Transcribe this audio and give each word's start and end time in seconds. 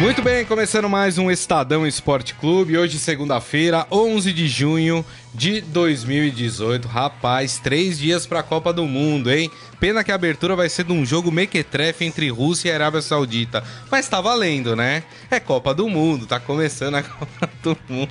Muito 0.00 0.22
bem, 0.22 0.46
começando 0.46 0.88
mais 0.88 1.18
um 1.18 1.30
Estadão 1.30 1.86
Esporte 1.86 2.34
Clube. 2.34 2.78
Hoje, 2.78 2.98
segunda-feira, 2.98 3.86
11 3.92 4.32
de 4.32 4.48
junho 4.48 5.04
de 5.34 5.60
2018. 5.60 6.88
Rapaz, 6.88 7.58
três 7.58 7.98
dias 7.98 8.26
para 8.26 8.40
a 8.40 8.42
Copa 8.42 8.72
do 8.72 8.86
Mundo, 8.86 9.30
hein? 9.30 9.50
Pena 9.78 10.02
que 10.02 10.10
a 10.10 10.14
abertura 10.14 10.56
vai 10.56 10.70
ser 10.70 10.84
de 10.84 10.92
um 10.92 11.04
jogo 11.04 11.30
mequetrefe 11.30 12.06
entre 12.06 12.30
Rússia 12.30 12.70
e 12.70 12.72
Arábia 12.72 13.02
Saudita. 13.02 13.62
Mas 13.90 14.08
tá 14.08 14.22
valendo, 14.22 14.74
né? 14.74 15.02
É 15.30 15.38
Copa 15.38 15.74
do 15.74 15.86
Mundo, 15.86 16.26
tá 16.26 16.40
começando 16.40 16.94
a 16.94 17.02
Copa 17.04 17.50
do 17.62 17.76
Mundo. 17.86 18.10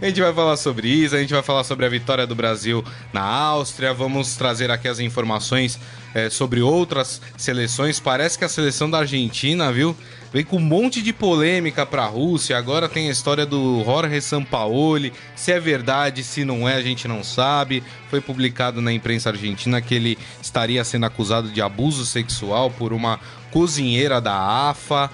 A 0.00 0.06
gente 0.06 0.22
vai 0.22 0.32
falar 0.32 0.56
sobre 0.56 0.88
isso, 0.88 1.14
a 1.14 1.18
gente 1.18 1.34
vai 1.34 1.42
falar 1.42 1.64
sobre 1.64 1.84
a 1.84 1.88
vitória 1.90 2.26
do 2.26 2.34
Brasil 2.34 2.82
na 3.12 3.22
Áustria. 3.22 3.92
Vamos 3.92 4.36
trazer 4.36 4.70
aqui 4.70 4.88
as 4.88 5.00
informações 5.00 5.78
é, 6.14 6.30
sobre 6.30 6.62
outras 6.62 7.20
seleções. 7.36 8.00
Parece 8.00 8.38
que 8.38 8.44
a 8.44 8.48
seleção 8.48 8.88
da 8.88 9.00
Argentina, 9.00 9.70
viu? 9.70 9.94
Vem 10.36 10.44
com 10.44 10.58
um 10.58 10.60
monte 10.60 11.00
de 11.00 11.14
polêmica 11.14 11.86
para 11.86 12.02
a 12.02 12.06
Rússia. 12.06 12.58
Agora 12.58 12.90
tem 12.90 13.08
a 13.08 13.10
história 13.10 13.46
do 13.46 13.82
Jorge 13.82 14.20
Sampaoli. 14.20 15.10
Se 15.34 15.50
é 15.50 15.58
verdade, 15.58 16.22
se 16.22 16.44
não 16.44 16.68
é, 16.68 16.74
a 16.74 16.82
gente 16.82 17.08
não 17.08 17.24
sabe. 17.24 17.82
Foi 18.10 18.20
publicado 18.20 18.82
na 18.82 18.92
imprensa 18.92 19.30
argentina 19.30 19.80
que 19.80 19.94
ele 19.94 20.18
estaria 20.42 20.84
sendo 20.84 21.06
acusado 21.06 21.48
de 21.48 21.62
abuso 21.62 22.04
sexual 22.04 22.70
por 22.70 22.92
uma 22.92 23.18
cozinheira 23.50 24.20
da 24.20 24.68
AFA 24.68 25.10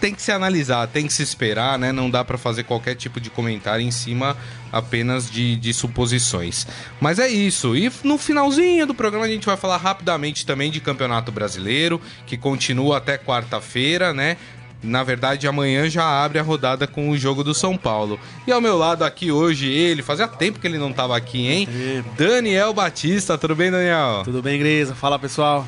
tem 0.00 0.14
que 0.14 0.22
se 0.22 0.32
analisar, 0.32 0.86
tem 0.88 1.06
que 1.06 1.12
se 1.12 1.22
esperar, 1.22 1.78
né? 1.78 1.92
Não 1.92 2.10
dá 2.10 2.24
para 2.24 2.38
fazer 2.38 2.64
qualquer 2.64 2.94
tipo 2.94 3.20
de 3.20 3.30
comentário 3.30 3.84
em 3.84 3.90
cima 3.90 4.36
apenas 4.72 5.30
de, 5.30 5.56
de 5.56 5.72
suposições. 5.72 6.66
Mas 7.00 7.18
é 7.18 7.28
isso. 7.28 7.76
E 7.76 7.90
no 8.02 8.18
finalzinho 8.18 8.86
do 8.86 8.94
programa 8.94 9.24
a 9.24 9.28
gente 9.28 9.46
vai 9.46 9.56
falar 9.56 9.76
rapidamente 9.76 10.44
também 10.44 10.70
de 10.70 10.80
Campeonato 10.80 11.30
Brasileiro, 11.30 12.00
que 12.26 12.36
continua 12.36 12.98
até 12.98 13.16
quarta-feira, 13.16 14.12
né? 14.12 14.36
Na 14.82 15.02
verdade, 15.02 15.48
amanhã 15.48 15.88
já 15.88 16.04
abre 16.04 16.38
a 16.38 16.42
rodada 16.42 16.86
com 16.86 17.08
o 17.08 17.16
jogo 17.16 17.42
do 17.42 17.54
São 17.54 17.74
Paulo. 17.74 18.20
E 18.46 18.52
ao 18.52 18.60
meu 18.60 18.76
lado 18.76 19.02
aqui 19.02 19.32
hoje, 19.32 19.66
ele, 19.66 20.02
fazia 20.02 20.28
tempo 20.28 20.60
que 20.60 20.66
ele 20.66 20.76
não 20.76 20.90
estava 20.90 21.16
aqui, 21.16 21.46
hein? 21.46 21.68
Daniel 22.18 22.74
Batista, 22.74 23.38
tudo 23.38 23.56
bem, 23.56 23.70
Daniel? 23.70 24.22
Tudo 24.24 24.42
bem, 24.42 24.58
Grisa? 24.58 24.94
Fala, 24.94 25.18
pessoal 25.18 25.66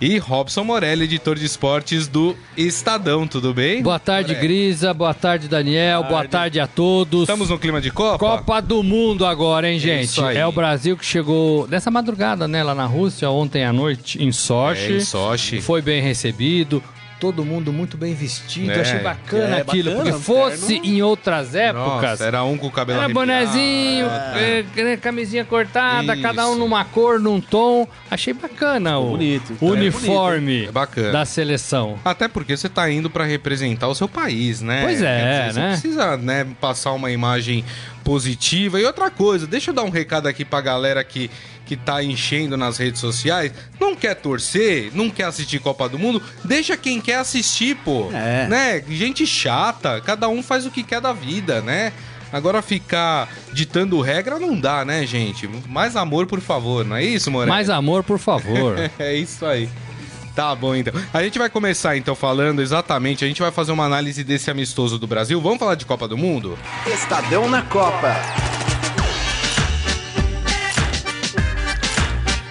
e 0.00 0.18
Robson 0.18 0.64
Morelli, 0.64 1.04
editor 1.04 1.36
de 1.36 1.44
esportes 1.44 2.06
do 2.06 2.36
Estadão. 2.56 3.26
Tudo 3.26 3.52
bem? 3.52 3.82
Boa 3.82 3.98
tarde, 3.98 4.34
Morelli. 4.34 4.48
Grisa. 4.48 4.94
Boa 4.94 5.14
tarde, 5.14 5.48
Daniel. 5.48 6.02
Boa 6.02 6.08
tarde. 6.08 6.28
Boa 6.28 6.28
tarde 6.28 6.60
a 6.60 6.66
todos. 6.66 7.22
Estamos 7.22 7.50
no 7.50 7.58
clima 7.58 7.80
de 7.80 7.90
Copa? 7.90 8.18
Copa 8.18 8.60
do 8.60 8.82
Mundo 8.82 9.26
agora, 9.26 9.70
hein, 9.70 9.78
gente? 9.78 10.20
É, 10.22 10.38
é 10.38 10.46
o 10.46 10.52
Brasil 10.52 10.96
que 10.96 11.04
chegou 11.04 11.66
nessa 11.68 11.90
madrugada, 11.90 12.46
né, 12.46 12.62
lá 12.62 12.74
na 12.74 12.86
Rússia, 12.86 13.30
ontem 13.30 13.64
à 13.64 13.72
noite, 13.72 14.22
em 14.22 14.32
Sochi. 14.32 14.92
É, 14.92 14.96
em 14.96 15.00
Sochi. 15.00 15.60
Foi 15.60 15.82
bem 15.82 16.00
recebido 16.02 16.82
todo 17.18 17.44
mundo 17.44 17.72
muito 17.72 17.96
bem 17.96 18.14
vestido. 18.14 18.72
É. 18.72 18.80
Achei 18.80 19.00
bacana 19.00 19.56
é, 19.56 19.60
aquilo. 19.60 19.90
Bacana, 19.90 20.10
porque 20.12 20.24
fosse 20.24 20.74
terno. 20.74 20.86
em 20.86 21.02
outras 21.02 21.54
épocas. 21.54 22.10
Nossa, 22.10 22.24
era 22.24 22.44
um 22.44 22.56
com 22.56 22.66
o 22.66 22.70
cabelo 22.70 23.00
Era 23.00 23.08
bonezinho, 23.12 24.06
é. 24.06 24.64
É, 24.76 24.96
camisinha 24.96 25.44
cortada, 25.44 26.14
Isso. 26.14 26.22
cada 26.22 26.48
um 26.48 26.54
numa 26.54 26.84
cor, 26.84 27.20
num 27.20 27.40
tom. 27.40 27.86
Achei 28.10 28.32
bacana 28.32 28.98
o 28.98 29.10
bonito, 29.10 29.52
então 29.52 29.68
uniforme 29.68 30.58
bonito, 30.58 30.72
bacana. 30.72 31.12
da 31.12 31.24
seleção. 31.24 31.98
Até 32.04 32.28
porque 32.28 32.56
você 32.56 32.66
está 32.66 32.90
indo 32.90 33.10
para 33.10 33.24
representar 33.24 33.88
o 33.88 33.94
seu 33.94 34.08
país, 34.08 34.60
né? 34.60 34.82
Pois 34.84 35.02
é, 35.02 35.46
dizer, 35.46 35.60
né? 35.60 35.74
Você 35.74 35.80
precisa 35.80 36.16
né, 36.16 36.46
passar 36.60 36.92
uma 36.92 37.10
imagem 37.10 37.64
positiva. 38.04 38.80
E 38.80 38.84
outra 38.84 39.10
coisa, 39.10 39.46
deixa 39.46 39.70
eu 39.70 39.74
dar 39.74 39.82
um 39.82 39.90
recado 39.90 40.26
aqui 40.26 40.44
pra 40.44 40.60
galera 40.60 41.04
que 41.04 41.30
que 41.68 41.76
tá 41.76 42.02
enchendo 42.02 42.56
nas 42.56 42.78
redes 42.78 42.98
sociais, 42.98 43.52
não 43.78 43.94
quer 43.94 44.14
torcer, 44.14 44.90
não 44.94 45.10
quer 45.10 45.24
assistir 45.24 45.58
Copa 45.58 45.86
do 45.86 45.98
Mundo, 45.98 46.22
deixa 46.42 46.78
quem 46.78 46.98
quer 46.98 47.16
assistir, 47.16 47.76
pô. 47.76 48.10
É. 48.10 48.48
Né? 48.48 48.84
Gente 48.88 49.26
chata, 49.26 50.00
cada 50.00 50.30
um 50.30 50.42
faz 50.42 50.64
o 50.64 50.70
que 50.70 50.82
quer 50.82 51.02
da 51.02 51.12
vida, 51.12 51.60
né? 51.60 51.92
Agora 52.32 52.62
ficar 52.62 53.28
ditando 53.52 54.00
regra 54.00 54.38
não 54.38 54.58
dá, 54.58 54.82
né, 54.82 55.04
gente? 55.04 55.46
Mais 55.68 55.94
amor, 55.94 56.26
por 56.26 56.40
favor, 56.40 56.86
não 56.86 56.96
é 56.96 57.04
isso, 57.04 57.30
Moreira? 57.30 57.52
Mais 57.52 57.68
amor, 57.68 58.02
por 58.02 58.18
favor. 58.18 58.76
é 58.98 59.14
isso 59.14 59.44
aí. 59.44 59.68
Tá 60.34 60.54
bom, 60.54 60.74
então. 60.74 60.94
A 61.12 61.22
gente 61.22 61.38
vai 61.38 61.50
começar, 61.50 61.96
então, 61.96 62.14
falando 62.14 62.62
exatamente, 62.62 63.24
a 63.24 63.28
gente 63.28 63.42
vai 63.42 63.50
fazer 63.50 63.72
uma 63.72 63.84
análise 63.84 64.24
desse 64.24 64.50
amistoso 64.50 64.98
do 64.98 65.06
Brasil. 65.06 65.38
Vamos 65.40 65.58
falar 65.58 65.74
de 65.74 65.84
Copa 65.84 66.08
do 66.08 66.16
Mundo? 66.16 66.56
Estadão 66.86 67.48
na 67.48 67.60
Copa. 67.62 68.14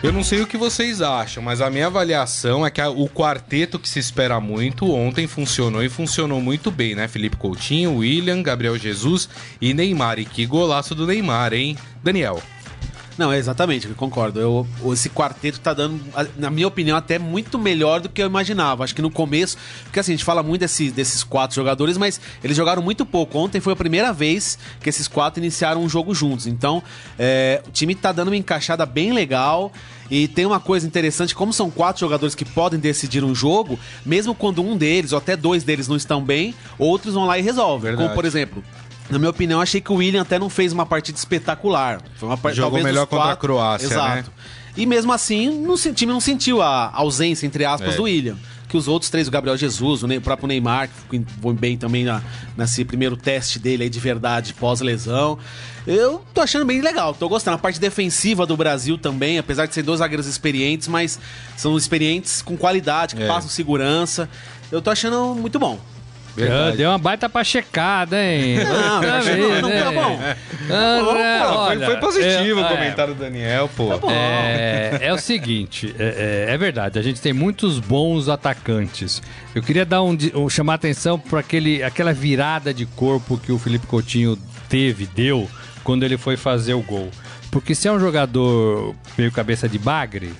Eu 0.03 0.13
não 0.13 0.23
sei 0.23 0.41
o 0.41 0.47
que 0.47 0.57
vocês 0.57 1.01
acham, 1.01 1.41
mas 1.41 1.59
a 1.59 1.71
minha 1.71 1.87
avaliação 1.87 2.63
é 2.63 2.69
que 2.69 2.79
a, 2.79 2.87
o 2.87 3.09
quarteto 3.09 3.79
que 3.79 3.89
se 3.89 3.97
espera 3.97 4.39
muito 4.39 4.93
ontem 4.93 5.25
funcionou 5.25 5.83
e 5.83 5.89
funcionou 5.89 6.39
muito 6.39 6.69
bem, 6.69 6.93
né? 6.93 7.07
Felipe 7.07 7.35
Coutinho, 7.35 7.95
William, 7.95 8.43
Gabriel 8.43 8.77
Jesus 8.77 9.27
e 9.59 9.73
Neymar. 9.73 10.19
E 10.19 10.25
que 10.25 10.45
golaço 10.45 10.93
do 10.93 11.07
Neymar, 11.07 11.51
hein? 11.51 11.75
Daniel. 12.03 12.39
Não, 13.17 13.31
é 13.31 13.37
exatamente, 13.37 13.87
eu 13.87 13.95
concordo. 13.95 14.39
Eu, 14.39 14.67
esse 14.93 15.09
quarteto 15.09 15.59
tá 15.59 15.73
dando, 15.73 15.99
na 16.37 16.51
minha 16.51 16.67
opinião, 16.67 16.95
até 16.95 17.17
muito 17.17 17.57
melhor 17.57 17.99
do 17.99 18.09
que 18.09 18.21
eu 18.21 18.27
imaginava. 18.27 18.83
Acho 18.83 18.93
que 18.93 19.01
no 19.01 19.09
começo, 19.09 19.57
porque 19.83 19.99
assim, 19.99 20.13
a 20.13 20.15
gente 20.15 20.23
fala 20.25 20.43
muito 20.43 20.61
desse, 20.61 20.91
desses 20.91 21.23
quatro 21.23 21.55
jogadores, 21.55 21.97
mas 21.97 22.21
eles 22.43 22.55
jogaram 22.55 22.81
muito 22.81 23.05
pouco. 23.05 23.39
Ontem 23.39 23.59
foi 23.59 23.73
a 23.73 23.75
primeira 23.75 24.13
vez 24.13 24.59
que 24.79 24.89
esses 24.89 25.07
quatro 25.07 25.41
iniciaram 25.41 25.81
um 25.81 25.89
jogo 25.89 26.13
juntos. 26.13 26.45
Então, 26.45 26.83
é, 27.17 27.63
o 27.67 27.71
time 27.71 27.95
tá 27.95 28.11
dando 28.11 28.27
uma 28.27 28.37
encaixada 28.37 28.85
bem 28.85 29.11
legal. 29.11 29.71
E 30.09 30.25
tem 30.25 30.45
uma 30.45 30.59
coisa 30.59 30.87
interessante, 30.87 31.35
como 31.35 31.51
são 31.51 31.69
quatro 31.69 31.99
jogadores 31.99 32.33
que 32.33 32.45
podem 32.45 32.79
decidir 32.79 33.25
um 33.25 33.35
jogo, 33.35 33.77
mesmo 34.05 34.33
quando 34.33 34.61
um 34.61 34.77
deles 34.77 35.11
ou 35.11 35.17
até 35.17 35.35
dois 35.35 35.65
deles 35.65 35.89
não 35.89 35.97
estão 35.97 36.23
bem, 36.23 36.55
outros 36.79 37.13
vão 37.13 37.25
lá 37.25 37.37
e 37.37 37.41
resolvem. 37.41 37.93
Como, 37.93 38.09
por 38.11 38.23
exemplo, 38.23 38.63
na 39.09 39.17
minha 39.17 39.29
opinião, 39.29 39.61
achei 39.61 39.79
que 39.79 39.91
o 39.91 39.95
William 39.95 40.21
até 40.21 40.37
não 40.37 40.49
fez 40.49 40.73
uma 40.73 40.85
partida 40.85 41.17
espetacular. 41.17 42.01
Foi 42.15 42.27
uma 42.27 42.37
partida 42.37 42.65
Jogou 42.65 42.81
melhor 42.83 43.07
contra 43.07 43.31
a 43.31 43.35
Croácia, 43.35 43.85
Exato. 43.85 44.15
né? 44.15 44.25
E 44.75 44.85
mesmo 44.85 45.11
assim, 45.11 45.49
não, 45.49 45.73
o 45.73 45.77
time 45.77 46.11
não 46.11 46.19
sentiu 46.19 46.61
a 46.61 46.91
ausência, 46.93 47.47
entre 47.47 47.65
aspas, 47.65 47.93
é. 47.93 47.97
do 47.97 48.03
William. 48.03 48.37
Que 48.67 48.75
os 48.75 48.87
outros 48.87 49.09
três, 49.09 49.29
o 49.29 49.31
Gabriel 49.31 49.55
Jesus, 49.55 50.03
o, 50.03 50.21
próprio 50.21 50.45
Neymar, 50.45 50.89
que 51.09 51.25
foi 51.41 51.53
bem 51.53 51.77
também 51.77 52.03
na, 52.03 52.21
nesse 52.55 52.83
primeiro 52.83 53.15
teste 53.15 53.59
dele 53.59 53.83
aí 53.83 53.89
de 53.89 53.99
verdade 53.99 54.53
pós-lesão. 54.53 55.39
Eu 55.87 56.21
tô 56.33 56.41
achando 56.41 56.65
bem 56.65 56.81
legal, 56.81 57.13
tô 57.13 57.29
gostando. 57.29 57.55
A 57.55 57.57
parte 57.57 57.79
defensiva 57.79 58.45
do 58.45 58.57
Brasil 58.57 58.97
também, 58.97 59.39
apesar 59.39 59.67
de 59.67 59.73
ser 59.73 59.83
dois 59.83 59.99
zagueiros 59.99 60.27
experientes, 60.27 60.89
mas 60.89 61.17
são 61.55 61.77
experientes 61.77 62.41
com 62.41 62.57
qualidade, 62.57 63.15
que 63.15 63.23
é. 63.23 63.27
passam 63.27 63.49
segurança. 63.49 64.29
Eu 64.69 64.81
tô 64.81 64.89
achando 64.89 65.33
muito 65.33 65.57
bom. 65.57 65.79
Verdade. 66.37 66.77
Deu 66.77 66.89
uma 66.89 66.99
baita 66.99 67.27
pachecada, 67.27 68.23
hein? 68.23 68.57
Não, 68.67 69.01
não, 69.01 69.21
vez, 69.21 69.61
não, 69.61 69.69
tá 69.69 69.91
bom. 69.91 70.19
Ah, 70.69 71.67
foi, 71.67 71.79
foi, 71.79 71.97
positivo 71.97 72.59
é, 72.59 72.63
o 72.63 72.67
comentário 72.67 73.15
do 73.15 73.19
Daniel, 73.19 73.69
pô. 73.75 73.97
Tá 73.97 74.11
é, 74.11 74.99
é, 75.01 75.13
o 75.13 75.17
seguinte, 75.17 75.95
é, 75.97 76.47
é, 76.49 76.53
é, 76.53 76.57
verdade, 76.57 76.99
a 76.99 77.01
gente 77.01 77.21
tem 77.21 77.33
muitos 77.33 77.79
bons 77.79 78.29
atacantes. 78.29 79.21
Eu 79.55 79.63
queria 79.63 79.85
dar 79.85 80.03
um, 80.03 80.15
um 80.35 80.49
chamar 80.49 80.75
atenção 80.75 81.17
para 81.17 81.39
aquela 81.39 82.13
virada 82.13 82.73
de 82.73 82.85
corpo 82.85 83.37
que 83.37 83.51
o 83.51 83.57
Felipe 83.57 83.87
Coutinho 83.87 84.37
teve, 84.69 85.07
deu, 85.07 85.49
quando 85.83 86.03
ele 86.03 86.17
foi 86.17 86.37
fazer 86.37 86.73
o 86.73 86.81
gol. 86.81 87.09
Porque 87.49 87.73
se 87.73 87.87
é 87.87 87.91
um 87.91 87.99
jogador 87.99 88.93
meio 89.17 89.31
cabeça 89.31 89.67
de 89.67 89.79
bagre, 89.79 90.33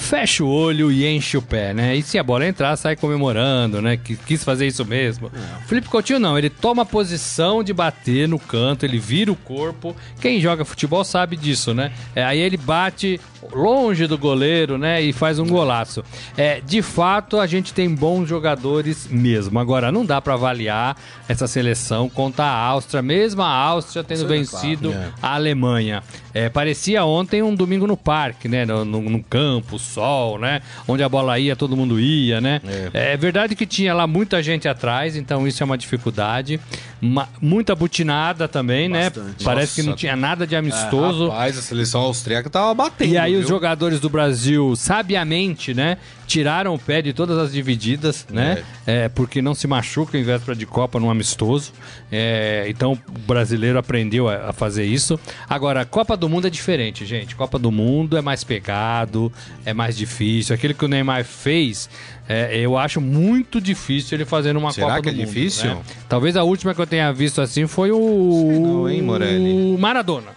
fecha 0.00 0.42
o 0.42 0.48
olho 0.48 0.90
e 0.90 1.06
enche 1.06 1.36
o 1.36 1.42
pé, 1.42 1.74
né? 1.74 1.94
E 1.94 2.02
se 2.02 2.18
a 2.18 2.22
bola 2.22 2.46
entrar, 2.46 2.74
sai 2.76 2.96
comemorando, 2.96 3.80
né? 3.80 3.96
Que 3.96 4.16
quis 4.16 4.42
fazer 4.42 4.66
isso 4.66 4.84
mesmo. 4.84 5.30
É. 5.32 5.66
Felipe 5.66 5.88
Coutinho 5.88 6.18
não, 6.18 6.36
ele 6.36 6.50
toma 6.50 6.82
a 6.82 6.86
posição 6.86 7.62
de 7.62 7.72
bater 7.72 8.26
no 8.26 8.38
canto, 8.38 8.84
ele 8.84 8.98
vira 8.98 9.30
o 9.30 9.36
corpo. 9.36 9.94
Quem 10.20 10.40
joga 10.40 10.64
futebol 10.64 11.04
sabe 11.04 11.36
disso, 11.36 11.74
né? 11.74 11.92
É, 12.14 12.24
aí 12.24 12.40
ele 12.40 12.56
bate 12.56 13.20
longe 13.52 14.06
do 14.06 14.18
goleiro, 14.18 14.78
né? 14.78 15.00
E 15.02 15.12
faz 15.12 15.38
um 15.38 15.46
golaço. 15.46 16.04
É, 16.36 16.60
de 16.60 16.82
fato, 16.82 17.38
a 17.38 17.46
gente 17.46 17.72
tem 17.72 17.92
bons 17.94 18.28
jogadores 18.28 19.08
mesmo. 19.10 19.58
Agora, 19.58 19.90
não 19.90 20.04
dá 20.04 20.20
para 20.20 20.34
avaliar 20.34 20.96
essa 21.28 21.46
seleção 21.46 22.08
contra 22.08 22.44
a 22.44 22.56
Áustria, 22.66 23.02
mesmo 23.02 23.42
a 23.42 23.48
Áustria 23.48 24.04
tendo 24.04 24.24
é 24.24 24.28
vencido 24.28 24.90
claro, 24.90 25.06
é. 25.06 25.12
a 25.22 25.34
Alemanha. 25.34 26.02
É, 26.32 26.48
parecia 26.48 27.04
ontem 27.04 27.42
um 27.42 27.54
domingo 27.54 27.86
no 27.86 27.96
parque, 27.96 28.48
né? 28.48 28.64
No, 28.64 28.84
no, 28.84 29.00
no, 29.00 29.22
campo, 29.22 29.78
sol, 29.78 30.38
né? 30.38 30.60
Onde 30.86 31.02
a 31.02 31.08
bola 31.08 31.38
ia, 31.38 31.56
todo 31.56 31.76
mundo 31.76 31.98
ia, 31.98 32.40
né? 32.40 32.60
É. 32.92 33.12
é 33.12 33.16
verdade 33.16 33.56
que 33.56 33.66
tinha 33.66 33.92
lá 33.94 34.06
muita 34.06 34.42
gente 34.42 34.68
atrás, 34.68 35.16
então 35.16 35.46
isso 35.46 35.62
é 35.62 35.66
uma 35.66 35.78
dificuldade. 35.78 36.60
Ma 37.00 37.28
muita 37.40 37.74
butinada 37.74 38.46
também, 38.46 38.88
né? 38.88 39.04
Bastante. 39.04 39.26
né? 39.26 39.34
Parece 39.42 39.72
Nossa. 39.72 39.82
que 39.82 39.88
não 39.88 39.96
tinha 39.96 40.16
nada 40.16 40.46
de 40.46 40.54
amistoso. 40.54 41.26
É, 41.26 41.28
rapaz, 41.30 41.58
a 41.58 41.62
seleção 41.62 42.02
austríaca 42.02 42.50
tava 42.50 42.74
batendo. 42.74 43.12
E 43.12 43.16
aí 43.18 43.32
viu? 43.32 43.40
os 43.40 43.48
jogadores 43.48 44.00
do 44.00 44.10
Brasil, 44.10 44.74
sabiamente, 44.76 45.72
né? 45.72 45.96
Tiraram 46.30 46.72
o 46.72 46.78
pé 46.78 47.02
de 47.02 47.12
todas 47.12 47.36
as 47.36 47.52
divididas, 47.52 48.24
né? 48.30 48.62
É, 48.86 49.08
porque 49.08 49.42
não 49.42 49.52
se 49.52 49.66
machuca 49.66 50.16
em 50.16 50.22
véspera 50.22 50.56
de 50.56 50.64
Copa 50.64 51.00
num 51.00 51.10
amistoso. 51.10 51.72
É, 52.10 52.66
então 52.68 52.92
o 52.92 53.18
brasileiro 53.26 53.76
aprendeu 53.80 54.28
a, 54.28 54.50
a 54.50 54.52
fazer 54.52 54.84
isso. 54.84 55.18
Agora, 55.48 55.84
Copa 55.84 56.16
do 56.16 56.28
Mundo 56.28 56.46
é 56.46 56.50
diferente, 56.50 57.04
gente. 57.04 57.34
Copa 57.34 57.58
do 57.58 57.72
Mundo 57.72 58.16
é 58.16 58.22
mais 58.22 58.44
pegado, 58.44 59.32
é 59.66 59.74
mais 59.74 59.96
difícil. 59.96 60.54
Aquilo 60.54 60.72
que 60.72 60.84
o 60.84 60.88
Neymar 60.88 61.24
fez, 61.24 61.90
é, 62.28 62.56
eu 62.56 62.78
acho 62.78 63.00
muito 63.00 63.60
difícil 63.60 64.16
ele 64.16 64.24
fazer 64.24 64.52
numa 64.52 64.70
Será 64.70 64.86
Copa 64.86 65.02
que 65.02 65.10
do 65.10 65.14
é 65.14 65.24
Mundo. 65.24 65.26
difícil? 65.26 65.74
né? 65.74 65.82
Talvez 66.08 66.36
a 66.36 66.44
última 66.44 66.72
que 66.72 66.80
eu 66.80 66.86
tenha 66.86 67.12
visto 67.12 67.40
assim 67.40 67.66
foi 67.66 67.90
o. 67.90 68.60
não, 68.62 68.88
hein, 68.88 69.02
Morelli? 69.02 69.74
O 69.74 69.78
Maradona, 69.78 70.30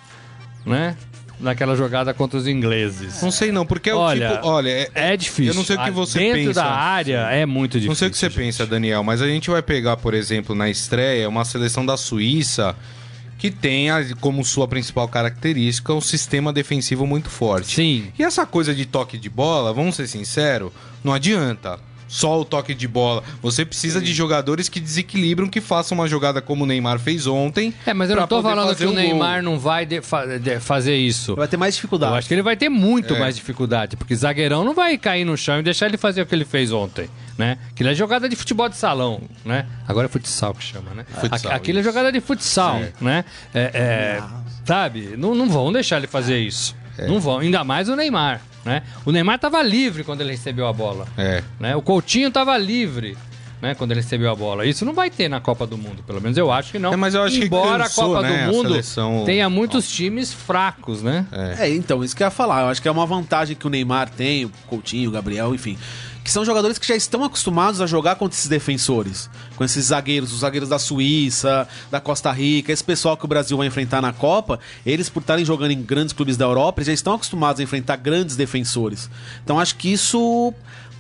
né? 0.66 0.98
Naquela 1.44 1.76
jogada 1.76 2.14
contra 2.14 2.40
os 2.40 2.48
ingleses. 2.48 3.22
Não 3.22 3.30
sei 3.30 3.52
não, 3.52 3.66
porque 3.66 3.90
é 3.90 3.94
o 3.94 3.98
Olha, 3.98 4.36
tipo... 4.36 4.48
Olha, 4.48 4.70
é, 4.70 4.90
É 4.94 5.18
difícil. 5.18 5.52
Eu 5.52 5.56
não 5.56 5.64
sei 5.66 5.76
o 5.76 5.80
que 5.84 5.90
Ah, 5.90 5.92
você 5.92 6.20
Dentro 6.20 6.36
pensa. 6.40 6.54
da 6.54 6.66
área 6.72 7.18
é 7.32 7.46
muito 7.46 7.74
difícil. 7.74 7.90
Não 7.90 7.96
sei 7.96 8.08
o 8.08 8.12
que 8.12 8.18
você 8.18 8.30
gente. 8.30 8.38
pensa, 8.38 8.66
Daniel, 8.66 9.04
mas 9.04 9.22
a 9.22 9.28
gente 9.28 9.50
vai 9.50 9.62
pegar, 9.62 9.98
por 9.98 10.14
exemplo, 10.14 10.56
na 10.56 10.70
estreia, 10.70 11.28
uma 11.30 11.44
seleção 11.46 11.86
da 11.86 11.98
Suíça 11.98 12.76
que 13.38 13.52
tem 13.52 13.90
como 14.22 14.44
sua 14.46 14.70
principal 14.70 15.06
característica 15.10 15.94
um 15.94 16.00
sistema 16.00 16.54
defensivo 16.54 17.06
muito 17.06 17.30
forte. 17.30 17.76
Sim. 17.76 18.08
E 18.18 18.24
essa 18.24 18.46
coisa 18.46 18.74
de 18.74 18.86
toque 18.86 19.18
de 19.18 19.30
bola, 19.30 19.74
vamos 19.74 19.98
ser 19.98 20.08
sinceros, 20.08 20.72
não 21.04 21.12
adianta. 21.14 21.78
Só 22.14 22.40
o 22.40 22.46
toque 22.46 22.76
de 22.76 22.88
bola. 22.88 23.24
Você 23.42 23.66
precisa 23.66 24.00
de 24.00 24.14
jogadores 24.14 24.70
que 24.70 24.80
desequilibram, 24.80 25.48
que 25.48 25.60
façam 25.60 25.98
uma 25.98 26.08
jogada 26.08 26.44
como 26.44 26.64
o 26.64 26.68
Neymar 26.68 27.00
fez 27.00 27.26
ontem. 27.26 27.74
É, 27.88 27.92
mas 27.92 28.08
eu 28.08 28.16
não 28.16 28.28
tô 28.28 28.40
falando 28.40 28.76
que 28.76 28.86
o 28.86 28.90
um 28.92 28.94
gol. 28.94 29.02
Neymar 29.02 29.42
não 29.42 29.58
vai 29.58 29.84
de- 29.84 30.00
fa- 30.00 30.24
de- 30.38 30.60
fazer 30.60 30.96
isso. 30.96 31.36
Vai 31.36 31.48
ter 31.48 31.58
mais 31.58 31.74
Eu 31.74 31.78
dificuldade. 31.78 32.16
acho 32.16 32.28
que 32.28 32.34
ele 32.36 32.44
vai 32.44 32.56
ter 32.56 32.70
muito 32.70 33.16
É. 33.16 33.20
mais 33.20 33.36
dificuldade, 33.36 33.98
porque 33.98 34.16
zagueirão 34.16 34.64
não 34.64 34.76
vai 34.76 34.96
cair 34.96 35.26
no 35.26 35.36
chão 35.36 35.60
e 35.60 35.64
deixar 35.64 35.88
ele 35.88 35.98
fazer 35.98 36.22
o 36.22 36.26
que 36.28 36.36
ele 36.36 36.46
fez 36.46 36.72
ontem, 36.72 37.10
né? 37.36 37.58
Aquilo 37.72 37.90
é 37.90 37.96
jogada 37.96 38.30
de 38.30 38.36
futebol 38.36 38.70
de 38.70 38.78
salão, 38.78 39.20
né? 39.44 39.66
Agora 39.88 40.06
é 40.06 40.10
futsal 40.10 40.54
que 40.54 40.64
chama, 40.64 40.92
né? 40.94 41.06
Futsal, 41.20 41.52
Aqu- 41.52 41.56
Aquilo 41.56 41.80
é 41.80 41.82
isso. 41.82 41.90
jogada 41.90 42.12
de 42.12 42.22
futsal, 42.22 42.80
né? 43.02 43.26
É, 43.56 43.72
é, 43.74 44.24
sabe? 44.64 45.16
Não, 45.18 45.34
não 45.34 45.50
vão 45.50 45.74
deixar 45.74 45.98
ele 45.98 46.06
fazer 46.06 46.38
isso. 46.38 46.76
É. 46.98 47.08
Não 47.08 47.20
vão. 47.20 47.40
Ainda 47.40 47.64
mais 47.64 47.90
o 47.90 47.96
Neymar, 47.96 48.42
né? 48.64 48.84
O 49.06 49.12
Neymar 49.12 49.40
tava 49.40 49.62
livre 49.62 50.04
quando 50.04 50.22
ele 50.22 50.32
recebeu 50.32 50.68
a 50.68 50.74
bola. 50.74 51.08
É. 51.18 51.44
né? 51.60 51.76
O 51.76 51.82
Coutinho 51.82 52.30
tava 52.32 52.58
livre. 52.58 53.18
Né, 53.62 53.74
quando 53.74 53.92
ele 53.92 54.02
recebeu 54.02 54.30
a 54.30 54.36
bola. 54.36 54.66
Isso 54.66 54.84
não 54.84 54.92
vai 54.92 55.10
ter 55.10 55.30
na 55.30 55.40
Copa 55.40 55.66
do 55.66 55.78
Mundo, 55.78 56.04
pelo 56.04 56.20
menos 56.20 56.38
eu 56.38 56.52
acho 56.52 56.70
que 56.74 56.78
não. 56.78 56.92
É, 56.92 56.98
mas 56.98 57.14
eu 57.16 57.24
acho 57.24 57.40
que 57.40 57.46
Embora 57.46 57.84
cansou, 57.86 58.04
a 58.04 58.08
Copa 58.18 58.22
né, 58.30 58.44
a 58.44 58.48
do 58.48 58.52
Mundo 58.54 58.68
seleção- 58.72 59.24
tenha 59.26 59.50
muitos 59.50 59.90
times 59.90 60.34
fracos, 60.34 61.02
né? 61.02 61.26
É, 61.32 61.70
então, 61.70 62.04
isso 62.04 62.14
que 62.14 62.22
eu 62.22 62.28
ia 62.28 62.32
falar. 62.32 62.64
Eu 62.64 62.68
acho 62.68 62.82
que 62.82 62.90
é 62.90 62.92
uma 62.92 63.06
vantagem 63.06 63.56
que 63.56 63.66
o 63.66 63.70
Neymar 63.70 64.10
tem, 64.10 64.44
o 64.44 64.52
Coutinho, 64.68 65.10
o 65.10 65.14
Gabriel, 65.14 65.56
enfim. 65.56 65.78
Que 66.24 66.32
são 66.32 66.46
jogadores 66.46 66.78
que 66.78 66.88
já 66.88 66.96
estão 66.96 67.24
acostumados 67.24 67.82
a 67.82 67.86
jogar 67.86 68.16
contra 68.16 68.38
esses 68.38 68.48
defensores. 68.48 69.30
Com 69.56 69.64
esses 69.64 69.86
zagueiros, 69.86 70.32
os 70.32 70.40
zagueiros 70.40 70.70
da 70.70 70.80
Suíça, 70.80 71.68
da 71.92 72.00
Costa 72.00 72.32
Rica, 72.32 72.72
esse 72.72 72.84
pessoal 72.84 73.18
que 73.18 73.26
o 73.26 73.28
Brasil 73.28 73.58
vai 73.58 73.68
enfrentar 73.68 74.02
na 74.02 74.14
Copa, 74.14 74.60
eles, 74.86 75.10
por 75.10 75.20
estarem 75.20 75.44
jogando 75.44 75.72
em 75.72 75.82
grandes 75.82 76.14
clubes 76.14 76.38
da 76.38 76.46
Europa, 76.46 76.84
já 76.84 76.94
estão 76.94 77.14
acostumados 77.14 77.60
a 77.60 77.64
enfrentar 77.64 77.98
grandes 77.98 78.36
defensores. 78.36 79.10
Então 79.44 79.60
acho 79.60 79.76
que 79.76 79.92
isso 79.92 80.54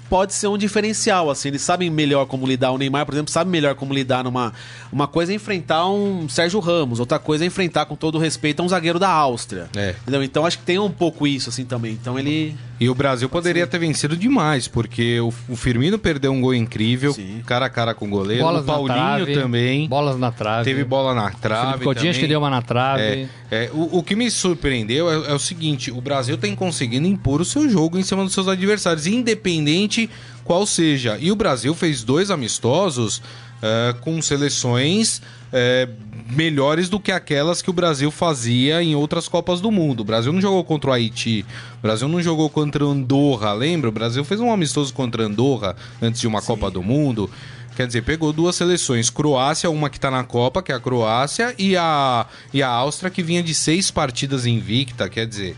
pode 0.09 0.33
ser 0.33 0.47
um 0.47 0.59
diferencial, 0.59 1.31
assim, 1.31 1.47
eles 1.47 1.63
sabem 1.63 1.89
melhor 1.89 2.27
como 2.27 2.45
lidar. 2.45 2.71
O 2.71 2.77
Neymar, 2.77 3.03
por 3.03 3.15
exemplo, 3.15 3.31
sabe 3.31 3.49
melhor 3.49 3.73
como 3.73 3.93
lidar 3.93 4.23
numa. 4.23 4.53
Uma 4.91 5.07
coisa 5.07 5.31
é 5.31 5.35
enfrentar 5.35 5.89
um 5.89 6.29
Sérgio 6.29 6.59
Ramos, 6.59 6.99
outra 6.99 7.17
coisa 7.17 7.43
é 7.43 7.47
enfrentar, 7.47 7.85
com 7.85 7.95
todo 7.95 8.19
respeito, 8.19 8.61
um 8.61 8.69
zagueiro 8.69 8.99
da 8.99 9.09
Áustria. 9.09 9.67
É. 9.75 9.95
Então 10.21 10.45
acho 10.45 10.59
que 10.59 10.65
tem 10.65 10.77
um 10.77 10.91
pouco 10.91 11.25
isso, 11.25 11.49
assim, 11.49 11.65
também. 11.65 11.93
Então 11.93 12.19
ele. 12.19 12.55
E 12.79 12.89
o 12.89 12.95
Brasil 12.95 13.29
poderia 13.29 13.67
ter 13.67 13.77
vencido 13.77 14.17
demais, 14.17 14.67
porque 14.67 15.19
o, 15.19 15.31
o 15.47 15.55
Firmino 15.55 15.99
perdeu 15.99 16.31
um 16.31 16.41
gol 16.41 16.53
incrível, 16.53 17.13
Sim. 17.13 17.41
cara 17.45 17.67
a 17.67 17.69
cara 17.69 17.93
com 17.93 18.07
o 18.07 18.09
goleiro. 18.09 18.43
Bolas 18.43 18.63
o 18.63 18.65
Paulinho 18.65 18.97
na 18.97 19.15
trave, 19.15 19.33
também. 19.33 19.87
Bolas 19.87 20.17
na 20.17 20.31
trave. 20.31 20.63
Teve 20.65 20.83
bola 20.83 21.13
na 21.13 21.29
trave. 21.29 21.83
Coutinho 21.83 22.09
acho 22.09 22.19
que 22.19 22.27
deu 22.27 22.39
uma 22.39 22.49
na 22.49 22.61
trave. 22.61 23.03
É, 23.03 23.27
é, 23.51 23.69
o, 23.73 23.99
o 23.99 24.03
que 24.03 24.15
me 24.15 24.29
surpreendeu 24.29 25.09
é, 25.09 25.31
é 25.31 25.33
o 25.33 25.39
seguinte: 25.39 25.91
o 25.91 26.01
Brasil 26.01 26.37
tem 26.37 26.55
conseguido 26.55 27.05
impor 27.05 27.41
o 27.41 27.45
seu 27.45 27.69
jogo 27.69 27.97
em 27.97 28.03
cima 28.03 28.23
dos 28.23 28.33
seus 28.33 28.47
adversários, 28.47 29.05
independente 29.05 30.09
qual 30.43 30.65
seja. 30.65 31.17
E 31.19 31.31
o 31.31 31.35
Brasil 31.35 31.73
fez 31.73 32.03
dois 32.03 32.29
amistosos 32.31 33.21
é, 33.63 33.95
com 34.01 34.21
seleções 34.21 35.21
é, 35.53 35.87
melhores 36.29 36.89
do 36.89 36.99
que 36.99 37.13
aquelas 37.13 37.61
que 37.61 37.69
o 37.69 37.73
Brasil 37.73 38.11
fazia 38.11 38.83
em 38.83 38.93
outras 38.93 39.29
Copas 39.29 39.61
do 39.61 39.71
Mundo. 39.71 40.01
O 40.01 40.03
Brasil 40.03 40.33
não 40.33 40.41
jogou 40.41 40.65
contra 40.65 40.89
o 40.89 40.93
Haiti, 40.93 41.45
o 41.79 41.81
Brasil 41.81 42.09
não 42.09 42.21
jogou 42.21 42.49
contra 42.49 42.83
Andorra, 42.83 43.53
lembra? 43.53 43.87
O 43.87 43.93
Brasil 43.93 44.25
fez 44.25 44.41
um 44.41 44.51
amistoso 44.51 44.93
contra 44.93 45.23
Andorra 45.23 45.77
antes 46.01 46.19
de 46.19 46.27
uma 46.27 46.41
Copa 46.41 46.69
do 46.69 46.83
Mundo. 46.83 47.29
Quer 47.73 47.87
dizer, 47.87 48.03
pegou 48.03 48.33
duas 48.33 48.55
seleções. 48.55 49.09
Croácia, 49.09 49.69
uma 49.69 49.89
que 49.89 49.99
tá 49.99 50.11
na 50.11 50.23
Copa, 50.23 50.61
que 50.61 50.71
é 50.71 50.75
a 50.75 50.79
Croácia, 50.79 51.55
e 51.57 51.75
a, 51.75 52.27
e 52.53 52.61
a 52.61 52.67
Áustria, 52.67 53.09
que 53.09 53.23
vinha 53.23 53.41
de 53.41 53.53
seis 53.55 53.89
partidas 53.89 54.45
invicta. 54.45 55.09
Quer 55.09 55.25
dizer, 55.25 55.55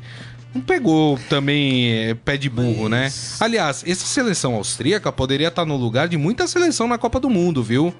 não 0.55 0.61
pegou 0.61 1.19
também 1.29 1.91
é, 1.91 2.13
pé 2.15 2.37
de 2.37 2.49
burro, 2.49 2.87
né? 2.89 3.11
Aliás, 3.39 3.83
essa 3.85 4.05
seleção 4.05 4.55
austríaca 4.55 5.11
poderia 5.11 5.49
estar 5.49 5.65
no 5.65 5.75
lugar 5.75 6.07
de 6.07 6.17
muita 6.17 6.47
seleção 6.47 6.87
na 6.87 6.97
Copa 6.97 7.19
do 7.19 7.29
Mundo, 7.29 7.61
viu? 7.61 7.93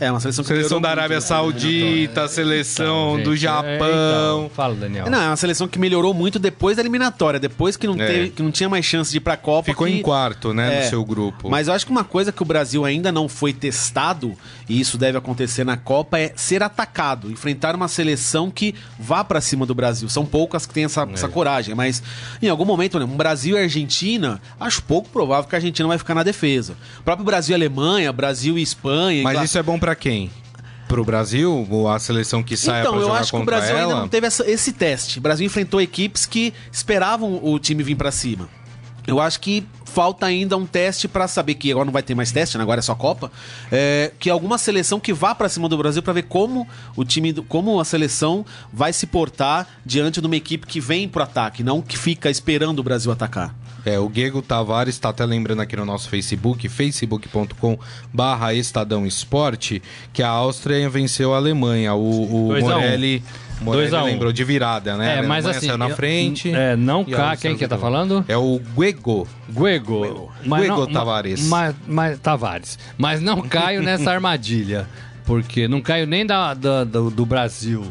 É, 0.00 0.10
uma 0.10 0.18
seleção 0.18 0.42
que 0.42 0.48
Seleção 0.48 0.80
da 0.80 0.88
muito, 0.88 0.98
Arábia 0.98 1.18
né? 1.18 1.20
Saudita, 1.20 2.26
seleção 2.26 3.12
Então, 3.20 3.22
do 3.22 3.36
gente, 3.36 3.46
é, 3.46 3.52
Japão. 3.52 3.76
então, 3.76 4.50
fala, 4.52 4.74
Daniel. 4.74 5.08
Não, 5.08 5.20
é 5.22 5.26
uma 5.28 5.36
seleção 5.36 5.68
que 5.68 5.78
melhorou 5.78 6.12
muito 6.12 6.40
depois 6.40 6.74
da 6.76 6.82
eliminatória, 6.82 7.38
depois 7.38 7.76
que 7.76 7.86
não, 7.86 7.94
É. 8.00 8.06
teve, 8.08 8.30
que 8.30 8.42
não 8.42 8.50
tinha 8.50 8.68
mais 8.68 8.84
chance 8.84 9.12
de 9.12 9.18
ir 9.18 9.20
pra 9.20 9.36
Copa. 9.36 9.66
Ficou 9.70 9.86
que- 9.86 9.92
em 9.92 10.02
quarto, 10.02 10.52
né, 10.52 10.78
É, 10.80 10.82
no 10.84 10.90
seu 10.90 11.04
grupo. 11.04 11.48
Mas 11.48 11.68
eu 11.68 11.74
acho 11.74 11.86
que 11.86 11.92
uma 11.92 12.02
coisa 12.02 12.32
que 12.32 12.42
o 12.42 12.44
Brasil 12.44 12.84
ainda 12.84 13.12
não 13.12 13.28
foi 13.28 13.52
testado, 13.52 14.36
e 14.72 14.80
isso 14.80 14.96
deve 14.96 15.18
acontecer 15.18 15.64
na 15.64 15.76
Copa, 15.76 16.18
é 16.18 16.32
ser 16.36 16.62
atacado, 16.62 17.30
enfrentar 17.30 17.74
uma 17.76 17.88
seleção 17.88 18.50
que 18.50 18.74
vá 18.98 19.22
pra 19.22 19.40
cima 19.40 19.66
do 19.66 19.74
Brasil. 19.74 20.08
São 20.08 20.24
poucas 20.24 20.64
que 20.66 20.72
têm 20.72 20.84
essa, 20.84 21.02
É. 21.02 21.12
essa 21.12 21.28
coragem, 21.28 21.74
mas 21.74 22.02
em 22.40 22.48
algum 22.48 22.64
momento, 22.64 22.98
né, 22.98 23.04
um 23.04 23.16
Brasil 23.16 23.56
e 23.58 23.62
Argentina, 23.62 24.40
acho 24.58 24.82
pouco 24.82 25.08
provável 25.10 25.48
que 25.48 25.54
a 25.54 25.58
Argentina 25.58 25.86
vai 25.88 25.98
ficar 25.98 26.14
na 26.14 26.22
defesa. 26.22 26.74
O 27.00 27.02
próprio 27.02 27.24
Brasil 27.26 27.52
e 27.52 27.56
Alemanha, 27.56 28.12
Brasil 28.12 28.58
e 28.58 28.62
Espanha. 28.62 29.22
Mas 29.22 29.32
Inglaterra- 29.32 29.44
isso 29.44 29.58
é 29.58 29.62
bom 29.62 29.78
pra 29.78 29.94
quem? 29.94 30.30
Pro 30.88 31.04
Brasil? 31.04 31.66
Ou 31.70 31.88
a 31.88 31.98
seleção 31.98 32.42
que 32.42 32.56
sai 32.56 32.80
Então, 32.80 32.92
pra 32.92 33.00
eu 33.00 33.06
jogar 33.06 33.20
acho 33.20 33.30
que 33.30 33.36
o 33.36 33.40
contra 33.40 33.56
Brasil 33.56 33.76
ela? 33.76 33.88
ainda 33.92 34.00
não 34.02 34.08
teve 34.08 34.26
essa- 34.26 34.50
esse 34.50 34.72
teste. 34.72 35.18
O 35.18 35.22
Brasil 35.22 35.46
enfrentou 35.46 35.80
equipes 35.80 36.26
que 36.26 36.52
esperavam 36.70 37.40
o 37.42 37.58
time 37.58 37.82
vir 37.82 37.94
pra 37.96 38.10
cima. 38.10 38.48
Eu 39.06 39.18
acho 39.20 39.40
que 39.40 39.66
falta 39.92 40.26
ainda 40.26 40.56
um 40.56 40.66
teste 40.66 41.06
pra 41.06 41.28
saber 41.28 41.54
que 41.54 41.70
agora 41.70 41.84
não 41.84 41.92
vai 41.92 42.02
ter 42.02 42.14
mais 42.14 42.32
teste, 42.32 42.56
né? 42.56 42.62
agora 42.62 42.80
é 42.80 42.82
só 42.82 42.94
Copa. 42.94 43.30
é, 43.70 44.10
que 44.18 44.30
alguma 44.30 44.56
seleção 44.56 44.98
que 44.98 45.12
vá 45.12 45.34
pra 45.34 45.48
cima 45.48 45.68
do 45.68 45.76
Brasil 45.76 46.02
pra 46.02 46.12
ver 46.12 46.22
como 46.22 46.66
o 46.96 47.04
time, 47.04 47.34
como 47.34 47.78
a 47.78 47.84
seleção 47.84 48.44
vai 48.72 48.92
se 48.92 49.06
portar 49.06 49.68
diante 49.84 50.20
de 50.20 50.26
uma 50.26 50.36
equipe 50.36 50.66
que 50.66 50.80
vem 50.80 51.08
pro 51.08 51.22
ataque, 51.22 51.62
não 51.62 51.82
que 51.82 51.98
fica 51.98 52.30
esperando 52.30 52.78
o 52.78 52.82
Brasil 52.82 53.12
atacar. 53.12 53.54
É, 53.84 53.98
o 53.98 54.08
Diego 54.08 54.40
Tavares 54.40 54.94
está 54.94 55.08
até 55.08 55.24
lembrando 55.24 55.60
aqui 55.60 55.74
no 55.76 55.84
nosso 55.84 56.08
Facebook, 56.08 56.68
facebook.com 56.68 57.78
barra 58.12 58.54
Estadão 58.54 59.06
Esporte, 59.06 59.82
que 60.12 60.22
a 60.22 60.28
Áustria 60.28 60.88
venceu 60.88 61.34
a 61.34 61.36
Alemanha. 61.36 61.94
O, 61.94 62.00
o 62.00 62.52
um. 62.54 62.60
Morelli, 62.60 63.22
Morelli 63.60 63.94
um. 63.96 64.04
lembrou 64.04 64.32
de 64.32 64.44
virada, 64.44 64.96
né? 64.96 65.18
É, 65.18 65.22
mas 65.22 65.46
assim, 65.46 65.66
na 65.76 65.88
eu- 65.88 65.96
frente. 65.96 66.50
é, 66.54 66.76
não 66.76 67.04
cá, 67.04 67.36
quem 67.36 67.56
que 67.56 67.66
tá 67.66 67.76
falando? 67.76 68.24
É 68.28 68.36
o 68.36 68.60
Guego. 68.76 69.26
Guego. 69.50 70.30
Mas 70.44 70.62
Guego 70.62 70.80
não- 70.80 70.86
Tavares. 70.92 71.44
Mas, 71.48 71.74
mas, 71.86 72.18
Tavares. 72.20 72.78
Mas 72.96 73.20
não 73.20 73.42
caio 73.42 73.82
nessa 73.82 74.10
armadilha. 74.14 74.88
Porque 75.24 75.68
não 75.68 75.80
caio 75.80 76.06
nem 76.06 76.26
da, 76.26 76.52
da- 76.52 76.82
do, 76.84 77.08
do 77.10 77.24
Brasil 77.24 77.84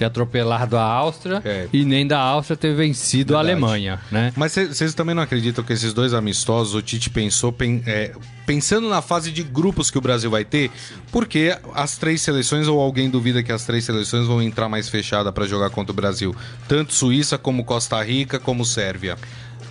ter 0.00 0.06
atropelado 0.06 0.78
a 0.78 0.82
Áustria 0.82 1.42
É. 1.44 1.68
e 1.72 1.84
nem 1.84 2.06
da 2.06 2.18
Áustria 2.18 2.56
ter 2.56 2.74
vencido 2.74 3.36
a 3.36 3.42
Verdade. 3.42 3.62
Alemanha, 3.62 4.00
né? 4.10 4.32
Mas 4.34 4.52
vocês 4.54 4.94
também 4.94 5.14
não 5.14 5.22
acreditam 5.22 5.62
que 5.62 5.74
esses 5.74 5.92
dois 5.92 6.14
amistosos, 6.14 6.74
o 6.74 6.80
Tite 6.80 7.10
pensou, 7.10 7.52
pen- 7.52 7.82
é, 7.86 8.12
pensando 8.46 8.88
na 8.88 9.02
fase 9.02 9.30
de 9.30 9.42
grupos 9.42 9.90
que 9.90 9.98
o 9.98 10.00
Brasil 10.00 10.30
vai 10.30 10.42
ter, 10.44 10.70
porque 11.12 11.54
as 11.74 11.98
três 11.98 12.22
seleções, 12.22 12.66
ou 12.66 12.80
alguém 12.80 13.10
duvida 13.10 13.42
que 13.42 13.52
as 13.52 13.64
três 13.66 13.84
seleções 13.84 14.26
vão 14.26 14.40
entrar 14.40 14.70
mais 14.70 14.88
fechada 14.88 15.30
para 15.30 15.46
jogar 15.46 15.68
contra 15.68 15.92
o 15.92 15.94
Brasil? 15.94 16.34
Tanto 16.66 16.94
Suíça, 16.94 17.36
como 17.36 17.62
Costa 17.62 18.02
Rica, 18.02 18.38
como 18.40 18.64
Sérvia. 18.64 19.18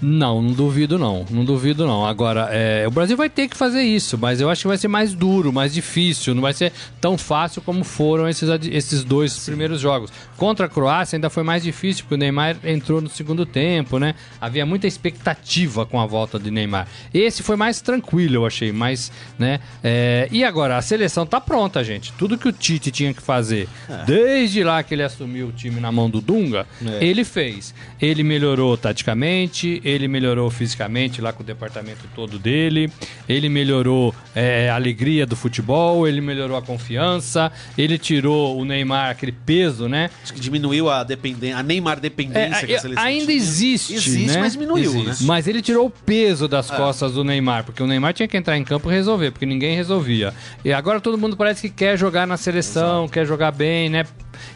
Não, 0.01 0.41
não 0.41 0.53
duvido 0.53 0.98
não, 0.98 1.25
não 1.29 1.44
duvido 1.44 1.86
não. 1.86 2.06
Agora, 2.06 2.48
é, 2.51 2.86
o 2.88 2.91
Brasil 2.91 3.18
vai 3.18 3.29
ter 3.29 3.48
que 3.50 3.58
fazer 3.58 3.82
isso, 3.82 4.18
mas 4.18 4.39
eu 4.39 4.50
acho 4.50 4.62
que 4.62 4.68
vai 4.68 4.77
ser 4.77 4.88
mais 4.88 5.13
duro, 5.13 5.51
mais 5.51 5.74
difícil, 5.74 6.34
não 6.34 6.41
vai 6.41 6.53
ser 6.53 6.72
tão 7.01 7.18
fácil 7.18 7.62
como 7.62 7.84
foram 7.84 8.27
esses, 8.29 8.48
esses 8.72 9.03
dois 9.03 9.38
primeiros 9.46 9.82
jogos. 9.82 10.12
Contra 10.38 10.68
a 10.68 10.70
Croácia 10.70 11.18
ainda 11.18 11.29
foi 11.29 11.44
mais 11.44 11.63
difícil, 11.63 12.03
porque 12.03 12.15
o 12.15 12.18
Neymar 12.18 12.56
entrou 12.63 13.01
no 13.01 13.10
segundo 13.10 13.46
tempo, 13.46 14.00
né? 14.00 14.15
Havia 14.39 14.65
muita 14.65 14.88
expectativa 14.88 15.86
com 15.86 16.00
a 16.00 16.06
volta 16.06 16.39
de 16.39 16.50
Neymar. 16.50 16.88
Esse 17.13 17.44
foi 17.44 17.56
mais 17.58 17.82
tranquilo, 17.82 18.36
eu 18.36 18.46
achei, 18.46 18.72
mais, 18.72 19.12
né? 19.38 19.60
É, 19.84 20.27
e 20.32 20.44
agora, 20.44 20.77
a 20.77 20.82
seleção 20.82 21.25
tá 21.25 21.41
pronta, 21.41 21.84
gente. 21.84 22.13
Tudo 22.13 22.38
que 22.38 22.48
o 22.48 22.51
Tite 22.53 22.89
tinha 22.89 23.13
que 23.13 23.22
fazer, 23.22 23.68
desde 24.06 24.63
lá 24.63 24.82
que 24.82 24.94
ele 24.94 25.03
assumiu 25.03 25.48
o 25.48 25.51
time 25.51 25.79
na 25.82 25.91
mão 25.91 26.10
do 26.10 26.22
Dunga, 26.22 26.65
É. 26.86 27.03
ele 27.06 27.24
fez. 27.25 27.74
Ele 28.01 28.24
melhorou 28.24 28.77
taticamente, 28.77 29.82
ele 29.89 30.08
melhorou 30.08 30.50
fisicamente 30.50 31.22
lá 31.22 31.34
com 31.34 31.43
o 31.43 31.46
departamento 31.46 32.08
todo 32.15 32.38
dele, 32.39 32.91
ele 33.27 33.50
melhorou 33.50 34.13
é, 34.36 34.69
a 34.69 34.75
alegria 34.75 35.25
do 35.25 35.36
futebol, 35.36 36.08
ele 36.08 36.22
melhorou 36.22 36.55
a 36.58 36.62
confiança, 36.62 37.51
ele 37.77 37.98
tirou 37.98 38.58
o 38.60 38.65
Neymar, 38.65 39.10
aquele 39.10 39.31
peso, 39.31 39.88
né? 39.88 40.10
Acho 40.24 40.34
que 40.34 40.39
diminuiu 40.39 40.89
a, 40.89 41.03
dependen 41.03 41.53
a 41.53 41.63
Neymar 41.63 42.00
dependência 42.00 42.63
É, 42.63 42.67
que 42.67 42.75
a 42.75 42.79
seleção 42.79 43.03
ainda 43.03 43.25
tinha. 43.25 43.38
existe, 43.38 43.93
Existe, 43.96 44.27
né? 44.27 44.38
mas 44.39 44.53
diminuiu, 44.53 44.91
Existe. 44.91 45.24
né? 45.24 45.27
Mas 45.27 45.48
ele 45.48 45.62
tirou 45.62 45.88
o 45.88 45.89
peso 45.89 46.48
das 46.48 46.72
É. 46.72 46.75
costas 46.75 47.13
do 47.13 47.24
Neymar, 47.24 47.63
porque 47.63 47.81
o 47.84 47.88
Neymar 47.88 48.13
tinha 48.13 48.27
que 48.27 48.38
entrar 48.38 48.58
em 48.58 48.63
campo 48.63 48.89
e 48.89 48.93
resolver, 48.93 49.31
porque 49.31 49.46
ninguém 49.46 49.75
resolvia. 49.75 50.34
E 50.63 50.72
agora 50.72 51.00
todo 51.01 51.17
mundo 51.17 51.36
parece 51.36 51.62
que 51.67 51.75
quer 51.75 51.98
jogar 51.98 52.27
na 52.27 52.38
seleção, 52.38 53.08
quer 53.08 53.25
jogar 53.25 53.51
bem, 53.51 53.89
né? 53.89 54.05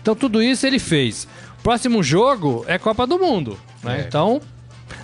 Então 0.01 0.15
tudo 0.15 0.41
isso 0.41 0.65
ele 0.67 0.79
fez. 0.79 1.27
Próximo 1.61 2.03
jogo 2.03 2.65
é 2.67 2.77
Copa 2.77 3.07
do 3.07 3.17
Mundo, 3.17 3.57
né? 3.81 4.01
É. 4.01 4.05
Então 4.07 4.41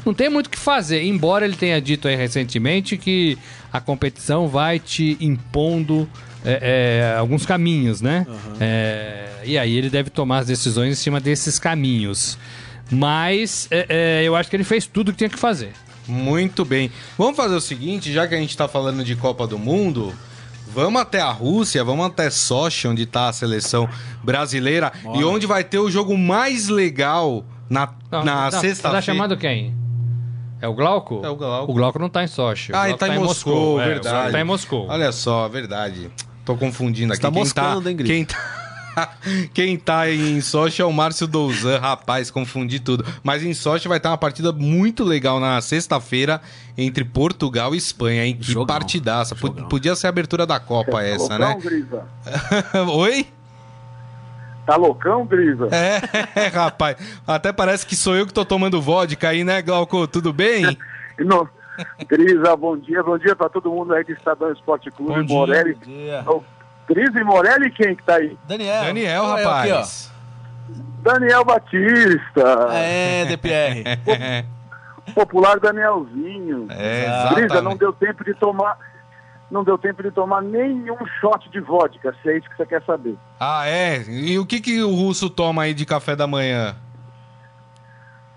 não 0.05 0.13
tem 0.13 0.29
muito 0.29 0.47
o 0.47 0.49
que 0.49 0.57
fazer, 0.59 1.03
embora 1.03 1.45
ele 1.45 1.55
tenha 1.55 1.81
dito 1.81 2.07
aí 2.07 2.15
recentemente 2.15 2.97
que 2.97 3.37
a 3.71 3.79
competição 3.79 4.47
vai 4.47 4.79
te 4.79 5.17
impondo 5.19 6.09
é, 6.43 7.11
é, 7.13 7.17
alguns 7.17 7.45
caminhos, 7.45 8.01
né? 8.01 8.25
É, 8.59 9.29
e 9.43 9.57
aí 9.57 9.75
ele 9.75 9.89
deve 9.89 10.09
tomar 10.09 10.39
as 10.39 10.47
decisões 10.47 10.93
em 10.93 10.95
cima 10.95 11.19
desses 11.19 11.59
caminhos. 11.59 12.37
Mas 12.91 13.67
é, 13.69 13.85
é, 13.89 14.23
eu 14.23 14.35
acho 14.35 14.49
que 14.49 14.55
ele 14.55 14.63
fez 14.63 14.87
tudo 14.87 15.11
que 15.11 15.17
tinha 15.17 15.29
que 15.29 15.37
fazer. 15.37 15.71
Muito 16.07 16.65
bem. 16.65 16.91
Vamos 17.17 17.37
fazer 17.37 17.55
o 17.55 17.61
seguinte, 17.61 18.11
já 18.11 18.27
que 18.27 18.33
a 18.33 18.37
gente 18.37 18.57
tá 18.57 18.67
falando 18.67 19.03
de 19.03 19.15
Copa 19.15 19.45
do 19.45 19.59
Mundo, 19.59 20.13
vamos 20.73 20.99
até 20.99 21.21
a 21.21 21.31
Rússia, 21.31 21.83
vamos 21.83 22.05
até 22.05 22.31
Sochi, 22.31 22.87
onde 22.87 23.05
tá 23.05 23.29
a 23.29 23.33
seleção 23.33 23.87
brasileira 24.23 24.91
e 25.15 25.23
onde 25.23 25.45
vai 25.45 25.63
ter 25.63 25.77
o 25.77 25.89
jogo 25.89 26.17
mais 26.17 26.67
legal 26.67 27.45
na, 27.69 27.89
Não, 28.11 28.23
na 28.23 28.51
não, 28.51 28.59
sexta-feira. 28.59 28.97
Tá 28.97 29.01
chamando 29.01 29.37
quem? 29.37 29.73
É 30.61 30.67
o 30.67 30.73
Glauco? 30.73 31.21
É 31.23 31.29
o 31.29 31.35
Glauco. 31.35 31.71
O 31.71 31.75
Glauco 31.75 31.99
não 31.99 32.09
tá 32.09 32.23
em 32.23 32.27
Sochi. 32.27 32.71
Ah, 32.73 32.89
ele 32.89 32.97
Glauco 32.97 32.99
tá, 32.99 33.15
em 33.15 33.19
Moscou, 33.19 33.79
É, 33.79 33.83
o 33.83 33.87
verdade. 33.87 34.15
Glauco 34.15 34.31
tá 34.31 34.39
em 34.39 34.43
Moscou. 34.43 34.87
Olha 34.89 35.11
só, 35.11 35.47
verdade. 35.47 36.11
Tô 36.43 36.57
confundindo 36.57 37.13
aqui. 37.13 37.21
tá 37.21 37.31
quem 37.31 37.39
moscando, 37.39 37.81
tá, 37.83 37.89
hein, 37.89 37.95
Grito? 37.95 38.11
quem 38.11 38.25
tá 38.25 38.59
Quem 39.53 39.77
tá 39.77 40.09
em 40.11 40.41
Sochi 40.41 40.81
é 40.81 40.85
o 40.85 40.91
Márcio 40.91 41.27
Douzan, 41.27 41.79
rapaz, 41.79 42.29
confundi 42.29 42.79
tudo. 42.79 43.05
Mas 43.23 43.43
em 43.43 43.53
Sochi 43.53 43.87
vai 43.87 43.99
ter 43.99 44.07
uma 44.07 44.17
partida 44.17 44.51
muito 44.51 45.03
legal 45.03 45.39
na 45.39 45.61
sexta-feira 45.61 46.41
entre 46.77 47.03
Portugal 47.05 47.73
e 47.73 47.77
Espanha, 47.77 48.25
hein? 48.25 48.35
Que 48.35 48.51
Jogão. 48.51 48.65
partidaça. 48.67 49.35
Jogão. 49.35 49.67
Podia 49.69 49.95
ser 49.95 50.07
a 50.07 50.09
abertura 50.09 50.45
da 50.45 50.59
Copa 50.59 51.01
essa, 51.01 51.37
né? 51.37 51.55
Grisa? 51.61 52.03
Oi? 52.91 53.27
Tá 54.69 54.75
loucão, 54.75 55.25
Grisa? 55.25 55.67
É, 55.71 56.45
rapaz. 56.53 56.95
Até 57.25 57.51
parece 57.51 57.87
que 57.87 57.95
sou 57.95 58.15
eu 58.15 58.27
que 58.27 58.33
tô 58.33 58.45
tomando 58.45 58.79
vodka 58.79 59.29
aí, 59.29 59.43
né, 59.43 59.63
Glauco? 59.63 60.07
Tudo 60.07 60.31
bem? 60.31 60.77
Não- 61.17 61.49
Grisa, 62.07 62.55
bom 62.55 62.77
dia, 62.77 63.01
bom 63.01 63.17
dia 63.17 63.35
pra 63.35 63.49
todo 63.49 63.71
mundo 63.71 63.93
aí 63.95 64.03
de 64.03 64.11
Estadão 64.11 64.51
Esporte 64.51 64.91
Clube, 64.91 65.13
Bom 65.13 65.23
dia, 65.23 65.35
Morelli. 65.35 65.77
Ô, 66.27 66.43
Grisa 66.87 67.19
e 67.19 67.23
Morelli, 67.23 67.71
quem 67.71 67.95
que 67.95 68.03
tá 68.03 68.17
aí? 68.17 68.37
Daniel. 68.47 68.83
Daniel, 68.83 69.25
rapaz. 69.25 70.11
Daniel 71.01 71.43
Batista, 71.45 72.67
É, 72.71 73.25
DPR. 73.25 74.45
popular 75.15 75.59
Danielzinho. 75.59 76.67
É, 76.69 77.33
Grisa, 77.33 77.59
não 77.61 77.75
deu 77.75 77.91
tempo 77.91 78.23
de 78.23 78.35
tomar, 78.35 78.77
não 79.51 79.63
deu 79.63 79.77
tempo 79.77 80.03
de 80.03 80.11
tomar 80.11 80.41
nenhum 80.41 80.97
shot 81.19 81.49
de 81.49 81.59
vodka, 81.59 82.15
se 82.21 82.29
é 82.29 82.37
isso 82.37 82.49
que 82.49 82.57
você 82.57 82.65
quer 82.65 82.83
saber. 82.83 83.17
Ah, 83.39 83.67
é? 83.67 84.03
E 84.07 84.37
o 84.37 84.45
que, 84.45 84.61
que 84.61 84.81
o 84.81 84.93
russo 84.93 85.29
toma 85.29 85.63
aí 85.63 85.73
de 85.73 85.85
café 85.85 86.15
da 86.15 86.27
manhã? 86.27 86.75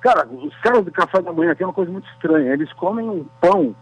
Cara, 0.01 0.27
os 0.27 0.57
caras 0.61 0.85
do 0.85 0.91
café 0.91 1.21
da 1.23 1.33
manhã 1.33 1.53
aqui 1.53 1.63
é 1.63 1.67
uma 1.67 1.73
coisa 1.73 1.93
muito 1.93 2.09
estranha. 2.11 2.53
Eles 2.53 2.73
comem 2.73 3.09
um 3.09 3.25
pão, 3.41 3.75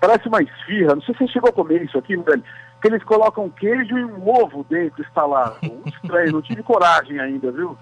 parece 0.00 0.26
uma 0.28 0.42
esfirra. 0.42 0.94
Não 0.94 1.02
sei 1.02 1.14
se 1.14 1.26
você 1.26 1.32
chegou 1.34 1.50
a 1.50 1.52
comer 1.52 1.82
isso 1.82 1.98
aqui, 1.98 2.16
velho. 2.16 2.42
Que 2.80 2.88
eles 2.88 3.04
colocam 3.04 3.50
queijo 3.50 3.96
e 3.96 4.04
um 4.04 4.28
ovo 4.28 4.64
dentro 4.68 5.02
instalado. 5.02 5.56
Muito 5.62 5.88
estranho, 5.88 6.32
não 6.32 6.42
tive 6.42 6.62
coragem 6.62 7.20
ainda, 7.20 7.52
viu? 7.52 7.76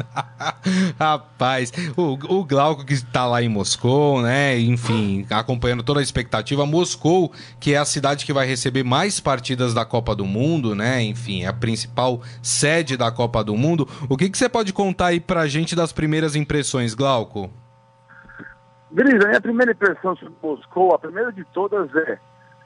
Rapaz, 0.98 1.72
o, 1.96 2.12
o 2.34 2.44
Glauco 2.44 2.84
que 2.84 2.92
está 2.92 3.26
lá 3.26 3.42
em 3.42 3.48
Moscou, 3.48 4.22
né? 4.22 4.58
Enfim, 4.58 5.26
acompanhando 5.30 5.82
toda 5.82 6.00
a 6.00 6.02
expectativa. 6.02 6.66
Moscou, 6.66 7.32
que 7.60 7.74
é 7.74 7.78
a 7.78 7.84
cidade 7.84 8.24
que 8.24 8.32
vai 8.32 8.46
receber 8.46 8.82
mais 8.82 9.20
partidas 9.20 9.74
da 9.74 9.84
Copa 9.84 10.14
do 10.14 10.24
Mundo, 10.24 10.74
né? 10.74 11.02
Enfim, 11.02 11.44
é 11.44 11.48
a 11.48 11.52
principal 11.52 12.20
sede 12.42 12.96
da 12.96 13.10
Copa 13.10 13.42
do 13.44 13.56
Mundo. 13.56 13.88
O 14.08 14.16
que, 14.16 14.30
que 14.30 14.38
você 14.38 14.48
pode 14.48 14.72
contar 14.72 15.06
aí 15.06 15.20
pra 15.20 15.46
gente 15.46 15.76
das 15.76 15.92
primeiras 15.92 16.36
impressões, 16.36 16.94
Glauco? 16.94 17.50
Grisa, 18.90 19.24
a 19.24 19.28
minha 19.28 19.40
primeira 19.40 19.72
impressão 19.72 20.14
sobre 20.16 20.34
Moscou, 20.42 20.94
a 20.94 20.98
primeira 20.98 21.32
de 21.32 21.44
todas 21.46 21.94
é, 21.96 22.18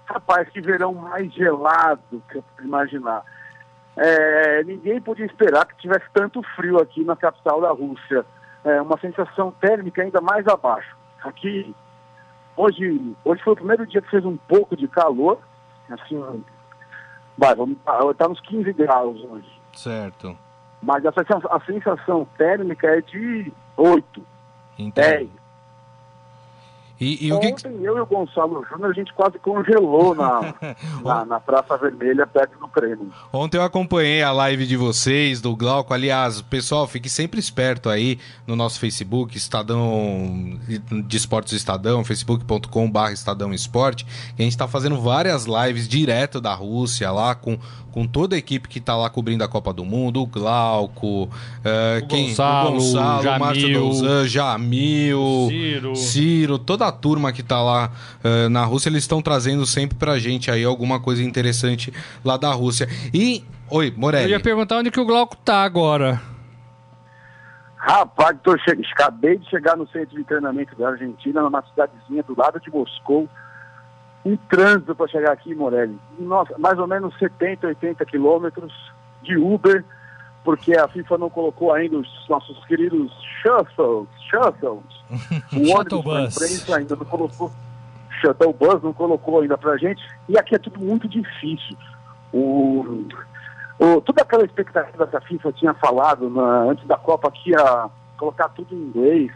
rapaz, 0.06 0.48
que 0.48 0.60
verão 0.60 0.92
mais 0.92 1.32
gelado 1.32 2.22
que 2.30 2.38
eu 2.38 2.44
imaginar. 2.64 3.22
É, 3.96 4.62
ninguém 4.64 5.00
podia 5.00 5.24
esperar 5.24 5.66
que 5.66 5.76
tivesse 5.76 6.04
tanto 6.12 6.42
frio 6.54 6.78
aqui 6.78 7.02
na 7.02 7.16
capital 7.16 7.60
da 7.60 7.70
Rússia. 7.70 8.26
É 8.62 8.80
uma 8.82 8.98
sensação 8.98 9.50
térmica 9.52 10.02
ainda 10.02 10.20
mais 10.20 10.46
abaixo. 10.46 10.94
Aqui, 11.22 11.74
hoje, 12.56 13.16
hoje 13.24 13.42
foi 13.42 13.52
o 13.54 13.56
primeiro 13.56 13.86
dia 13.86 14.02
que 14.02 14.10
fez 14.10 14.24
um 14.24 14.36
pouco 14.36 14.76
de 14.76 14.86
calor, 14.86 15.38
assim, 15.88 16.44
vai, 17.38 17.54
vamos, 17.54 17.78
tá 18.18 18.28
nos 18.28 18.40
15 18.40 18.72
graus 18.74 19.22
hoje. 19.24 19.60
Certo. 19.72 20.36
Mas 20.82 21.04
a 21.06 21.12
sensação, 21.12 21.50
a 21.50 21.60
sensação 21.60 22.26
térmica 22.36 22.86
é 22.88 23.00
de 23.00 23.52
8, 23.76 24.26
Entendi. 24.78 25.08
10. 25.08 25.30
E, 27.00 27.26
e 27.26 27.32
o 27.32 27.38
que, 27.40 27.52
que- 27.52 27.68
Ontem 27.68 27.84
eu 27.84 27.96
e 27.96 28.00
o 28.00 28.06
Gonçalo 28.06 28.64
Júnior, 28.70 28.90
a 28.90 28.94
gente 28.94 29.12
quase 29.14 29.38
congelou 29.38 30.14
na, 30.14 30.54
na, 31.04 31.24
na 31.26 31.40
Praça 31.40 31.76
Vermelha, 31.76 32.26
perto 32.26 32.58
do 32.58 32.68
Kremlin. 32.68 33.10
Ontem 33.32 33.58
eu 33.58 33.62
acompanhei 33.62 34.22
a 34.22 34.32
live 34.32 34.66
de 34.66 34.76
vocês, 34.76 35.40
do 35.40 35.54
Glauco. 35.54 35.92
Aliás, 35.92 36.40
pessoal, 36.40 36.86
fique 36.86 37.08
sempre 37.10 37.38
esperto 37.38 37.88
aí 37.90 38.18
no 38.46 38.56
nosso 38.56 38.80
Facebook, 38.80 39.36
Estadão 39.36 40.58
de 41.06 41.16
Esportes 41.16 41.52
Estadão, 41.52 42.02
facebook.com.br 42.04 43.10
Estadão 43.12 43.52
Esporte. 43.52 44.04
que 44.34 44.42
A 44.42 44.44
gente 44.44 44.56
tá 44.56 44.66
fazendo 44.66 45.00
várias 45.00 45.44
lives 45.46 45.86
direto 45.88 46.40
da 46.40 46.54
Rússia 46.54 47.10
lá 47.10 47.34
com, 47.34 47.58
com 47.92 48.06
toda 48.06 48.34
a 48.36 48.38
equipe 48.38 48.68
que 48.68 48.80
tá 48.80 48.96
lá 48.96 49.10
cobrindo 49.10 49.44
a 49.44 49.48
Copa 49.48 49.72
do 49.72 49.84
Mundo, 49.84 50.22
o 50.22 50.26
Glauco, 50.26 51.28
eh, 51.64 52.00
O 52.02 52.06
quem, 52.06 52.28
Gonçalo, 52.28 52.68
o 52.70 52.72
Gonçalo, 52.72 53.22
Jamil, 53.22 53.36
o 53.36 53.40
Márcio 53.40 54.28
Jamil, 54.28 55.46
Ciro. 55.48 55.96
Ciro, 55.96 56.58
toda 56.58 56.85
a 56.86 56.92
turma 56.92 57.32
que 57.32 57.42
tá 57.42 57.62
lá 57.62 57.90
eh, 58.22 58.48
na 58.48 58.64
Rússia, 58.64 58.88
eles 58.88 59.02
estão 59.02 59.20
trazendo 59.22 59.66
sempre 59.66 59.96
pra 59.96 60.18
gente 60.18 60.50
aí 60.50 60.64
alguma 60.64 61.00
coisa 61.00 61.22
interessante 61.22 61.92
lá 62.24 62.36
da 62.36 62.50
Rússia. 62.52 62.88
E. 63.12 63.44
Oi, 63.70 63.88
Eu 63.88 63.94
Morelli. 63.96 64.30
ia 64.30 64.40
perguntar 64.40 64.78
onde 64.78 64.90
que 64.90 65.00
o 65.00 65.04
Glauco 65.04 65.36
tá 65.36 65.62
agora. 65.62 66.20
Rapaz, 67.76 68.36
tô 68.42 68.56
che... 68.58 68.70
acabei 68.92 69.38
de 69.38 69.48
chegar 69.48 69.76
no 69.76 69.86
centro 69.88 70.16
de 70.16 70.24
treinamento 70.24 70.74
da 70.76 70.88
Argentina, 70.88 71.40
numa 71.40 71.62
cidadezinha 71.62 72.22
do 72.22 72.34
lado 72.36 72.58
de 72.60 72.70
Moscou. 72.70 73.28
Um 74.24 74.36
trânsito 74.36 74.94
para 74.94 75.06
chegar 75.06 75.32
aqui, 75.32 75.54
Morelli. 75.54 75.96
Nossa, 76.18 76.58
mais 76.58 76.76
ou 76.78 76.86
menos 76.88 77.16
70, 77.16 77.64
80 77.68 78.04
quilômetros 78.06 78.72
de 79.22 79.36
Uber, 79.36 79.84
porque 80.46 80.76
a 80.76 80.86
FIFA 80.86 81.18
não 81.18 81.28
colocou 81.28 81.72
ainda 81.72 81.98
os 81.98 82.28
nossos 82.28 82.64
queridos 82.66 83.12
shuttles, 83.42 84.06
shuttles. 84.30 84.84
O 85.52 85.76
ônibus 85.76 86.04
da 86.04 86.22
imprensa 86.22 86.76
ainda 86.76 86.94
não 86.94 87.04
colocou. 87.04 87.50
Shuttle 88.20 88.52
Bus 88.52 88.80
não 88.80 88.92
colocou 88.92 89.40
ainda 89.40 89.58
pra 89.58 89.76
gente. 89.76 90.00
E 90.28 90.38
aqui 90.38 90.54
é 90.54 90.58
tudo 90.58 90.78
muito 90.78 91.08
difícil. 91.08 91.76
O, 92.32 93.04
o, 93.80 94.00
toda 94.00 94.22
aquela 94.22 94.44
expectativa 94.44 95.06
que 95.08 95.16
a 95.16 95.20
FIFA 95.20 95.52
tinha 95.52 95.74
falado 95.74 96.30
na- 96.30 96.62
antes 96.70 96.86
da 96.86 96.96
Copa 96.96 97.28
que 97.32 97.50
ia 97.50 97.90
colocar 98.16 98.48
tudo 98.50 98.72
em 98.72 98.78
inglês 98.78 99.32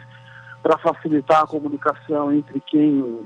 para 0.63 0.77
facilitar 0.77 1.43
a 1.43 1.47
comunicação 1.47 2.31
entre 2.31 2.61
quem 2.61 3.19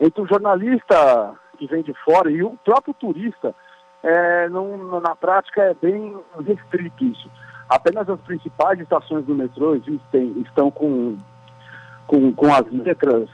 entre 0.00 0.20
o 0.20 0.26
jornalista 0.26 1.34
que 1.56 1.66
vem 1.68 1.82
de 1.84 1.94
fora 2.04 2.30
e 2.30 2.42
o 2.42 2.50
próprio 2.64 2.92
turista 2.94 3.54
é, 4.02 4.48
na 4.48 5.16
prática 5.16 5.62
é 5.62 5.74
bem 5.74 6.16
restrito 6.44 7.04
isso. 7.04 7.30
Apenas 7.68 8.08
as 8.08 8.20
principais 8.20 8.78
estações 8.78 9.24
do 9.24 9.34
metrô 9.34 9.74
existem, 9.74 10.40
estão 10.40 10.70
com, 10.70 11.18
com, 12.06 12.32
com 12.32 12.54
as 12.54 12.70
letras 12.70 13.28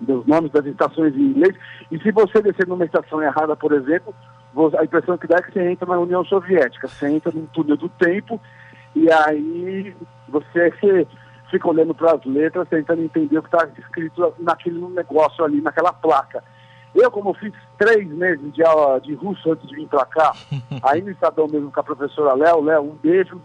dos 0.00 0.26
nomes 0.26 0.50
das 0.50 0.66
estações 0.66 1.14
em 1.14 1.30
inglês. 1.30 1.56
E 1.90 1.98
se 2.00 2.10
você 2.10 2.42
descer 2.42 2.66
numa 2.66 2.84
estação 2.84 3.22
errada, 3.22 3.54
por 3.54 3.72
exemplo, 3.72 4.14
a 4.76 4.84
impressão 4.84 5.16
que 5.16 5.28
dá 5.28 5.36
é 5.36 5.42
que 5.42 5.52
você 5.52 5.70
entra 5.70 5.86
na 5.86 5.98
União 5.98 6.24
Soviética. 6.24 6.88
Você 6.88 7.08
entra 7.08 7.32
num 7.32 7.46
túnel 7.46 7.76
do 7.76 7.88
tempo 7.88 8.40
e 8.96 9.10
aí 9.12 9.94
você 10.28 11.06
fica 11.50 11.68
olhando 11.68 11.94
para 11.94 12.14
as 12.14 12.24
letras, 12.24 12.68
tentando 12.68 13.02
entender 13.02 13.38
o 13.38 13.42
que 13.42 13.54
está 13.54 13.68
escrito 13.78 14.34
naquele 14.38 14.80
negócio 14.88 15.44
ali, 15.44 15.60
naquela 15.60 15.92
placa. 15.92 16.42
Eu, 16.94 17.10
como 17.10 17.34
fiz 17.34 17.52
três 17.78 18.08
meses 18.08 18.52
de 18.52 18.64
aula 18.64 19.00
de 19.00 19.14
russo 19.14 19.52
antes 19.52 19.68
de 19.68 19.76
vir 19.76 19.88
para 19.88 20.04
cá, 20.06 20.32
aí 20.82 21.02
no 21.02 21.10
Estadão 21.10 21.46
mesmo 21.46 21.70
com 21.70 21.80
a 21.80 21.84
professora 21.84 22.34
Léo, 22.34 22.62
Léo, 22.62 22.82
um 22.82 22.96
beijo. 22.96 23.40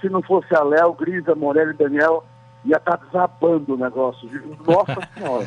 Se 0.00 0.08
não 0.08 0.22
fosse 0.22 0.54
a 0.54 0.62
Léo, 0.62 0.92
Grisa, 0.92 1.34
Morelli 1.34 1.70
e 1.70 1.76
Daniel, 1.76 2.24
ia 2.64 2.76
estar 2.76 2.96
tá 2.96 3.04
desabando 3.06 3.74
o 3.74 3.76
negócio. 3.76 4.28
Nossa 4.66 5.08
Senhora. 5.14 5.46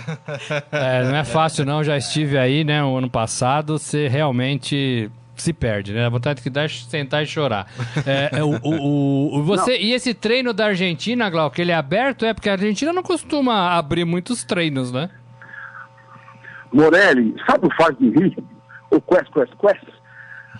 É, 0.71 1.03
não 1.03 1.15
é 1.15 1.23
fácil 1.23 1.65
não, 1.65 1.83
já 1.83 1.97
estive 1.97 2.37
aí, 2.37 2.63
né, 2.63 2.83
o 2.83 2.97
ano 2.97 3.09
passado, 3.09 3.77
você 3.77 4.07
realmente 4.07 5.11
se 5.35 5.53
perde, 5.53 5.93
né? 5.93 6.05
A 6.05 6.09
vontade 6.09 6.41
que 6.41 6.49
dá 6.49 6.63
é 6.63 6.67
sentar 6.67 7.23
e 7.23 7.25
chorar. 7.25 7.67
É, 8.05 8.39
é 8.39 8.43
o, 8.43 8.57
o, 8.63 9.37
o, 9.37 9.43
você, 9.43 9.77
e 9.77 9.93
esse 9.93 10.13
treino 10.13 10.53
da 10.53 10.67
Argentina, 10.67 11.29
Glauco, 11.29 11.59
ele 11.61 11.71
é 11.71 11.75
aberto? 11.75 12.25
É 12.25 12.33
porque 12.33 12.49
a 12.49 12.53
Argentina 12.53 12.91
não 12.91 13.03
costuma 13.03 13.77
abrir 13.77 14.05
muitos 14.05 14.43
treinos, 14.43 14.91
né? 14.91 15.09
Morelli, 16.71 17.35
sabe 17.49 17.67
o 17.67 17.75
faz 17.75 17.97
de 17.97 18.09
rir? 18.09 18.37
O 18.91 19.01
Quest, 19.01 19.31
Quest, 19.31 19.53
Quest? 19.57 19.87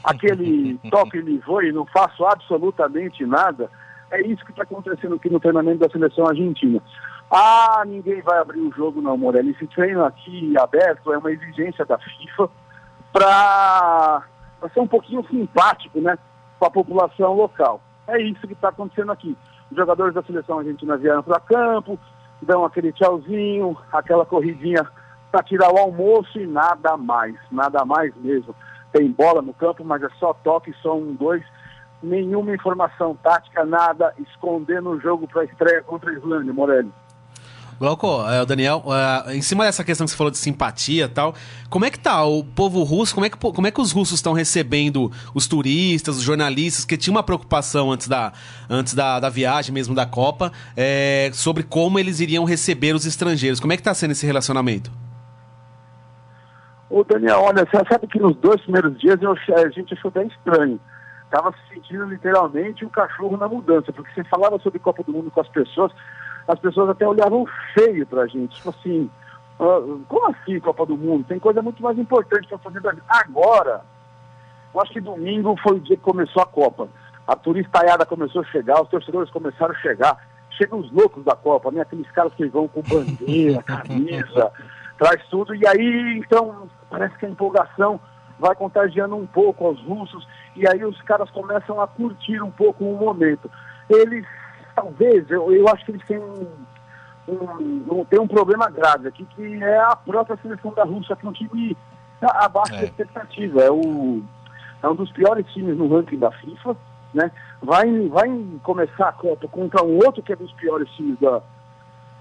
Aquele 0.03 0.79
toque 0.89 1.21
me 1.21 1.37
voe, 1.39 1.71
não 1.71 1.85
faço 1.85 2.25
absolutamente 2.25 3.25
nada. 3.25 3.69
É 4.11 4.21
isso 4.21 4.43
que 4.45 4.51
está 4.51 4.63
acontecendo 4.63 5.15
aqui 5.15 5.29
no 5.29 5.39
treinamento 5.39 5.79
da 5.79 5.89
seleção 5.89 6.27
argentina. 6.27 6.81
Ah, 7.29 7.83
ninguém 7.85 8.21
vai 8.21 8.39
abrir 8.39 8.61
o 8.61 8.71
jogo 8.71 9.01
não, 9.01 9.17
Morelli. 9.17 9.51
Esse 9.51 9.67
treino 9.67 10.05
aqui 10.05 10.53
aberto 10.57 11.11
é 11.11 11.17
uma 11.17 11.31
exigência 11.31 11.85
da 11.85 11.97
FIFA 11.97 12.49
para 13.11 14.23
ser 14.73 14.79
um 14.79 14.87
pouquinho 14.87 15.25
simpático, 15.27 15.99
né, 15.99 16.17
com 16.57 16.65
a 16.65 16.71
população 16.71 17.33
local. 17.33 17.81
É 18.07 18.21
isso 18.21 18.47
que 18.47 18.53
está 18.53 18.69
acontecendo 18.69 19.11
aqui. 19.11 19.35
Os 19.69 19.75
jogadores 19.75 20.13
da 20.13 20.23
seleção 20.23 20.59
argentina 20.59 20.95
vieram 20.95 21.21
para 21.21 21.41
campo, 21.41 21.99
dão 22.41 22.63
aquele 22.63 22.93
tchauzinho, 22.93 23.77
aquela 23.91 24.25
corridinha 24.25 24.87
para 25.37 25.43
tirar 25.43 25.71
o 25.71 25.77
almoço 25.77 26.39
e 26.39 26.47
nada 26.47 26.97
mais, 26.97 27.35
nada 27.51 27.85
mais 27.85 28.11
mesmo. 28.15 28.55
Tem 28.91 29.11
bola 29.11 29.39
no 29.39 29.53
campo, 29.53 29.85
mas 29.85 30.01
é 30.01 30.09
só 30.19 30.33
toque, 30.33 30.73
só 30.81 30.97
um, 30.97 31.13
dois 31.13 31.43
nenhuma 32.01 32.53
informação 32.53 33.15
tática, 33.23 33.65
nada, 33.65 34.13
escondendo 34.19 34.89
o 34.89 34.99
jogo 34.99 35.27
para 35.27 35.41
a 35.41 35.45
estreia 35.45 35.81
contra 35.81 36.11
a 36.11 36.13
Islândia, 36.13 36.53
Morelli. 36.53 36.91
Glauco, 37.79 38.23
é, 38.27 38.43
Daniel, 38.45 38.83
é, 39.27 39.35
em 39.35 39.41
cima 39.41 39.63
dessa 39.63 39.83
questão 39.83 40.05
que 40.05 40.11
você 40.11 40.17
falou 40.17 40.31
de 40.31 40.37
simpatia 40.37 41.05
e 41.05 41.07
tal, 41.07 41.35
como 41.69 41.85
é 41.85 41.91
que 41.91 41.99
tá 41.99 42.23
o 42.23 42.43
povo 42.43 42.81
russo, 42.83 43.13
como 43.13 43.25
é 43.25 43.29
que, 43.29 43.37
como 43.37 43.67
é 43.67 43.71
que 43.71 43.81
os 43.81 43.91
russos 43.91 44.15
estão 44.15 44.33
recebendo 44.33 45.11
os 45.33 45.47
turistas, 45.47 46.17
os 46.17 46.23
jornalistas, 46.23 46.85
que 46.85 46.97
tinha 46.97 47.11
uma 47.11 47.23
preocupação 47.23 47.91
antes 47.91 48.07
da, 48.07 48.33
antes 48.67 48.95
da, 48.95 49.19
da 49.19 49.29
viagem 49.29 49.73
mesmo 49.73 49.93
da 49.93 50.05
Copa, 50.07 50.51
é, 50.75 51.29
sobre 51.33 51.61
como 51.61 51.99
eles 51.99 52.19
iriam 52.19 52.45
receber 52.45 52.95
os 52.95 53.05
estrangeiros. 53.05 53.59
Como 53.59 53.73
é 53.73 53.77
que 53.77 53.83
tá 53.83 53.93
sendo 53.93 54.11
esse 54.11 54.25
relacionamento? 54.25 54.91
Ô 56.89 57.03
Daniel, 57.03 57.41
olha, 57.41 57.65
você 57.65 57.83
sabe 57.89 58.07
que 58.07 58.19
nos 58.19 58.35
dois 58.37 58.61
primeiros 58.61 58.97
dias 58.99 59.21
eu, 59.21 59.31
a 59.31 59.69
gente 59.69 59.93
achou 59.93 60.11
bem 60.11 60.27
estranho 60.27 60.79
estava 61.27 61.51
se 61.51 61.75
sentindo 61.75 62.05
literalmente 62.05 62.85
um 62.85 62.89
cachorro 62.89 63.37
na 63.37 63.47
mudança, 63.47 63.91
porque 63.93 64.11
você 64.13 64.23
falava 64.23 64.57
sobre 64.59 64.79
Copa 64.79 65.03
do 65.03 65.11
Mundo 65.11 65.29
com 65.29 65.41
as 65.41 65.47
pessoas, 65.49 65.91
as 66.47 66.59
pessoas 66.59 66.89
até 66.89 67.07
olhavam 67.07 67.45
feio 67.73 68.05
para 68.07 68.21
a 68.21 68.27
gente, 68.27 68.55
tipo 68.55 68.69
assim, 68.69 69.09
uh, 69.59 70.01
como 70.07 70.31
assim 70.31 70.59
Copa 70.59 70.85
do 70.85 70.97
Mundo? 70.97 71.25
Tem 71.27 71.37
coisa 71.37 71.61
muito 71.61 71.83
mais 71.83 71.97
importante 71.99 72.47
para 72.47 72.57
fazer 72.57 72.81
da 72.81 72.91
vida. 72.91 73.03
Agora, 73.09 73.81
eu 74.73 74.81
acho 74.81 74.93
que 74.93 75.01
domingo 75.01 75.55
foi 75.61 75.77
o 75.77 75.81
dia 75.81 75.97
que 75.97 76.03
começou 76.03 76.41
a 76.41 76.47
Copa. 76.47 76.87
A 77.27 77.35
turistaiada 77.35 78.05
começou 78.05 78.41
a 78.41 78.45
chegar, 78.45 78.81
os 78.81 78.89
torcedores 78.89 79.29
começaram 79.29 79.73
a 79.75 79.79
chegar. 79.79 80.17
Chegam 80.51 80.79
os 80.79 80.91
loucos 80.91 81.23
da 81.25 81.35
Copa, 81.35 81.69
né? 81.71 81.81
Aqueles 81.81 82.09
caras 82.11 82.33
que 82.33 82.47
vão 82.47 82.67
com 82.69 82.81
bandeira, 82.81 83.61
camisa, 83.63 84.51
traz 84.97 85.21
tudo. 85.29 85.53
E 85.53 85.67
aí, 85.67 86.23
então, 86.25 86.69
parece 86.89 87.17
que 87.17 87.25
a 87.25 87.29
empolgação 87.29 87.99
vai 88.39 88.55
contagiando 88.55 89.15
um 89.15 89.25
pouco 89.25 89.65
aos 89.65 89.81
russos, 89.83 90.27
e 90.55 90.67
aí 90.67 90.83
os 90.85 91.01
caras 91.01 91.29
começam 91.31 91.81
a 91.81 91.87
curtir 91.87 92.41
um 92.41 92.51
pouco 92.51 92.85
o 92.85 92.97
momento. 92.97 93.49
Eles, 93.89 94.25
talvez, 94.75 95.29
eu, 95.29 95.51
eu 95.51 95.67
acho 95.69 95.85
que 95.85 95.91
eles 95.91 96.05
têm 96.05 96.19
um, 96.19 96.47
um, 97.27 97.99
um, 97.99 98.05
tem 98.05 98.19
um 98.19 98.27
problema 98.27 98.69
grave 98.69 99.07
aqui, 99.07 99.25
que 99.35 99.63
é 99.63 99.79
a 99.79 99.95
própria 99.95 100.37
seleção 100.37 100.73
da 100.73 100.83
Rússia, 100.83 101.15
que 101.15 101.25
é 101.25 101.29
um 101.29 101.33
time 101.33 101.75
abaixo 102.21 102.75
é. 102.75 102.77
da 102.77 102.83
expectativa. 102.83 103.61
É, 103.63 103.71
o, 103.71 104.23
é 104.83 104.87
um 104.87 104.95
dos 104.95 105.11
piores 105.11 105.45
times 105.53 105.77
no 105.77 105.87
ranking 105.87 106.19
da 106.19 106.31
FIFA, 106.31 106.77
né? 107.13 107.31
Vai, 107.61 108.07
vai 108.09 108.29
começar 108.63 109.09
a 109.09 109.13
Copa 109.13 109.47
contra 109.47 109.83
um 109.83 109.95
outro 109.95 110.21
que 110.21 110.33
é 110.33 110.35
dos 110.35 110.53
piores 110.53 110.89
times 110.91 111.19
da, 111.19 111.41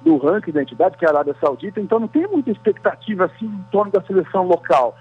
do 0.07 0.17
ranking 0.19 0.53
da 0.53 0.63
entidade, 0.63 0.97
que 0.97 1.05
é 1.05 1.09
a 1.09 1.11
Arábia 1.11 1.37
Saudita, 1.41 1.81
então 1.81 1.99
não 1.99 2.09
tem 2.09 2.27
muita 2.29 2.51
expectativa 2.51 3.25
assim 3.27 3.47
em 3.47 3.65
torno 3.71 3.91
da 3.91 4.01
seleção 4.03 4.47
local 4.47 4.97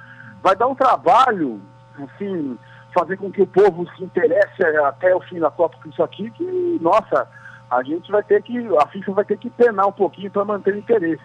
vai 0.45 0.55
dar 0.55 0.67
um 0.67 0.75
trabalho, 0.75 1.59
assim, 1.97 2.55
fazer 2.93 3.17
com 3.17 3.31
que 3.31 3.41
o 3.41 3.47
povo 3.47 3.83
se 3.97 4.03
interesse 4.03 4.63
até 4.85 5.15
o 5.15 5.19
fim 5.21 5.39
da 5.39 5.49
Copa 5.49 5.75
com 5.81 5.89
isso 5.89 6.03
aqui, 6.03 6.29
que, 6.29 6.77
nossa, 6.79 7.27
a 7.71 7.81
gente 7.81 8.11
vai 8.11 8.21
ter 8.21 8.43
que, 8.43 8.55
a 8.77 8.85
FIFA 8.89 9.11
vai 9.13 9.25
ter 9.25 9.39
que 9.39 9.49
penar 9.49 9.87
um 9.87 9.91
pouquinho 9.91 10.29
para 10.29 10.45
manter 10.45 10.75
o 10.75 10.77
interesse. 10.77 11.23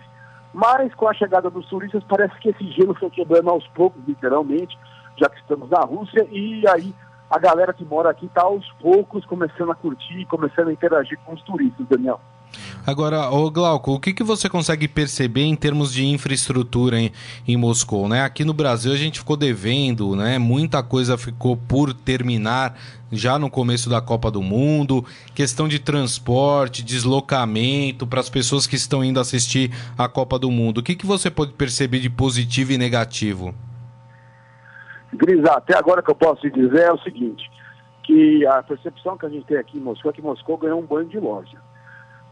Mas 0.54 0.94
com 0.94 1.06
a 1.06 1.12
chegada 1.12 1.50
dos 1.50 1.68
turistas, 1.68 2.02
parece 2.04 2.34
que 2.38 2.48
esse 2.48 2.66
gelo 2.72 2.94
foi 2.94 3.10
quebrando 3.10 3.50
aos 3.50 3.66
poucos, 3.68 4.02
literalmente, 4.08 4.78
já 5.18 5.28
que 5.28 5.38
estamos 5.38 5.68
na 5.68 5.80
Rússia, 5.80 6.26
e 6.30 6.66
aí 6.66 6.94
a 7.28 7.38
galera 7.38 7.74
que 7.74 7.84
mora 7.84 8.08
aqui 8.08 8.24
está 8.24 8.44
aos 8.44 8.66
poucos 8.80 9.26
começando 9.26 9.70
a 9.70 9.74
curtir, 9.74 10.24
começando 10.24 10.68
a 10.68 10.72
interagir 10.72 11.18
com 11.26 11.34
os 11.34 11.42
turistas, 11.42 11.86
Daniel. 11.88 12.18
Agora, 12.90 13.30
ô 13.30 13.48
Glauco, 13.52 13.92
o 13.92 14.00
que, 14.00 14.12
que 14.12 14.24
você 14.24 14.48
consegue 14.48 14.88
perceber 14.88 15.42
em 15.42 15.54
termos 15.54 15.92
de 15.92 16.04
infraestrutura 16.04 16.98
em, 16.98 17.12
em 17.46 17.56
Moscou? 17.56 18.08
Né? 18.08 18.24
Aqui 18.24 18.44
no 18.44 18.52
Brasil 18.52 18.92
a 18.92 18.96
gente 18.96 19.20
ficou 19.20 19.36
devendo, 19.36 20.16
né? 20.16 20.40
muita 20.40 20.82
coisa 20.82 21.16
ficou 21.16 21.56
por 21.56 21.94
terminar 21.94 22.76
já 23.12 23.38
no 23.38 23.48
começo 23.48 23.88
da 23.88 24.00
Copa 24.00 24.28
do 24.28 24.42
Mundo, 24.42 25.04
questão 25.36 25.68
de 25.68 25.78
transporte, 25.78 26.82
deslocamento 26.82 28.08
para 28.08 28.18
as 28.18 28.28
pessoas 28.28 28.66
que 28.66 28.74
estão 28.74 29.04
indo 29.04 29.20
assistir 29.20 29.70
a 29.96 30.08
Copa 30.08 30.36
do 30.36 30.50
Mundo. 30.50 30.78
O 30.78 30.82
que, 30.82 30.96
que 30.96 31.06
você 31.06 31.30
pode 31.30 31.52
perceber 31.52 32.00
de 32.00 32.10
positivo 32.10 32.72
e 32.72 32.78
negativo? 32.78 33.54
Grisa, 35.12 35.52
até 35.52 35.78
agora 35.78 36.02
que 36.02 36.10
eu 36.10 36.16
posso 36.16 36.40
te 36.40 36.50
dizer 36.50 36.88
é 36.88 36.92
o 36.92 36.98
seguinte, 36.98 37.48
que 38.02 38.44
a 38.46 38.64
percepção 38.64 39.16
que 39.16 39.26
a 39.26 39.28
gente 39.28 39.46
tem 39.46 39.58
aqui 39.58 39.78
em 39.78 39.80
Moscou 39.80 40.10
é 40.10 40.14
que 40.14 40.20
Moscou 40.20 40.56
ganhou 40.58 40.80
um 40.80 40.86
banho 40.86 41.08
de 41.08 41.20
loja 41.20 41.69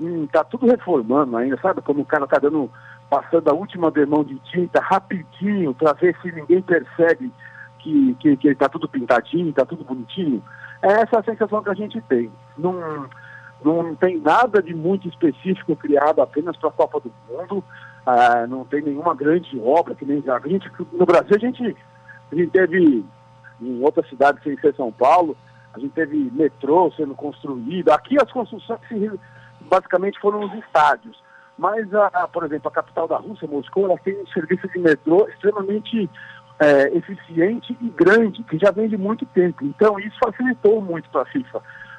hum, 0.01 0.27
tá 0.27 0.45
tudo 0.45 0.67
reformando 0.67 1.37
ainda, 1.37 1.59
sabe? 1.61 1.83
Como 1.83 2.03
o 2.03 2.07
cara 2.07 2.27
tá 2.27 2.39
dando, 2.39 2.71
passando 3.09 3.49
a 3.49 3.55
última 3.55 3.91
demão 3.91 4.25
de 4.25 4.39
tinta 4.51 4.81
rapidinho 4.81 5.75
para 5.75 5.93
ver 5.93 6.17
se 6.21 6.33
ninguém 6.33 6.63
percebe 6.63 7.33
que, 7.79 8.15
que, 8.21 8.37
que 8.37 8.55
tá 8.55 8.69
tudo 8.69 8.89
pintadinho, 8.89 9.53
tá 9.53 9.65
tudo 9.65 9.85
bonitinho. 9.85 10.43
É 10.83 11.03
essa 11.03 11.19
a 11.19 11.25
sensação 11.25 11.63
que 11.63 11.71
a 11.71 11.75
gente 11.75 12.01
tem. 12.03 12.31
Não, 12.57 13.09
não 13.65 13.95
tem 13.95 14.19
nada 14.19 14.63
de 14.63 14.75
muito 14.75 15.09
específico 15.09 15.75
criado 15.77 16.21
apenas 16.21 16.57
para 16.57 16.69
a 16.69 16.73
Copa 16.73 17.01
do 17.01 17.13
Mundo, 17.29 17.65
ah, 18.07 18.47
não 18.47 18.65
tem 18.65 18.83
nenhuma 18.83 19.15
grande 19.15 19.61
obra 19.61 19.95
que 19.95 20.05
nem 20.05 20.23
a 20.27 20.49
gente. 20.49 20.71
No 20.93 21.05
Brasil 21.05 21.37
a 21.37 21.39
gente, 21.39 21.77
a 22.33 22.35
gente 22.35 22.51
teve 22.51 23.05
em 23.61 23.83
outra 23.83 24.07
cidade 24.09 24.41
sem 24.43 24.57
ser 24.59 24.75
São 24.75 24.93
Paulo, 24.93 25.37
a 25.75 25.79
gente 25.79 25.93
teve 25.93 26.17
metrô 26.33 26.91
sendo 26.97 27.15
construído. 27.15 27.91
Aqui 27.91 28.17
as 28.17 28.31
construções 28.31 28.81
se 28.89 29.11
basicamente 29.69 30.19
foram 30.21 30.41
os 30.41 30.53
estádios. 30.55 31.23
Mas, 31.57 31.93
a, 31.93 32.07
a, 32.07 32.29
por 32.29 32.45
exemplo, 32.45 32.69
a 32.69 32.73
capital 32.73 33.09
da 33.09 33.17
Rússia, 33.17 33.49
Moscou, 33.49 33.87
ela 33.87 33.99
tem 33.99 34.21
um 34.21 34.27
serviço 34.29 34.69
de 34.69 34.79
metrô 34.79 35.29
extremamente 35.29 36.09
é, 36.61 36.97
eficiente 36.97 37.77
e 37.81 37.89
grande, 37.91 38.43
que 38.45 38.59
já 38.59 38.71
vem 38.71 38.89
de 38.89 38.97
muito 38.97 39.27
tempo. 39.27 39.65
Então, 39.65 39.99
isso 39.99 40.17
facilitou 40.23 40.81
muito 40.81 41.09
para 41.11 41.23
a 41.23 41.27
FIFA. 41.27 41.59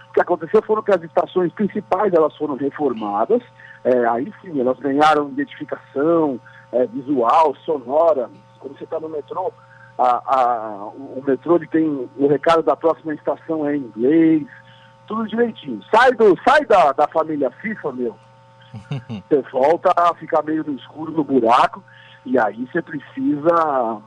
O 0.10 0.14
que 0.14 0.22
aconteceu 0.22 0.62
foram 0.64 0.82
que 0.82 0.92
as 0.92 1.04
estações 1.04 1.52
principais 1.54 2.14
elas 2.14 2.36
foram 2.36 2.56
reformadas, 2.56 3.42
é, 3.84 4.06
aí 4.08 4.32
sim, 4.42 4.60
elas 4.60 4.78
ganharam 4.80 5.30
identificação 5.30 6.40
é, 6.72 6.86
visual, 6.88 7.56
sonora. 7.66 8.30
Quando 8.60 8.78
você 8.78 8.86
está 8.86 9.00
no 9.00 9.10
metrô, 9.10 9.52
a, 9.98 10.22
a, 10.26 10.86
o 10.96 11.22
metrô 11.26 11.58
ele 11.58 11.68
tem 11.68 12.10
o 12.18 12.28
recado 12.28 12.64
da 12.64 12.76
próxima 12.76 13.14
estação 13.14 13.68
é 13.68 13.76
em 13.76 13.82
inglês, 13.82 14.48
tudo 15.10 15.28
direitinho. 15.28 15.82
Sai, 15.94 16.12
do, 16.12 16.38
sai 16.48 16.64
da, 16.66 16.92
da 16.92 17.08
família 17.08 17.50
FIFA, 17.50 17.92
meu. 17.94 18.16
Você 19.28 19.42
volta 19.52 19.92
a 19.98 20.14
ficar 20.14 20.44
meio 20.44 20.64
no 20.64 20.76
escuro, 20.76 21.12
no 21.12 21.24
buraco, 21.24 21.84
e 22.24 22.38
aí 22.38 22.68
você 22.72 22.82
precisa 22.84 23.98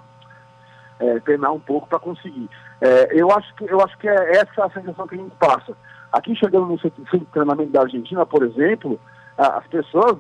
é, 1.01 1.19
treinar 1.21 1.53
um 1.53 1.59
pouco 1.59 1.89
para 1.89 1.99
conseguir. 1.99 2.49
É, 2.81 3.09
eu, 3.11 3.29
acho 3.33 3.53
que, 3.57 3.65
eu 3.65 3.81
acho 3.81 3.99
que 3.99 4.07
é 4.07 4.37
essa 4.37 4.65
a 4.65 4.71
sensação 4.71 5.09
que 5.09 5.17
a 5.17 5.19
gente 5.19 5.35
passa. 5.35 5.77
Aqui 6.13 6.37
chegando 6.37 6.67
no 6.67 6.79
centro 6.79 7.03
de 7.03 7.25
treinamento 7.27 7.73
da 7.73 7.81
Argentina, 7.81 8.25
por 8.25 8.45
exemplo, 8.45 9.01
as 9.37 9.67
pessoas, 9.67 10.19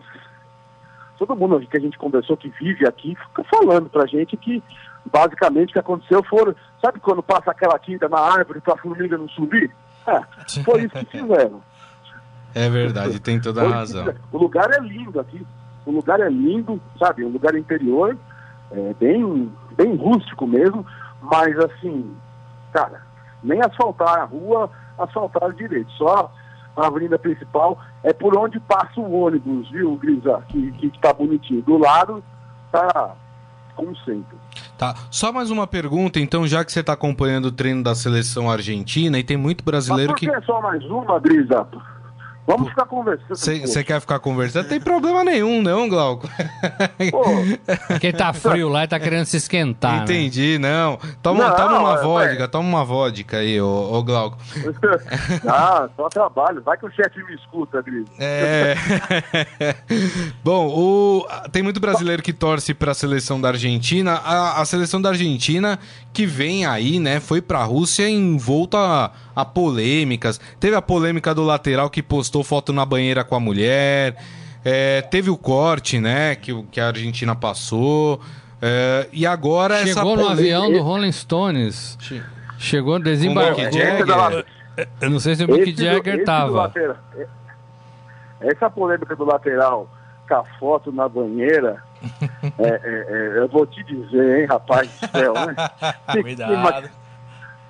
todo 1.18 1.36
mundo 1.36 1.60
que 1.60 1.76
a 1.76 1.80
gente 1.80 1.98
conversou 1.98 2.36
que 2.36 2.48
vive 2.48 2.88
aqui, 2.88 3.14
fica 3.14 3.44
falando 3.44 3.88
pra 3.88 4.06
gente 4.06 4.36
que 4.36 4.60
basicamente 5.04 5.70
o 5.70 5.72
que 5.74 5.78
aconteceu 5.78 6.24
foi, 6.24 6.56
sabe 6.84 6.98
quando 6.98 7.22
passa 7.22 7.52
aquela 7.52 7.78
tinta 7.78 8.08
na 8.08 8.18
árvore 8.18 8.60
para 8.60 8.74
a 8.74 8.78
formiga 8.78 9.16
não 9.16 9.28
subir? 9.28 9.70
Foi 10.64 10.82
isso 10.82 10.94
que 10.94 11.18
fizeram. 11.18 11.62
É 12.54 12.68
verdade, 12.68 13.18
tem 13.20 13.40
toda 13.40 13.62
a 13.62 13.68
razão. 13.68 14.14
O 14.30 14.38
lugar 14.38 14.70
é 14.70 14.80
lindo 14.80 15.18
aqui. 15.18 15.46
O 15.86 15.90
lugar 15.90 16.20
é 16.20 16.28
lindo, 16.28 16.80
sabe? 16.98 17.24
Um 17.24 17.30
lugar 17.30 17.54
interior, 17.54 18.16
é, 18.70 18.94
bem, 18.94 19.50
bem 19.76 19.96
rústico 19.96 20.46
mesmo, 20.46 20.86
mas 21.20 21.58
assim, 21.58 22.14
cara, 22.72 23.02
nem 23.42 23.60
asfaltar 23.60 24.20
a 24.20 24.24
rua, 24.24 24.70
asfaltar 24.98 25.52
direito. 25.52 25.90
Só 25.92 26.30
a 26.76 26.86
avenida 26.86 27.18
principal, 27.18 27.78
é 28.02 28.12
por 28.12 28.36
onde 28.36 28.60
passa 28.60 29.00
o 29.00 29.12
ônibus, 29.12 29.70
viu, 29.70 29.96
Grisa? 29.96 30.42
Que, 30.48 30.72
que 30.72 30.98
tá 31.00 31.12
bonitinho. 31.12 31.62
Do 31.62 31.78
lado 31.78 32.22
tá 32.70 33.14
como 33.74 33.96
sempre. 33.98 34.36
Tá. 34.78 34.94
Só 35.10 35.32
mais 35.32 35.50
uma 35.50 35.66
pergunta, 35.66 36.18
então, 36.18 36.46
já 36.46 36.64
que 36.64 36.72
você 36.72 36.80
está 36.80 36.92
acompanhando 36.92 37.46
o 37.46 37.52
treino 37.52 37.82
da 37.82 37.94
seleção 37.94 38.50
argentina 38.50 39.18
e 39.18 39.22
tem 39.22 39.36
muito 39.36 39.64
brasileiro 39.64 40.12
Mas 40.12 40.20
por 40.20 40.32
que. 40.32 40.40
que 40.40 40.46
só 40.46 40.60
mais 40.60 40.84
uma, 40.84 41.18
Grisa? 41.18 41.66
Vamos 42.46 42.70
ficar 42.70 42.86
conversando. 42.86 43.36
Você 43.36 43.84
quer 43.84 44.00
ficar 44.00 44.18
conversando? 44.18 44.64
Não 44.64 44.70
tem 44.70 44.80
problema 44.80 45.22
nenhum, 45.22 45.62
não, 45.62 45.88
Glauco. 45.88 46.28
Porque 47.88 48.12
tá 48.12 48.32
frio 48.32 48.68
lá 48.68 48.84
e 48.84 48.88
tá 48.88 48.98
querendo 48.98 49.24
se 49.26 49.36
esquentar. 49.36 49.98
né? 49.98 50.02
Entendi, 50.04 50.58
não. 50.58 50.98
Toma, 51.22 51.48
Não, 51.48 51.56
toma 51.56 51.78
uma 51.78 51.98
é, 51.98 52.02
vodka, 52.02 52.40
ué. 52.42 52.46
toma 52.48 52.68
uma 52.68 52.84
vodka 52.84 53.36
aí, 53.38 53.60
ô, 53.60 53.92
ô 53.92 54.02
Glauco. 54.02 54.38
ah, 55.48 55.88
só 55.96 56.08
trabalho. 56.08 56.60
Vai 56.62 56.76
que 56.76 56.86
o 56.86 56.90
chefe 56.90 57.22
me 57.24 57.34
escuta, 57.34 57.80
Grisa. 57.80 58.08
É. 58.18 58.74
Bom, 60.42 60.66
o- 60.68 61.26
tem 61.50 61.62
muito 61.62 61.80
brasileiro 61.80 62.22
que 62.22 62.32
torce 62.32 62.74
para 62.74 62.90
a 62.92 62.94
seleção 62.94 63.40
da 63.40 63.48
Argentina. 63.48 64.14
A, 64.24 64.60
a 64.60 64.64
seleção 64.64 65.00
da 65.00 65.10
Argentina 65.10 65.78
que 66.12 66.26
vem 66.26 66.66
aí, 66.66 66.98
né? 66.98 67.20
Foi 67.20 67.40
para 67.40 67.60
a 67.60 67.64
Rússia 67.64 68.08
envolta 68.08 68.78
a, 68.78 69.10
a 69.34 69.44
polêmicas. 69.44 70.40
Teve 70.60 70.74
a 70.76 70.82
polêmica 70.82 71.34
do 71.34 71.42
lateral 71.42 71.88
que 71.90 72.02
postou 72.02 72.42
foto 72.44 72.72
na 72.72 72.84
banheira 72.84 73.24
com 73.24 73.34
a 73.34 73.40
mulher. 73.40 74.16
É, 74.64 75.02
teve 75.02 75.28
o 75.30 75.36
corte, 75.36 75.98
né? 75.98 76.34
Que, 76.36 76.52
o- 76.52 76.62
que 76.64 76.80
a 76.80 76.86
Argentina 76.88 77.34
passou. 77.34 78.20
É, 78.60 79.08
e 79.12 79.26
agora 79.26 79.74
essa 79.76 79.86
Chegou 79.94 80.16
no 80.16 80.22
polêmica- 80.22 80.32
avião 80.32 80.72
do 80.72 80.80
Rolling 80.82 81.10
Stones. 81.12 81.98
Chegou, 82.58 82.98
desembarcou. 83.00 83.64
Eu 85.00 85.10
não 85.10 85.18
sei 85.18 85.34
se 85.34 85.44
o 85.44 85.48
Mick 85.48 85.74
Jagger 85.76 86.24
tava. 86.24 86.72
é- 87.16 87.26
Essa 88.40 88.70
polêmica 88.70 89.14
do 89.16 89.24
lateral 89.24 89.88
com 90.28 90.34
a 90.34 90.44
foto 90.58 90.92
na 90.92 91.08
banheira, 91.08 91.82
é, 92.58 92.68
é, 92.68 93.06
é, 93.08 93.38
eu 93.38 93.48
vou 93.48 93.66
te 93.66 93.82
dizer, 93.84 94.40
hein, 94.40 94.46
rapaz 94.46 94.88
do 94.88 95.08
céu, 95.08 95.34
né? 95.34 95.54
Cuidado. 96.22 96.88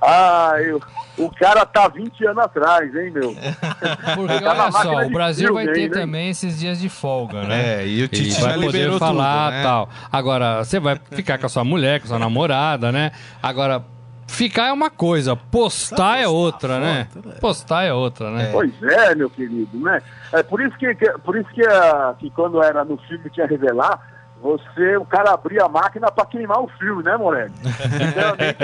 Ah, 0.05 0.55
eu, 0.61 0.81
o 1.17 1.31
cara 1.31 1.65
tá 1.65 1.87
20 1.87 2.27
anos 2.27 2.45
atrás, 2.45 2.93
hein, 2.95 3.11
meu? 3.13 3.35
Porque 4.17 4.41
Tá 4.41 4.51
olha 4.51 4.73
só, 4.73 5.03
o 5.07 5.11
Brasil 5.11 5.55
vai 5.55 5.67
ter 5.69 5.83
hein? 5.83 5.91
também 5.91 6.29
esses 6.31 6.59
dias 6.59 6.81
de 6.81 6.89
folga, 6.89 7.43
né? 7.45 7.83
É, 7.83 7.87
e 7.87 8.03
o 8.03 8.09
Tite 8.09 8.29
E 8.29 8.31
já 8.33 8.41
vai 8.49 8.61
poder 8.61 8.99
falar 8.99 9.45
tudo, 9.47 9.55
né? 9.55 9.63
tal. 9.63 9.89
Agora, 10.11 10.65
você 10.65 10.81
vai 10.81 10.99
ficar 11.13 11.39
com 11.39 11.47
a 11.47 11.49
sua 11.49 11.63
mulher, 11.65 12.01
com 12.01 12.07
a 12.07 12.09
sua 12.09 12.19
namorada, 12.19 12.91
né? 12.91 13.13
Agora, 13.41 13.85
ficar 14.27 14.67
é 14.69 14.73
uma 14.73 14.91
coisa, 14.91 15.37
postar 15.37 16.19
é 16.19 16.27
outra, 16.27 16.81
né? 16.81 17.07
Postar 17.41 17.85
é 17.85 17.93
outra, 17.93 18.31
né? 18.31 18.49
Pois 18.53 18.73
é, 18.83 19.15
meu 19.15 19.31
querido, 19.31 19.79
né? 19.79 20.01
É 20.33 20.43
por 20.43 20.61
isso 20.61 20.77
que, 20.79 20.93
que- 20.97 21.13
por 21.25 21.37
isso 21.37 21.49
que, 21.51 21.65
ah, 21.65 22.15
que 22.19 22.29
quando 22.31 22.61
era 22.63 22.85
no 22.85 22.97
filme 22.97 23.31
tinha 23.31 23.47
revelar, 23.47 24.01
você, 24.43 24.97
o 24.97 25.05
cara 25.05 25.31
abria 25.33 25.65
a 25.65 25.69
máquina 25.69 26.11
para 26.11 26.27
queimar 26.27 26.61
o 26.61 26.69
filme, 26.69 27.03
né, 27.05 27.17
Morelli? 27.17 27.53
Geralmente 28.13 28.57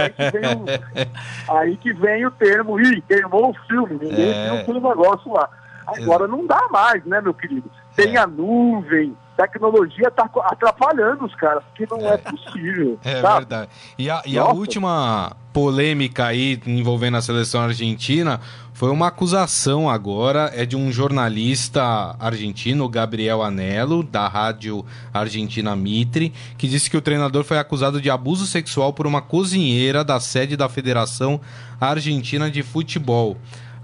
aí 1.48 1.76
que, 1.76 1.92
vem 1.92 2.26
o, 2.26 2.30
termo, 2.32 2.80
ih, 2.80 3.00
queimou 3.02 3.50
o 3.50 3.54
filme, 3.68 3.92
ninguém 3.94 4.30
É. 4.30 4.44
viu 4.50 4.54
aquele 4.60 4.80
negócio 4.80 5.32
lá. 5.32 5.48
Agora 5.86 6.26
não 6.26 6.44
dá 6.46 6.66
mais, 6.70 7.04
né, 7.04 7.20
meu 7.20 7.32
querido? 7.32 7.70
Tem 7.94 8.16
a 8.16 8.26
nuvem, 8.26 9.16
tecnologia 9.38 10.10
tá 10.10 10.28
co- 10.28 10.40
atrapalhando 10.40 11.24
os 11.24 11.34
caras, 11.36 11.62
porque 11.64 11.86
não 11.90 12.06
é, 12.06 12.16
possível. 12.16 12.98
É 13.04 13.20
sabe? 13.22 13.38
verdade. 13.38 13.70
E 13.96 14.10
a, 14.10 14.22
e 14.26 14.36
a 14.38 14.46
última 14.46 15.36
polêmica 15.52 16.26
aí 16.26 16.60
envolvendo 16.66 17.16
a 17.16 17.22
seleção 17.22 17.60
argentina 17.62 18.40
foi 18.72 18.90
uma 18.90 19.08
acusação 19.08 19.88
agora, 19.90 20.52
é 20.54 20.64
de 20.64 20.76
um 20.76 20.92
jornalista 20.92 21.82
argentino, 22.20 22.88
Gabriel 22.88 23.42
Anello, 23.42 24.02
da 24.04 24.28
rádio 24.28 24.84
argentina 25.12 25.74
Mitre, 25.74 26.32
que 26.56 26.68
disse 26.68 26.88
que 26.88 26.96
o 26.96 27.00
treinador 27.02 27.42
foi 27.44 27.58
acusado 27.58 28.00
de 28.00 28.08
abuso 28.08 28.46
sexual 28.46 28.92
por 28.92 29.06
uma 29.06 29.20
cozinheira 29.20 30.04
da 30.04 30.20
sede 30.20 30.56
da 30.56 30.68
Federação 30.68 31.40
Argentina 31.80 32.50
de 32.50 32.62
Futebol. 32.62 33.36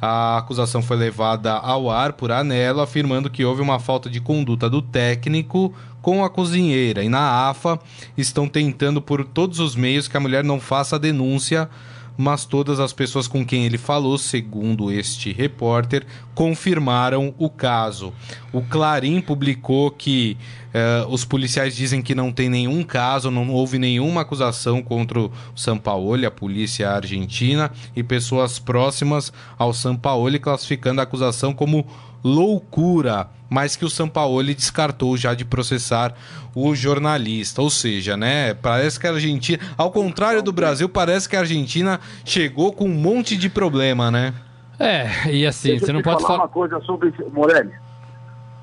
A 0.07 0.37
acusação 0.37 0.83
foi 0.83 0.99
levada 0.99 1.55
ao 1.55 1.91
ar 1.91 2.13
por 2.13 2.31
Anello, 2.31 2.83
afirmando 2.83 3.31
que 3.31 3.43
houve 3.43 3.63
uma 3.63 3.79
falta 3.79 4.11
de 4.11 4.21
conduta 4.21 4.69
do 4.69 4.83
técnico 4.83 5.75
com 6.03 6.23
a 6.23 6.29
cozinheira. 6.29 7.03
E 7.03 7.09
na 7.09 7.49
AFA 7.49 7.81
estão 8.15 8.47
tentando 8.47 9.01
por 9.01 9.25
todos 9.25 9.61
os 9.61 9.75
meios 9.75 10.07
que 10.07 10.15
a 10.15 10.21
mulher 10.21 10.45
não 10.45 10.61
faça 10.61 10.97
a 10.97 10.99
denúncia, 10.99 11.71
mas 12.17 12.45
todas 12.45 12.81
as 12.81 12.93
pessoas 12.93 13.27
com 13.27 13.45
quem 13.45 13.67
ele 13.67 13.79
falou, 13.79 14.17
segundo 14.17 14.91
este 14.91 15.33
repórter, 15.33 16.07
confirmaram 16.35 17.35
o 17.39 17.51
caso. 17.51 18.13
O 18.53 18.63
Clarim 18.63 19.21
publicou 19.21 19.91
que 19.91 20.37
eh, 20.73 21.05
os 21.09 21.25
policiais 21.25 21.75
dizem 21.75 22.03
que 22.03 22.15
não 22.15 22.33
tem 22.33 22.49
nenhum 22.49 22.83
caso, 22.83 23.31
não 23.31 23.51
houve 23.51 23.79
nenhuma 23.79 24.21
acusação 24.21 24.83
contra 24.83 25.21
o 25.21 25.33
Sampaoli, 25.57 26.27
a 26.27 26.31
polícia 26.31 26.91
argentina, 26.91 27.71
e 27.95 28.03
pessoas 28.03 28.59
próximas 28.59 29.33
ao 29.59 29.73
Sampaoli 29.73 30.39
classificando 30.39 31.01
a 31.01 31.05
acusação 31.05 31.53
como 31.53 31.87
loucura, 32.25 33.29
mas 33.51 33.77
que 33.77 33.85
o 33.85 33.91
Sampaoli 33.91 34.55
descartou 34.55 35.17
já 35.17 35.35
de 35.35 35.45
processar 35.45 36.15
o 36.55 36.75
jornalista. 36.75 37.61
Ou 37.61 37.69
seja, 37.69 38.17
né, 38.17 38.55
parece 38.55 38.99
que 38.99 39.07
a 39.07 39.11
Argentina, 39.11 39.59
ao 39.77 39.91
contrário 39.91 40.43
do 40.43 40.53
Brasil, 40.53 40.89
parece 40.89 41.29
que 41.29 41.37
a 41.37 41.41
Argentina 41.41 42.01
chegou 42.25 42.73
com 42.73 42.87
um 42.87 42.95
monte 42.95 43.37
de 43.37 43.51
problema, 43.51 44.11
né? 44.11 44.33
É, 44.79 45.31
e 45.31 45.47
assim, 45.47 45.69
Deixa 45.71 45.87
você 45.87 45.93
não 45.93 46.03
pode 46.03 46.23
falar 46.23 46.29
falar. 46.29 46.43
uma 46.45 46.49
coisa 46.49 46.81
sobre. 46.81 47.13
Morelli. 47.33 47.73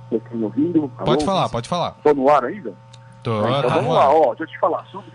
Você 0.09 0.19
tá 0.19 0.35
me 0.35 0.43
ouvindo? 0.43 0.91
Pode 0.97 1.09
Alô? 1.11 1.21
falar, 1.21 1.49
pode 1.49 1.69
falar. 1.69 1.91
Tô 2.03 2.13
no 2.13 2.29
ar 2.29 2.43
ainda? 2.43 2.73
Tô, 3.23 3.39
então 3.47 3.61
tá 3.61 3.75
vamos 3.75 3.93
lá, 3.93 4.09
ó, 4.11 4.29
deixa 4.29 4.43
eu 4.43 4.47
te 4.47 4.59
falar 4.59 4.83
sobre, 4.87 5.11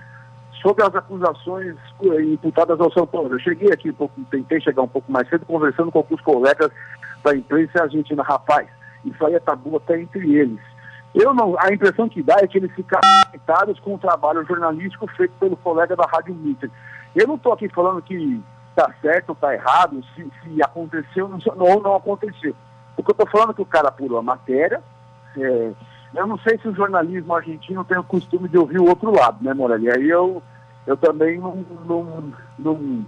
sobre 0.63 0.85
as 0.85 0.95
acusações 0.95 1.77
eh, 2.03 2.23
imputadas 2.23 2.81
ao 2.81 2.91
São 2.93 3.07
Paulo. 3.07 3.35
Eu 3.35 3.39
cheguei 3.41 3.71
aqui 3.71 3.91
um 3.91 3.95
pouco, 3.95 4.19
tentei 4.31 4.61
chegar 4.61 4.83
um 4.83 4.89
pouco 4.89 5.11
mais 5.13 5.29
cedo, 5.29 5.45
conversando 5.45 5.91
com 5.91 5.99
alguns 5.99 6.21
colegas 6.23 6.71
da 7.27 7.37
imprensa 7.37 7.83
argentina, 7.83 8.23
rapaz, 8.23 8.69
isso 9.05 9.27
aí 9.27 9.35
é 9.35 9.41
tabu 9.41 9.77
até 9.77 10.01
entre 10.01 10.37
eles. 10.37 10.61
Eu 11.13 11.35
não, 11.35 11.57
a 11.59 11.73
impressão 11.73 12.09
que 12.09 12.23
dá 12.23 12.37
é 12.41 12.47
que 12.47 12.59
eles 12.59 12.73
ficaram 12.73 13.09
irritados 13.29 13.81
com 13.81 13.95
o 13.95 13.99
trabalho 13.99 14.45
jornalístico 14.45 15.07
feito 15.17 15.33
pelo 15.41 15.57
colega 15.57 15.97
da 15.97 16.05
Rádio 16.05 16.35
Mitter. 16.35 16.71
Eu 17.15 17.27
não 17.27 17.35
estou 17.35 17.53
aqui 17.53 17.69
falando 17.69 18.03
que 18.03 18.41
está 18.71 18.93
certo 19.01 19.31
ou 19.31 19.35
está 19.35 19.55
errado, 19.55 20.05
se, 20.15 20.31
se 20.43 20.63
aconteceu 20.63 21.29
ou 21.59 21.83
não 21.83 21.97
aconteceu. 21.97 22.55
O 22.97 23.03
que 23.03 23.11
eu 23.11 23.13
estou 23.13 23.27
falando 23.29 23.51
é 23.51 23.55
que 23.55 23.63
o 23.63 23.67
cara 23.67 23.89
apurou 23.89 24.19
a 24.19 24.23
matéria, 24.23 24.83
é, 25.37 25.73
eu 26.15 26.27
não 26.27 26.39
sei 26.39 26.59
se 26.59 26.69
o 26.69 26.75
jornalismo 26.75 27.35
argentino 27.35 27.85
tem 27.85 27.99
o 27.99 28.05
costume 28.05 28.49
de 28.49 28.57
ouvir 28.57 28.79
o 28.79 28.89
outro 28.89 29.11
lado, 29.11 29.43
né, 29.43 29.53
Morelli? 29.53 29.91
Aí 29.91 30.09
eu, 30.09 30.43
eu 30.87 30.97
também 30.97 31.39
não, 31.39 31.65
não, 31.87 32.33
não, 32.59 33.07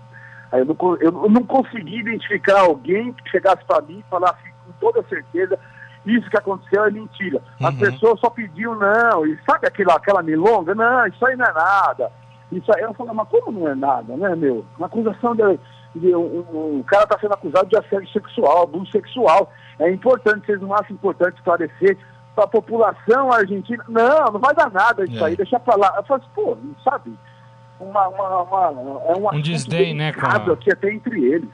eu, 0.53 0.65
não, 0.65 0.97
eu 1.01 1.13
não 1.31 1.43
consegui 1.45 2.01
identificar 2.01 2.61
alguém 2.61 3.13
que 3.13 3.31
chegasse 3.31 3.65
para 3.65 3.83
mim 3.83 3.99
e 3.99 4.11
falasse 4.11 4.39
com 4.67 4.73
toda 4.81 5.07
certeza 5.09 5.59
isso 6.07 6.31
que 6.31 6.39
aconteceu 6.39 6.85
é 6.85 6.91
mentira. 6.91 7.43
As 7.63 7.75
Uhum. 7.75 7.81
pessoas 7.81 8.21
só 8.21 8.31
pediam 8.31 8.75
não, 8.77 9.27
e 9.27 9.39
sabe 9.49 9.67
aquela, 9.67 9.95
aquela 9.97 10.23
milonga? 10.23 10.75
Não, 10.75 11.07
isso 11.07 11.25
aí 11.27 11.37
não 11.37 11.45
é 11.45 11.53
nada. 11.53 12.11
Isso 12.51 12.71
aí, 12.75 12.83
eu 12.83 12.95
falo, 12.95 13.13
mas 13.15 13.29
como 13.29 13.61
não 13.61 13.69
é 13.69 13.75
nada, 13.75 14.17
né, 14.17 14.35
meu? 14.35 14.65
Uma 14.79 14.87
acusação 14.87 15.35
de, 15.37 15.43
de 15.97 16.17
um, 16.17 16.47
um- 16.51 16.77
um 16.79 16.83
cara 16.83 17.03
está 17.05 17.19
sendo 17.19 17.35
acusado 17.35 17.69
de 17.69 17.77
assédio 17.77 18.09
sexual, 18.11 18.63
abuso 18.63 18.91
sexual. 18.91 19.53
É 19.79 19.91
importante, 19.91 20.47
vocês 20.47 20.61
não 20.63 20.73
acham 20.73 20.95
importante 20.97 21.37
esclarecer 21.37 21.99
para 22.35 22.45
a 22.45 22.49
população 22.49 23.31
argentina? 23.31 23.85
Não, 23.87 24.33
não 24.33 24.41
vai 24.41 24.55
dar 24.55 24.71
nada 24.71 25.05
isso 25.05 25.23
É. 25.23 25.27
aí, 25.29 25.37
deixa 25.37 25.61
para 25.61 25.77
lá. 25.77 25.93
Eu 25.99 26.05
falo 26.05 26.23
assim, 26.23 26.31
pô, 26.35 26.57
não 26.63 26.75
sabe? 26.83 27.13
Uma, 27.81 28.09
uma, 28.09 28.43
uma- 28.43 28.67
é 29.09 29.17
um, 29.17 29.29
assunto 29.29 29.43
desdém, 29.43 29.95
né, 29.95 30.13
com 30.13 30.21
a- 30.21 30.23
delicado 30.31 30.53
aqui 30.53 30.73
até 30.73 30.93
entre 30.93 31.25
eles. 31.25 31.49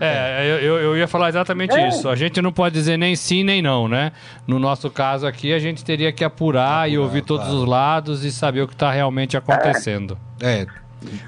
É, 0.00 0.46
eu, 0.62 0.78
eu- 0.78 0.96
ia 0.96 1.08
falar 1.08 1.28
exatamente 1.28 1.74
É. 1.74 1.88
isso. 1.88 2.08
A 2.08 2.14
gente 2.14 2.40
não 2.40 2.52
pode 2.52 2.72
dizer 2.74 2.96
nem 2.96 3.16
sim 3.16 3.42
nem 3.42 3.60
não, 3.60 3.88
né? 3.88 4.12
No 4.46 4.58
nosso 4.58 4.88
caso 4.90 5.26
aqui, 5.26 5.52
a 5.52 5.58
gente 5.58 5.84
teria 5.84 6.12
que 6.12 6.22
apurar, 6.22 6.88
e 6.88 6.96
ouvir 6.98 7.22
todos 7.22 7.46
claro. 7.46 7.62
os 7.62 7.68
lados 7.68 8.24
e 8.24 8.30
saber 8.30 8.62
o 8.62 8.68
que 8.68 8.74
está 8.74 8.92
realmente 8.92 9.36
acontecendo. 9.36 10.16
É, 10.40 10.66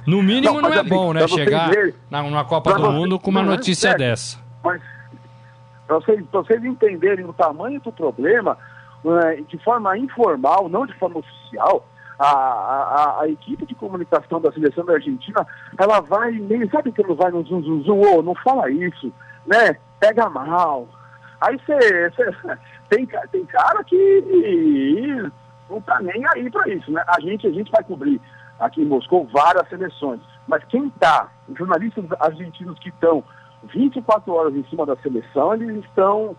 No 0.07 0.23
mínimo 0.23 0.55
Não, 0.55 0.63
não, 0.63 0.73
é 0.73 0.81
assim, 0.81 0.89
bom, 0.89 1.13
né? 1.13 1.27
Chegar 1.29 1.71
verem- 1.71 1.95
na, 2.11 2.23
numa 2.23 2.45
Copa 2.45 2.75
do 2.75 2.81
vocês- 2.81 2.93
Mundo 2.95 3.19
com 3.19 3.31
uma 3.31 3.41
é 3.41 3.45
notícia 3.45 3.89
certo. 3.91 3.99
dessa. 3.99 4.39
Mas 4.63 4.81
para 5.87 5.97
vocês, 5.97 6.25
pra 6.31 6.41
vocês 6.41 6.65
entenderem 6.65 7.25
o 7.25 7.33
tamanho 7.33 7.81
do 7.81 7.91
problema, 7.93 8.57
eh, 9.05 9.43
de 9.49 9.59
forma 9.65 9.97
informal, 9.99 10.69
não 10.69 10.87
de 10.87 10.93
forma 10.95 11.19
oficial, 11.21 11.87
a, 12.21 12.29
a, 12.29 13.21
a- 13.23 13.29
equipe 13.29 13.65
de 13.65 13.75
comunicação 13.75 14.41
da 14.41 14.53
seleção 14.53 14.85
da 14.85 14.93
Argentina, 14.95 15.47
ela 15.79 16.01
vai 16.01 16.33
meio, 16.33 16.69
sabe 16.71 16.93
que 16.93 17.03
não 17.03 17.15
vai 17.15 17.31
no 17.31 17.43
zum, 17.45 17.63
zum, 17.63 17.83
zum, 17.83 18.01
ô, 18.01 18.23
não 18.23 18.35
fala 18.35 18.71
isso, 18.71 19.13
né? 19.47 19.77
Pega 19.99 20.29
mal. 20.29 20.87
Aí 21.41 21.59
você 21.59 22.11
tem, 22.91 23.07
tem 23.33 23.45
cara 23.47 23.83
que 23.85 25.31
não 25.71 25.81
tá 25.81 25.99
nem 26.01 26.23
aí 26.35 26.51
para 26.51 26.69
isso, 26.69 26.91
né? 26.93 27.03
A 27.07 27.21
gente, 27.21 27.47
a 27.47 27.51
gente 27.51 27.71
vai 27.71 27.83
cobrir 27.85 28.21
aqui 28.59 28.83
em 28.83 28.87
Moscou 28.87 29.27
várias 29.33 29.67
seleções, 29.69 30.21
mas 30.47 30.63
quem 30.65 30.91
tá, 30.91 31.29
os 31.49 31.57
jornalistas 31.57 32.05
argentinos 32.21 32.79
que 32.79 32.91
estão 32.91 33.25
24 33.65 34.33
horas 34.33 34.55
em 34.55 34.65
cima 34.65 34.85
da 34.85 34.97
seleção, 34.97 35.55
eles 35.55 35.85
estão 35.85 36.37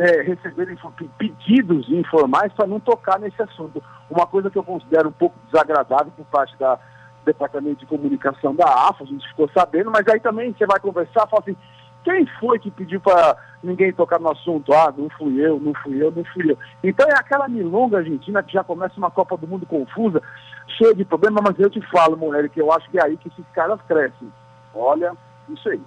é, 0.00 0.22
recebendo 0.22 0.74
pedidos 1.18 1.86
informais 1.90 2.50
para 2.54 2.66
não 2.66 2.80
tocar 2.80 3.20
nesse 3.20 3.40
assunto. 3.42 3.82
Uma 4.10 4.26
coisa 4.26 4.50
que 4.50 4.56
eu 4.56 4.64
considero 4.64 5.10
um 5.10 5.12
pouco 5.12 5.36
desagradável 5.44 6.10
por 6.16 6.24
parte 6.26 6.56
da 6.56 6.78
Departamento 7.22 7.80
de 7.80 7.86
Comunicação 7.86 8.54
da 8.54 8.64
AFA, 8.64 9.04
a 9.04 9.06
gente 9.06 9.28
ficou 9.28 9.48
sabendo, 9.52 9.90
mas 9.90 10.08
aí 10.08 10.18
também 10.18 10.54
você 10.54 10.64
vai 10.64 10.80
conversar, 10.80 11.28
fala 11.28 11.42
assim, 11.42 11.54
quem 12.02 12.26
foi 12.40 12.58
que 12.58 12.70
pediu 12.70 12.98
para 12.98 13.36
ninguém 13.62 13.92
tocar 13.92 14.18
no 14.18 14.30
assunto? 14.30 14.72
Ah, 14.72 14.90
não 14.96 15.10
fui 15.10 15.38
eu, 15.38 15.60
não 15.60 15.74
fui 15.74 16.02
eu, 16.02 16.10
não 16.10 16.24
fui 16.32 16.50
eu. 16.50 16.56
Então 16.82 17.06
é 17.06 17.12
aquela 17.12 17.46
milonga 17.46 17.98
argentina 17.98 18.42
que 18.42 18.54
já 18.54 18.64
começa 18.64 18.94
uma 18.96 19.10
Copa 19.10 19.36
do 19.36 19.46
Mundo 19.46 19.66
confusa, 19.66 20.22
cheia 20.78 20.94
de 20.94 21.04
problemas, 21.04 21.44
mas 21.46 21.58
eu 21.58 21.68
te 21.68 21.82
falo, 21.90 22.16
mulher, 22.16 22.48
que 22.48 22.58
eu 22.58 22.72
acho 22.72 22.90
que 22.90 22.98
é 22.98 23.04
aí 23.04 23.18
que 23.18 23.28
esses 23.28 23.44
caras 23.52 23.78
crescem. 23.86 24.32
Olha, 24.74 25.12
isso 25.50 25.68
aí. 25.68 25.80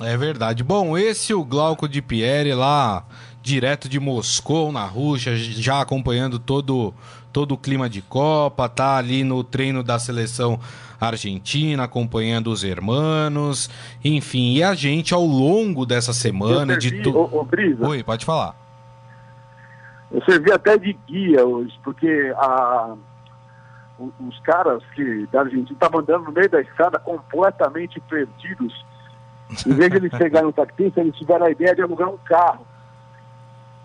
É 0.00 0.16
verdade. 0.16 0.64
Bom, 0.64 0.96
esse 0.96 1.32
é 1.32 1.36
o 1.36 1.44
Glauco 1.44 1.88
de 1.88 2.00
Pierre 2.00 2.54
lá, 2.54 3.04
direto 3.42 3.88
de 3.88 3.98
Moscou, 3.98 4.70
na 4.70 4.84
Rússia, 4.84 5.34
já 5.36 5.80
acompanhando 5.80 6.38
todo, 6.38 6.94
todo 7.32 7.52
o 7.52 7.58
clima 7.58 7.90
de 7.90 8.00
Copa, 8.00 8.68
tá 8.68 8.96
ali 8.96 9.24
no 9.24 9.42
treino 9.42 9.82
da 9.82 9.98
seleção 9.98 10.60
argentina, 11.00 11.82
acompanhando 11.82 12.50
os 12.50 12.62
hermanos, 12.62 13.68
enfim, 14.04 14.54
e 14.54 14.62
a 14.62 14.74
gente 14.74 15.12
ao 15.12 15.24
longo 15.24 15.84
dessa 15.84 16.12
semana 16.12 16.80
servi, 16.80 16.98
de 16.98 17.02
tudo. 17.02 17.86
Oi, 17.86 18.02
pode 18.04 18.24
falar. 18.24 18.54
Eu 20.12 20.22
servi 20.24 20.52
até 20.52 20.78
de 20.78 20.92
guia 21.08 21.44
hoje, 21.44 21.74
porque 21.82 22.32
a, 22.36 22.94
os 23.98 24.38
caras 24.40 24.82
que 24.94 25.26
da 25.32 25.40
Argentina 25.40 25.72
estavam 25.72 26.00
andando 26.00 26.24
no 26.24 26.32
meio 26.32 26.48
da 26.48 26.60
estrada 26.60 26.98
completamente 27.00 27.98
perdidos. 28.00 28.84
Em 29.66 29.72
vez 29.72 29.90
de 29.90 29.96
eles 29.96 30.12
pegarem 30.16 30.48
um 30.48 30.52
taxista, 30.52 31.00
eles 31.00 31.16
tiveram 31.16 31.46
a 31.46 31.50
ideia 31.50 31.74
de 31.74 31.82
alugar 31.82 32.08
um 32.08 32.18
carro. 32.18 32.66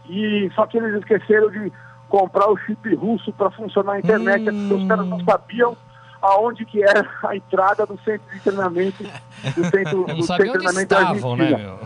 E 0.09 0.49
só 0.55 0.65
que 0.65 0.77
eles 0.77 0.95
esqueceram 0.95 1.49
de 1.49 1.71
comprar 2.09 2.49
o 2.49 2.57
chip 2.57 2.95
russo 2.95 3.31
para 3.33 3.51
funcionar 3.51 3.93
a 3.93 3.99
internet. 3.99 4.49
Hum. 4.49 4.81
Os 4.81 4.87
caras 4.87 5.07
não 5.07 5.23
sabiam 5.23 5.77
aonde 6.21 6.65
que 6.65 6.83
era 6.83 7.07
a 7.23 7.35
entrada 7.35 7.85
do 7.85 7.97
centro 8.03 8.27
de 8.33 8.39
treinamento 8.39 9.03
do 9.03 9.63
centro, 9.65 10.03
do 10.05 10.23
centro 10.23 10.45
de 10.45 10.51
treinamento 10.51 10.93
estavam, 10.93 11.35
né, 11.35 11.55
meu? 11.55 11.79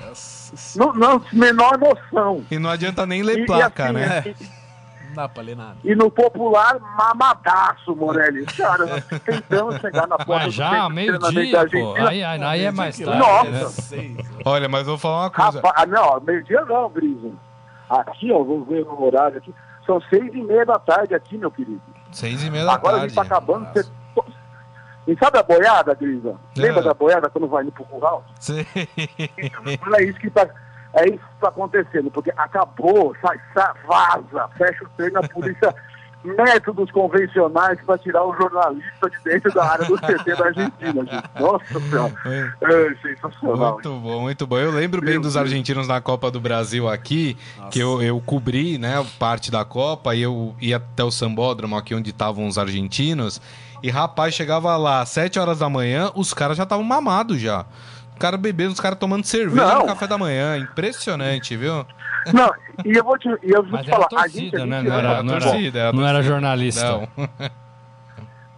Não, 0.76 0.94
não, 0.94 1.22
menor 1.32 1.78
noção. 1.78 2.44
E 2.50 2.58
não 2.58 2.70
adianta 2.70 3.06
nem 3.06 3.22
ler 3.24 3.40
e, 3.40 3.46
placa, 3.46 3.84
e 3.84 3.86
assim, 3.86 3.94
né? 3.94 4.24
E, 4.26 4.62
não 5.08 5.16
dá 5.16 5.30
pra 5.30 5.44
ler 5.44 5.56
nada. 5.56 5.76
E 5.84 5.96
no 5.96 6.10
popular, 6.10 6.80
mamadaço, 6.80 7.96
Morelli. 7.96 8.46
Cara, 8.46 8.86
nós 8.86 9.06
tentamos 9.22 9.76
chegar 9.82 10.08
na 10.08 10.18
porta 10.18 10.46
mas 10.46 10.54
já, 10.54 10.90
meio-dia, 10.90 11.68
pô. 11.70 11.96
Aí, 11.96 12.24
aí, 12.24 12.44
aí 12.44 12.64
é 12.64 12.72
mais 12.72 12.98
tarde. 12.98 13.20
Nossa. 13.20 13.96
Né? 13.98 14.18
Olha, 14.46 14.70
mas 14.70 14.88
vou 14.88 14.98
falar 14.98 15.24
uma 15.24 15.30
coisa. 15.30 15.62
Rapaz, 15.62 15.90
não, 15.90 16.22
meio-dia 16.22 16.62
não, 16.66 16.90
Brisa. 16.90 17.32
Aqui, 18.00 18.32
ó, 18.32 18.42
vou 18.42 18.64
ver 18.64 18.86
no 18.86 19.04
horário 19.04 19.38
aqui. 19.38 19.54
São 19.86 20.00
seis 20.02 20.34
e 20.34 20.42
meia 20.42 20.66
da 20.66 20.80
tarde 20.80 21.14
aqui, 21.14 21.38
meu 21.38 21.52
querido. 21.52 21.82
Seis 22.12 22.42
e 22.42 22.50
meia 22.50 22.64
da 22.64 22.74
Agora 22.74 22.98
tarde. 22.98 22.98
Agora 22.98 23.04
a 23.04 23.08
gente 23.08 23.16
tá 23.16 23.36
acabando. 23.36 23.74
Você... 23.74 23.92
E 25.08 25.18
sabe 25.18 25.40
a 25.40 25.44
boiada, 25.44 25.94
Grisa? 25.96 26.36
É. 26.58 26.62
Lembra 26.62 26.84
da 26.84 26.94
boiada 26.94 27.30
quando 27.30 27.48
vai 27.48 27.64
indo 27.64 27.72
pro 27.72 27.84
curral? 27.84 28.24
Sim. 28.40 28.66
Então, 29.38 29.96
é 29.96 30.04
isso 30.04 30.20
que 30.20 30.30
tá. 30.30 30.48
É 30.94 31.06
isso 31.08 31.20
que 31.20 31.34
está 31.36 31.48
acontecendo, 31.48 32.12
porque 32.12 32.32
acabou, 32.36 33.16
sai, 33.22 33.40
sai, 33.54 33.74
vaza, 33.88 34.50
fecha 34.58 34.84
o 34.84 34.90
treino, 34.90 35.20
a 35.20 35.28
polícia 35.28 35.74
métodos 36.24 36.92
convencionais 36.92 37.80
para 37.86 37.98
tirar 37.98 38.24
o 38.24 38.36
jornalista 38.36 39.10
de 39.10 39.18
dentro 39.24 39.54
da 39.54 39.64
área 39.64 39.86
do 39.86 39.98
CT 39.98 40.36
da 40.36 40.46
Argentina, 40.46 41.06
gente. 41.06 41.42
Nossa 41.42 41.80
senhora. 41.80 42.14
É. 42.26 42.52
é 42.64 42.96
sensacional. 43.02 43.74
Muito 43.74 43.90
bom, 43.90 44.22
muito 44.22 44.48
bom. 44.48 44.58
Eu 44.58 44.72
lembro 44.72 45.02
bem 45.02 45.20
dos 45.20 45.36
argentinos 45.36 45.88
na 45.88 46.00
Copa 46.00 46.30
do 46.30 46.40
Brasil 46.40 46.88
aqui, 46.88 47.38
Nossa. 47.58 47.70
que 47.70 47.80
eu, 47.80 48.02
eu 48.02 48.22
cobri, 48.22 48.78
né, 48.78 49.06
parte 49.18 49.52
da 49.52 49.66
Copa, 49.66 50.16
e 50.16 50.22
eu 50.22 50.56
ia 50.60 50.78
até 50.78 51.04
o 51.04 51.12
Sambódromo, 51.12 51.76
aqui 51.76 51.96
onde 51.96 52.10
estavam 52.10 52.48
os 52.48 52.58
argentinos, 52.58 53.42
e 53.84 53.90
rapaz, 53.90 54.34
chegava 54.34 54.76
lá 54.78 55.02
às 55.02 55.10
7 55.10 55.40
horas 55.40 55.60
da 55.60 55.70
manhã, 55.70 56.12
os 56.16 56.34
caras 56.34 56.58
já 56.58 56.64
estavam 56.64 56.84
mamados 56.84 57.40
já. 57.40 57.66
Os 58.22 58.24
caras 58.24 58.40
bebendo, 58.40 58.72
os 58.74 58.80
caras 58.80 59.00
tomando 59.00 59.26
cerveja 59.26 59.66
Não. 59.66 59.80
no 59.80 59.88
café 59.88 60.06
da 60.06 60.16
manhã. 60.16 60.56
Impressionante, 60.56 61.58
viu? 61.58 61.84
Não, 62.32 62.52
e 62.86 62.96
eu 62.96 63.04
vou 63.04 63.18
te, 63.18 63.28
eu 63.42 63.64
vou 63.64 63.82
te 63.82 63.90
falar. 63.90 64.08
Torcida, 64.10 64.58
a 64.58 64.60
gente, 64.60 64.70
né? 64.70 64.84
Não 64.84 64.96
era, 64.96 65.24
não, 65.24 65.40
torcida, 65.40 65.80
era, 65.80 65.92
não 65.92 66.08
era 66.08 66.22
jornalista. 66.22 66.84
Não. 66.86 67.08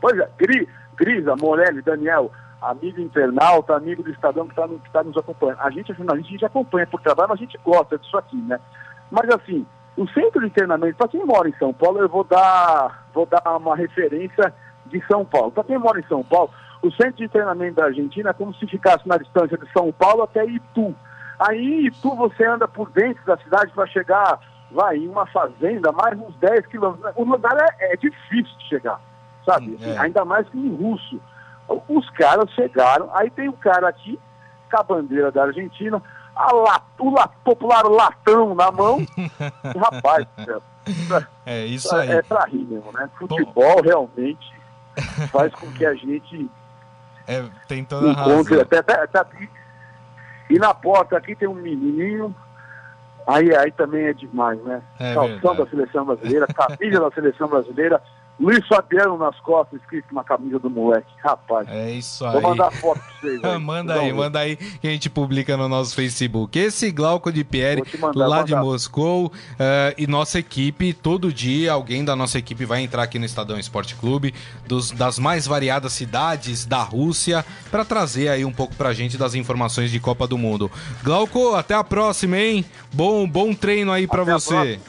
Pois 0.02 0.20
é, 0.20 0.30
Gris, 0.38 0.68
Grisa, 0.98 1.34
Morelli, 1.38 1.82
Daniel, 1.82 2.30
amigo 2.62 3.00
internauta, 3.00 3.74
amigo 3.74 4.04
do 4.04 4.12
Estadão 4.12 4.46
que 4.46 4.52
está 4.52 4.68
tá 4.92 5.02
nos 5.02 5.16
acompanhando. 5.16 5.62
A 5.62 5.70
gente 5.70 5.94
é 5.94 5.96
jornalista, 5.96 6.28
a 6.28 6.32
gente 6.32 6.46
acompanha 6.46 6.86
por 6.86 7.00
trabalho, 7.00 7.30
mas 7.30 7.40
a 7.40 7.42
gente 7.42 7.58
gosta 7.64 7.98
disso 7.98 8.18
aqui, 8.18 8.36
né? 8.36 8.60
Mas 9.10 9.30
assim, 9.30 9.66
o 9.96 10.06
centro 10.10 10.42
de 10.42 10.50
treinamento, 10.50 10.98
para 10.98 11.08
quem 11.08 11.26
mora 11.26 11.48
em 11.48 11.56
São 11.58 11.74
Paulo, 11.74 12.02
eu 12.02 12.10
vou 12.10 12.26
dar, 12.26 13.08
vou 13.14 13.26
dar 13.26 13.42
uma 13.56 13.78
referência 13.78 14.54
de 14.88 15.02
São 15.08 15.24
Paulo. 15.24 15.54
Para 15.54 15.64
quem 15.64 15.78
mora 15.78 16.02
em 16.02 16.08
São 16.08 16.22
Paulo, 16.22 16.50
o 16.84 16.92
centro 16.92 17.16
de 17.16 17.30
treinamento 17.30 17.76
da 17.76 17.86
Argentina 17.86 18.32
é 18.32 18.34
como 18.34 18.54
se 18.56 18.68
ficasse 18.68 19.08
na 19.08 19.18
distância 19.18 19.58
de 19.58 19.72
São 19.72 19.92
Paulo 19.94 20.24
até 20.24 20.46
Itu. 20.46 20.94
Aí 21.40 21.90
tu 22.02 22.14
você 22.14 22.46
anda 22.46 22.68
por 22.68 22.90
dentro 22.92 23.26
da 23.26 23.38
cidade 23.38 23.72
para 23.72 23.88
chegar, 23.88 24.40
vai, 24.70 24.98
em 24.98 25.08
uma 25.08 25.26
fazenda, 25.28 25.94
mais 25.94 26.20
uns 26.20 26.36
10 26.36 26.68
quilômetros. 26.68 27.14
O 27.16 27.24
lugar 27.24 27.56
é, 27.58 27.94
é 27.94 27.96
difícil 27.96 28.58
de 28.58 28.68
chegar, 28.68 29.00
sabe? 29.46 29.78
É. 29.82 29.98
Ainda 29.98 30.26
mais 30.26 30.48
que 30.50 30.58
em 30.58 30.76
russo. 30.76 31.22
Os 31.88 32.10
caras 32.12 32.52
chegaram, 32.52 33.10
aí 33.14 33.30
tem 33.30 33.48
um 33.48 33.54
cara 33.54 33.88
aqui, 33.88 34.20
com 34.70 34.78
a 34.78 34.84
bandeira 34.84 35.32
da 35.32 35.44
Argentina, 35.44 36.04
a 36.36 36.54
o 36.54 37.12
la, 37.14 37.28
popular 37.46 37.86
latão 37.86 38.54
na 38.54 38.70
mão. 38.72 39.00
rapaz, 39.80 40.28
é 41.46 41.66
isso 41.66 41.96
aí. 41.96 42.12
É 42.12 42.22
pra 42.22 42.46
rir 42.46 42.66
mesmo, 42.66 42.92
né? 42.92 43.10
Futebol 43.18 43.82
realmente 43.82 44.54
faz 45.32 45.54
com 45.56 45.72
que 45.72 45.86
a 45.86 45.94
gente 45.94 46.50
é, 47.28 47.44
tem 47.68 47.84
toda 47.84 48.10
encontre, 48.10 48.60
até, 48.60 48.80
até, 48.80 49.02
até, 49.02 49.48
e 50.50 50.60
na 50.60 50.74
porta 50.74 51.18
aqui 51.18 51.36
tem 51.36 51.48
um 51.48 51.54
menininho. 51.54 52.36
Aí, 53.26 53.56
aí 53.56 53.72
também 53.72 54.06
é 54.06 54.14
demais, 54.14 54.62
né? 54.64 54.82
É 55.00 55.14
Calção 55.14 55.56
da 55.56 55.66
seleção 55.68 56.06
brasileira, 56.06 56.46
camisa 56.48 57.00
da 57.00 57.12
seleção 57.12 57.48
brasileira, 57.48 58.02
Luiz 58.40 58.66
Fabiano 58.68 59.18
nas 59.18 59.40
costas, 59.42 59.80
escrito 59.80 60.14
na 60.14 60.24
camisa 60.24 60.58
do 60.58 60.70
moleque. 60.70 61.08
Rapaz. 61.24 61.68
É 61.70 61.92
isso 61.92 62.26
aí. 62.26 62.34
Vou 62.34 62.42
mandar 62.42 62.72
foto 62.72 63.00
pra 63.00 63.14
vocês. 63.22 63.44
Aí. 63.44 63.58
manda 63.62 63.94
aí, 63.94 64.14
manda 64.14 64.40
aí 64.40 64.56
que 64.56 64.88
a 64.88 64.90
gente 64.90 65.10
publica 65.10 65.56
no 65.56 65.70
nosso 65.70 65.96
Facebook. 65.96 66.58
Esse 66.58 66.92
Glauco 66.92 67.32
de 67.32 67.44
Pierre, 67.44 67.84
mandar, 68.00 68.28
lá 68.28 68.44
de 68.44 68.56
Moscou, 68.56 69.28
uh, 69.28 69.32
e 69.98 70.08
nossa 70.08 70.40
equipe, 70.40 70.94
todo 70.94 71.32
dia 71.32 71.72
alguém 71.72 72.04
da 72.04 72.16
nossa 72.16 72.40
equipe 72.40 72.66
vai 72.66 72.82
entrar 72.82 73.04
aqui 73.04 73.20
no 73.20 73.26
Estadão 73.26 73.58
Esporte 73.58 73.96
Clube, 73.96 74.34
dos, 74.68 74.92
das 74.92 75.20
mais 75.20 75.46
variadas 75.46 75.94
cidades 75.94 76.66
da 76.66 76.82
Rússia, 76.82 77.46
para 77.70 77.86
trazer 77.86 78.30
aí 78.30 78.44
um 78.44 78.52
pouco 78.52 78.76
pra 78.76 78.94
gente 78.94 79.18
das 79.18 79.36
informações 79.36 79.92
de 79.92 80.00
Copa 80.00 80.28
do 80.28 80.38
Mundo. 80.38 80.72
Glauco, 81.04 81.56
até 81.56 81.76
a 81.76 81.84
próxima, 81.84 82.38
hein? 82.38 82.66
Bom, 82.92 83.28
bom 83.28 83.54
treino 83.54 83.92
aí 83.92 84.08
para 84.08 84.24
você. 84.24 84.80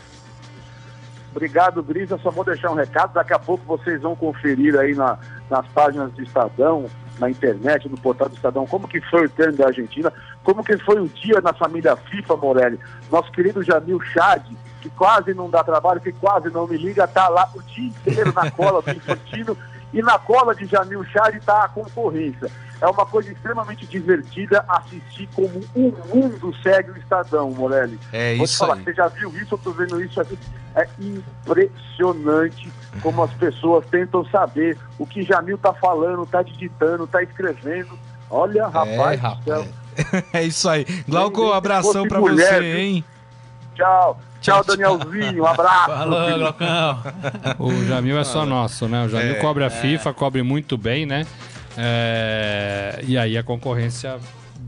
Obrigado, 1.34 1.82
Brisa. 1.82 2.16
Só 2.18 2.30
vou 2.30 2.44
deixar 2.44 2.70
um 2.70 2.76
recado. 2.76 3.12
Daqui 3.12 3.32
a 3.32 3.38
pouco 3.38 3.64
vocês 3.64 4.00
vão 4.00 4.14
conferir 4.14 4.78
aí 4.78 4.94
na, 4.94 5.18
nas 5.50 5.66
páginas 5.68 6.12
do 6.12 6.22
Estadão, 6.22 6.86
na 7.18 7.28
internet, 7.28 7.88
no 7.88 7.98
portal 7.98 8.28
do 8.28 8.36
Estadão, 8.36 8.66
como 8.66 8.86
que 8.86 9.00
foi 9.00 9.26
o 9.26 9.28
treino 9.28 9.56
da 9.56 9.66
Argentina, 9.66 10.12
como 10.44 10.62
que 10.62 10.78
foi 10.78 11.00
o 11.00 11.08
dia 11.08 11.40
na 11.40 11.52
família 11.52 11.96
FIFA, 11.96 12.36
Morelli. 12.36 12.78
Nosso 13.10 13.32
querido 13.32 13.64
Jamil 13.64 14.00
Chad, 14.00 14.44
que 14.80 14.88
quase 14.90 15.34
não 15.34 15.50
dá 15.50 15.64
trabalho, 15.64 16.00
que 16.00 16.12
quase 16.12 16.50
não 16.50 16.68
me 16.68 16.76
liga, 16.76 17.06
tá 17.08 17.28
lá 17.28 17.50
o 17.52 17.62
dia 17.62 17.88
inteiro 17.88 18.32
na 18.32 18.48
cola 18.52 18.80
do 18.80 18.90
Infantino 18.90 19.58
e 19.94 20.02
na 20.02 20.18
cola 20.18 20.54
de 20.54 20.66
Jamil 20.66 21.02
Chad 21.04 21.34
está 21.36 21.64
a 21.64 21.68
concorrência 21.68 22.50
é 22.84 22.86
uma 22.86 23.06
coisa 23.06 23.32
extremamente 23.32 23.86
divertida 23.86 24.62
assistir 24.68 25.26
como 25.34 25.62
o 25.74 25.94
mundo 26.14 26.54
segue 26.62 26.90
o 26.90 26.96
Estadão, 26.98 27.50
Morelli. 27.50 27.98
É 28.12 28.34
Vou 28.36 28.44
isso 28.44 28.58
falar, 28.58 28.74
aí. 28.74 28.84
Você 28.84 28.92
já 28.92 29.08
viu 29.08 29.30
isso? 29.38 29.54
Eu 29.54 29.58
tô 29.58 29.72
vendo 29.72 30.02
isso 30.02 30.20
aqui. 30.20 30.38
É 30.74 30.86
impressionante 30.98 32.70
como 33.00 33.22
as 33.22 33.32
pessoas 33.34 33.86
tentam 33.86 34.24
saber 34.26 34.76
o 34.98 35.06
que 35.06 35.22
Jamil 35.22 35.56
tá 35.56 35.72
falando, 35.72 36.26
tá 36.26 36.42
digitando, 36.42 37.06
tá 37.06 37.22
escrevendo. 37.22 37.98
Olha, 38.28 38.66
rapaz, 38.66 38.98
é, 38.98 39.14
rapaz. 39.14 39.68
é 40.34 40.42
isso 40.42 40.68
aí. 40.68 40.84
Glauco, 41.08 41.52
abração 41.52 42.04
mulher, 42.04 42.60
você, 42.60 42.76
hein? 42.76 43.04
Tchau. 43.74 44.20
Tchau, 44.44 44.62
Danielzinho. 44.62 45.42
Um 45.42 45.46
abraço. 45.46 45.86
Falou, 45.86 46.38
Glaucão. 46.38 47.02
O 47.58 47.84
Jamil 47.86 48.18
é 48.18 48.24
só 48.24 48.44
nosso, 48.44 48.86
né? 48.86 49.04
O 49.06 49.08
Jamil 49.08 49.36
é, 49.36 49.38
cobre 49.38 49.64
a 49.64 49.70
FIFA, 49.70 50.12
cobre 50.12 50.42
muito 50.42 50.76
bem, 50.76 51.06
né? 51.06 51.26
É, 51.78 53.02
e 53.06 53.16
aí 53.16 53.38
a 53.38 53.42
concorrência 53.42 54.18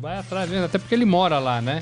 vai 0.00 0.18
atrás 0.18 0.48
mesmo, 0.48 0.64
até 0.66 0.78
porque 0.78 0.94
ele 0.94 1.04
mora 1.04 1.38
lá, 1.38 1.60
né? 1.60 1.80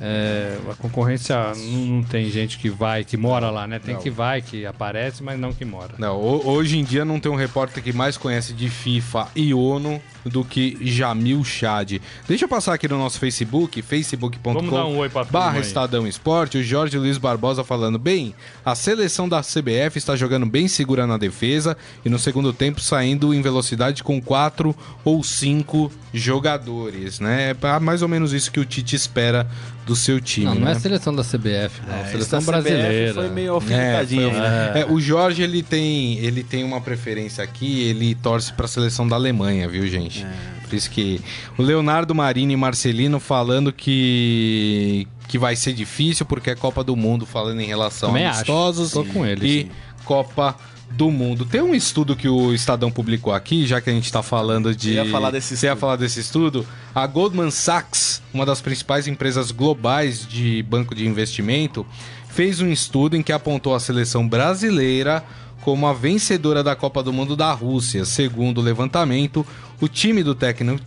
É, 0.00 0.56
a 0.70 0.74
concorrência 0.74 1.36
não, 1.54 1.96
não 1.96 2.02
tem 2.02 2.30
gente 2.30 2.58
que 2.58 2.68
vai, 2.70 3.04
que 3.04 3.16
mora 3.16 3.50
lá, 3.50 3.66
né? 3.66 3.78
Tem 3.78 3.94
Não. 3.94 4.00
que 4.02 4.10
vai, 4.10 4.40
que 4.42 4.64
aparece, 4.66 5.22
mas 5.22 5.38
não 5.38 5.52
que 5.52 5.64
mora. 5.64 5.94
Não, 5.98 6.16
ho- 6.20 6.46
hoje 6.48 6.78
em 6.78 6.84
dia 6.84 7.04
não 7.04 7.20
tem 7.20 7.30
um 7.30 7.36
repórter 7.36 7.82
que 7.82 7.92
mais 7.92 8.16
conhece 8.16 8.52
de 8.52 8.68
FIFA 8.68 9.28
e 9.36 9.52
ONU 9.54 10.00
do 10.24 10.44
que 10.44 10.78
Jamil 10.80 11.44
Chad. 11.44 12.00
Deixa 12.26 12.44
eu 12.44 12.48
passar 12.48 12.74
aqui 12.74 12.88
no 12.88 12.98
nosso 12.98 13.18
Facebook, 13.18 13.80
facebook.com 13.82 14.58
um 14.58 15.08
barra. 15.30 15.60
Estadão 15.60 16.06
Esporte, 16.06 16.58
o 16.58 16.62
Jorge 16.62 16.98
Luiz 16.98 17.18
Barbosa 17.18 17.64
falando, 17.64 17.98
bem, 17.98 18.34
a 18.64 18.74
seleção 18.74 19.28
da 19.28 19.40
CBF 19.40 19.96
está 19.96 20.16
jogando 20.16 20.46
bem 20.46 20.68
segura 20.68 21.06
na 21.06 21.16
defesa 21.16 21.76
e 22.04 22.08
no 22.08 22.18
segundo 22.18 22.52
tempo 22.52 22.80
saindo 22.80 23.34
em 23.34 23.42
velocidade 23.42 24.02
com 24.02 24.20
quatro 24.20 24.74
ou 25.04 25.22
cinco 25.22 25.90
jogadores, 26.12 27.20
né? 27.20 27.50
É 27.50 27.80
mais 27.80 28.02
ou 28.02 28.08
menos 28.08 28.32
isso 28.32 28.50
que 28.50 28.60
o 28.60 28.64
Tite 28.64 28.96
espera 28.96 29.48
do 29.86 29.94
seu 29.94 30.18
time, 30.20 30.46
Não, 30.46 30.54
não 30.54 30.62
né? 30.62 30.72
é 30.72 30.76
a 30.76 30.80
seleção 30.80 31.14
da 31.14 31.22
CBF, 31.22 31.80
não. 31.86 31.94
É, 31.94 32.02
a 32.02 32.06
seleção 32.06 32.38
CBF 32.40 32.46
brasileira. 32.50 33.14
Foi 33.14 33.28
meio 33.28 33.46
É, 33.46 33.50
alfinetadinha. 33.50 34.30
foi- 34.30 34.40
né? 34.40 34.72
é, 34.80 34.86
o 34.88 34.98
Jorge 35.00 35.42
ele 35.42 35.62
tem, 35.62 36.18
ele 36.18 36.42
tem 36.42 36.64
uma 36.64 36.80
preferência 36.80 37.44
aqui, 37.44 37.82
ele 37.82 38.14
torce 38.14 38.52
para 38.52 38.64
a 38.64 38.68
seleção 38.68 39.06
da 39.06 39.14
Alemanha, 39.16 39.68
viu, 39.68 39.86
gente? 39.86 40.26
Por 40.62 40.74
isso 40.74 40.90
que 40.90 41.20
o 41.58 41.62
Leonardo 41.62 42.14
Marini 42.14 42.54
e 42.54 42.56
Marcelino 42.56 43.20
falando 43.20 43.72
que 43.72 45.06
que 45.28 45.38
vai 45.38 45.56
ser 45.56 45.72
difícil 45.72 46.24
porque 46.26 46.50
é 46.50 46.54
Copa 46.54 46.84
do 46.84 46.94
Mundo, 46.94 47.24
falando 47.26 47.60
em 47.60 47.66
relação 47.66 48.10
Também 48.10 48.24
a 48.26 48.30
acho. 48.30 48.38
amistosos 48.40 48.92
Tô 48.92 49.04
com 49.04 49.24
ele, 49.26 49.46
e 49.46 49.62
sim. 49.62 49.70
Copa 50.04 50.54
do 50.96 51.10
Mundo. 51.10 51.44
Tem 51.44 51.60
um 51.60 51.74
estudo 51.74 52.14
que 52.14 52.28
o 52.28 52.54
Estadão 52.54 52.90
publicou 52.90 53.32
aqui, 53.32 53.66
já 53.66 53.80
que 53.80 53.90
a 53.90 53.92
gente 53.92 54.10
tá 54.12 54.22
falando 54.22 54.74
de. 54.74 54.94
Eu 54.94 55.04
ia 55.04 55.10
falar 55.10 55.30
desse 55.30 55.56
Você 55.56 55.66
ia 55.66 55.70
estudo. 55.72 55.80
falar 55.80 55.96
desse 55.96 56.20
estudo? 56.20 56.66
A 56.94 57.06
Goldman 57.06 57.50
Sachs, 57.50 58.22
uma 58.32 58.46
das 58.46 58.60
principais 58.60 59.08
empresas 59.08 59.50
globais 59.50 60.26
de 60.26 60.62
banco 60.62 60.94
de 60.94 61.06
investimento, 61.06 61.84
fez 62.28 62.60
um 62.60 62.70
estudo 62.70 63.16
em 63.16 63.22
que 63.22 63.32
apontou 63.32 63.74
a 63.74 63.80
seleção 63.80 64.26
brasileira 64.26 65.24
como 65.62 65.86
a 65.86 65.92
vencedora 65.92 66.62
da 66.62 66.76
Copa 66.76 67.02
do 67.02 67.12
Mundo 67.12 67.34
da 67.34 67.50
Rússia. 67.52 68.04
Segundo 68.04 68.58
o 68.58 68.62
levantamento, 68.62 69.46
o 69.80 69.88
time 69.88 70.22
do 70.22 70.34
técnico, 70.34 70.84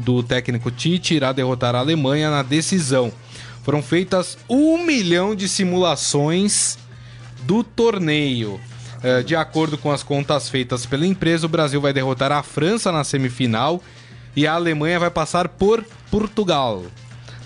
do 0.00 0.22
técnico 0.22 0.70
Tite 0.70 1.14
irá 1.14 1.32
derrotar 1.32 1.74
a 1.74 1.80
Alemanha 1.80 2.30
na 2.30 2.42
decisão. 2.42 3.12
Foram 3.64 3.82
feitas 3.82 4.38
um 4.48 4.84
milhão 4.84 5.34
de 5.34 5.48
simulações 5.48 6.78
do 7.42 7.64
torneio. 7.64 8.60
Eh, 9.08 9.22
de 9.22 9.36
acordo 9.36 9.78
com 9.78 9.92
as 9.92 10.02
contas 10.02 10.48
feitas 10.48 10.84
pela 10.84 11.06
empresa, 11.06 11.46
o 11.46 11.48
Brasil 11.48 11.80
vai 11.80 11.92
derrotar 11.92 12.32
a 12.32 12.42
França 12.42 12.90
na 12.90 13.04
semifinal 13.04 13.80
e 14.34 14.46
a 14.48 14.54
Alemanha 14.54 14.98
vai 14.98 15.10
passar 15.10 15.48
por 15.48 15.84
Portugal. 16.10 16.82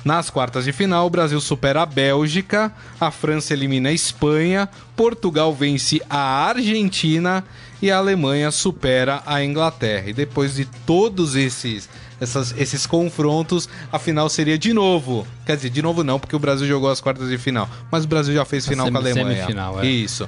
Nas 0.02 0.30
quartas 0.30 0.64
de 0.64 0.72
final, 0.72 1.06
o 1.06 1.10
Brasil 1.10 1.38
supera 1.42 1.82
a 1.82 1.86
Bélgica, 1.86 2.72
a 2.98 3.10
França 3.10 3.52
elimina 3.52 3.90
a 3.90 3.92
Espanha, 3.92 4.66
Portugal 4.96 5.52
vence 5.54 6.00
a 6.08 6.46
Argentina 6.48 7.44
e 7.82 7.90
a 7.90 7.98
Alemanha 7.98 8.50
supera 8.50 9.22
a 9.26 9.44
Inglaterra. 9.44 10.08
E 10.08 10.14
depois 10.14 10.54
de 10.54 10.64
todos 10.64 11.34
esses, 11.34 11.86
essas- 12.18 12.54
esses 12.56 12.86
confrontos, 12.86 13.68
a 13.92 13.98
final 13.98 14.30
seria 14.30 14.58
de 14.58 14.72
novo. 14.72 15.26
Quer 15.44 15.56
dizer, 15.56 15.68
de 15.70 15.82
novo 15.82 16.02
não, 16.02 16.18
porque 16.18 16.34
o 16.36 16.38
Brasil 16.38 16.66
jogou 16.66 16.90
as 16.90 17.00
quartas 17.02 17.28
de 17.28 17.36
final. 17.36 17.68
Mas 17.90 18.04
o 18.04 18.08
Brasil 18.08 18.32
já 18.34 18.44
fez 18.46 18.64
A 18.66 18.70
final 18.70 18.90
com 18.90 18.96
a 18.96 19.00
Alemanha. 19.00 19.34
semifinal, 19.36 19.80
é. 19.82 19.86
Isso. 19.86 20.26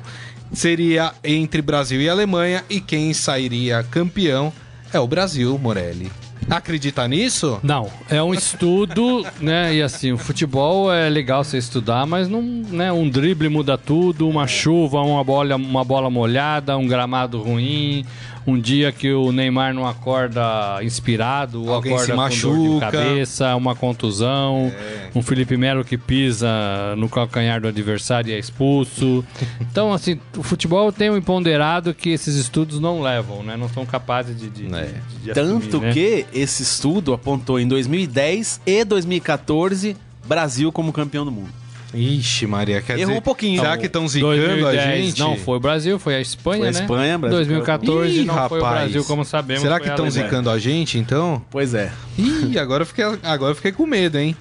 Seria 0.52 1.12
entre 1.24 1.62
Brasil 1.62 2.00
e 2.00 2.08
Alemanha 2.08 2.64
e 2.68 2.80
quem 2.80 3.12
sairia 3.14 3.82
campeão 3.82 4.52
é 4.92 5.00
o 5.00 5.06
Brasil, 5.06 5.58
Morelli. 5.58 6.10
Acredita 6.50 7.06
nisso? 7.08 7.58
Não, 7.62 7.88
é 8.10 8.22
um 8.22 8.34
estudo, 8.34 9.24
né? 9.40 9.74
E 9.74 9.82
assim, 9.82 10.12
o 10.12 10.18
futebol 10.18 10.92
é 10.92 11.08
legal 11.08 11.42
você 11.42 11.56
estudar, 11.56 12.06
mas 12.06 12.28
não, 12.28 12.42
né? 12.42 12.92
Um 12.92 13.08
drible 13.08 13.48
muda 13.48 13.78
tudo, 13.78 14.28
uma 14.28 14.46
chuva, 14.46 15.00
uma 15.00 15.22
bola, 15.24 15.56
uma 15.56 15.84
bola 15.84 16.10
molhada, 16.10 16.76
um 16.76 16.86
gramado 16.86 17.40
ruim, 17.40 18.04
um 18.46 18.58
dia 18.60 18.90
que 18.92 19.12
o 19.12 19.30
Neymar 19.32 19.72
não 19.74 19.86
acorda 19.86 20.78
inspirado, 20.82 21.62
ou 21.64 21.72
Alguém 21.72 21.92
acorda 21.94 22.06
se 22.06 22.12
com 22.12 22.16
dor 22.16 22.58
de 22.58 22.68
machuca. 22.68 22.90
cabeça, 22.90 23.56
uma 23.56 23.74
contusão, 23.74 24.72
um 25.14 25.22
Felipe 25.22 25.56
Melo 25.56 25.84
que 25.84 25.96
pisa 25.98 26.48
no 26.96 27.08
calcanhar 27.08 27.60
do 27.60 27.68
adversário 27.68 28.30
e 28.30 28.34
é 28.34 28.38
expulso. 28.38 29.24
Então, 29.60 29.92
assim, 29.92 30.18
o 30.36 30.42
futebol 30.42 30.90
tem 30.92 31.10
um 31.10 31.16
imponderado 31.16 31.94
que 31.94 32.10
esses 32.10 32.34
estudos 32.36 32.80
não 32.80 33.00
levam, 33.00 33.42
né? 33.42 33.56
Não 33.56 33.68
são 33.68 33.86
capazes 33.86 34.36
de, 34.38 34.48
de, 34.50 34.66
É. 34.74 34.84
de- 34.86 35.24
de 35.24 35.32
Tanto 35.32 35.68
assumir, 35.76 35.86
né? 35.86 35.92
que 35.92 36.26
esse 36.32 36.62
estudo 36.62 37.12
apontou 37.12 37.58
em 37.60 37.66
2010 37.68 38.60
e 38.66 38.84
2014 38.84 39.96
Brasil 40.26 40.70
como 40.72 40.92
campeão 40.92 41.24
do 41.24 41.32
mundo. 41.32 41.50
Ixi, 41.94 42.46
Maria, 42.46 42.80
quer 42.80 42.94
Errou 42.94 43.06
dizer, 43.06 43.18
um 43.18 43.22
pouquinho. 43.22 43.60
Será 43.60 43.76
que 43.76 43.86
estão 43.86 44.08
zicando 44.08 44.32
a 44.34 44.72
2010 44.72 45.04
gente? 45.04 45.20
Não 45.20 45.36
foi 45.36 45.56
o 45.56 45.60
Brasil, 45.60 45.98
foi 45.98 46.14
a 46.14 46.20
Espanha, 46.20 46.60
Foi 46.60 46.68
a 46.68 46.72
né? 46.72 46.80
Espanha, 46.80 47.18
Brasil. 47.18 47.36
2014 47.38 48.12
Ih, 48.20 48.24
não 48.24 48.48
foi 48.48 48.60
o 48.60 48.62
rapaz. 48.62 48.80
Brasil, 48.80 49.04
como 49.04 49.24
sabemos. 49.24 49.62
Será 49.62 49.78
que 49.78 49.88
a 49.88 49.92
estão 49.92 50.10
zicando 50.10 50.48
a 50.48 50.58
gente, 50.58 50.98
então? 50.98 51.42
Pois 51.50 51.74
é. 51.74 51.92
Ih, 52.18 52.58
agora 52.58 52.82
eu 52.82 52.86
fiquei, 52.86 53.04
agora 53.22 53.52
eu 53.52 53.56
fiquei 53.56 53.72
com 53.72 53.86
medo, 53.86 54.18
hein? 54.18 54.36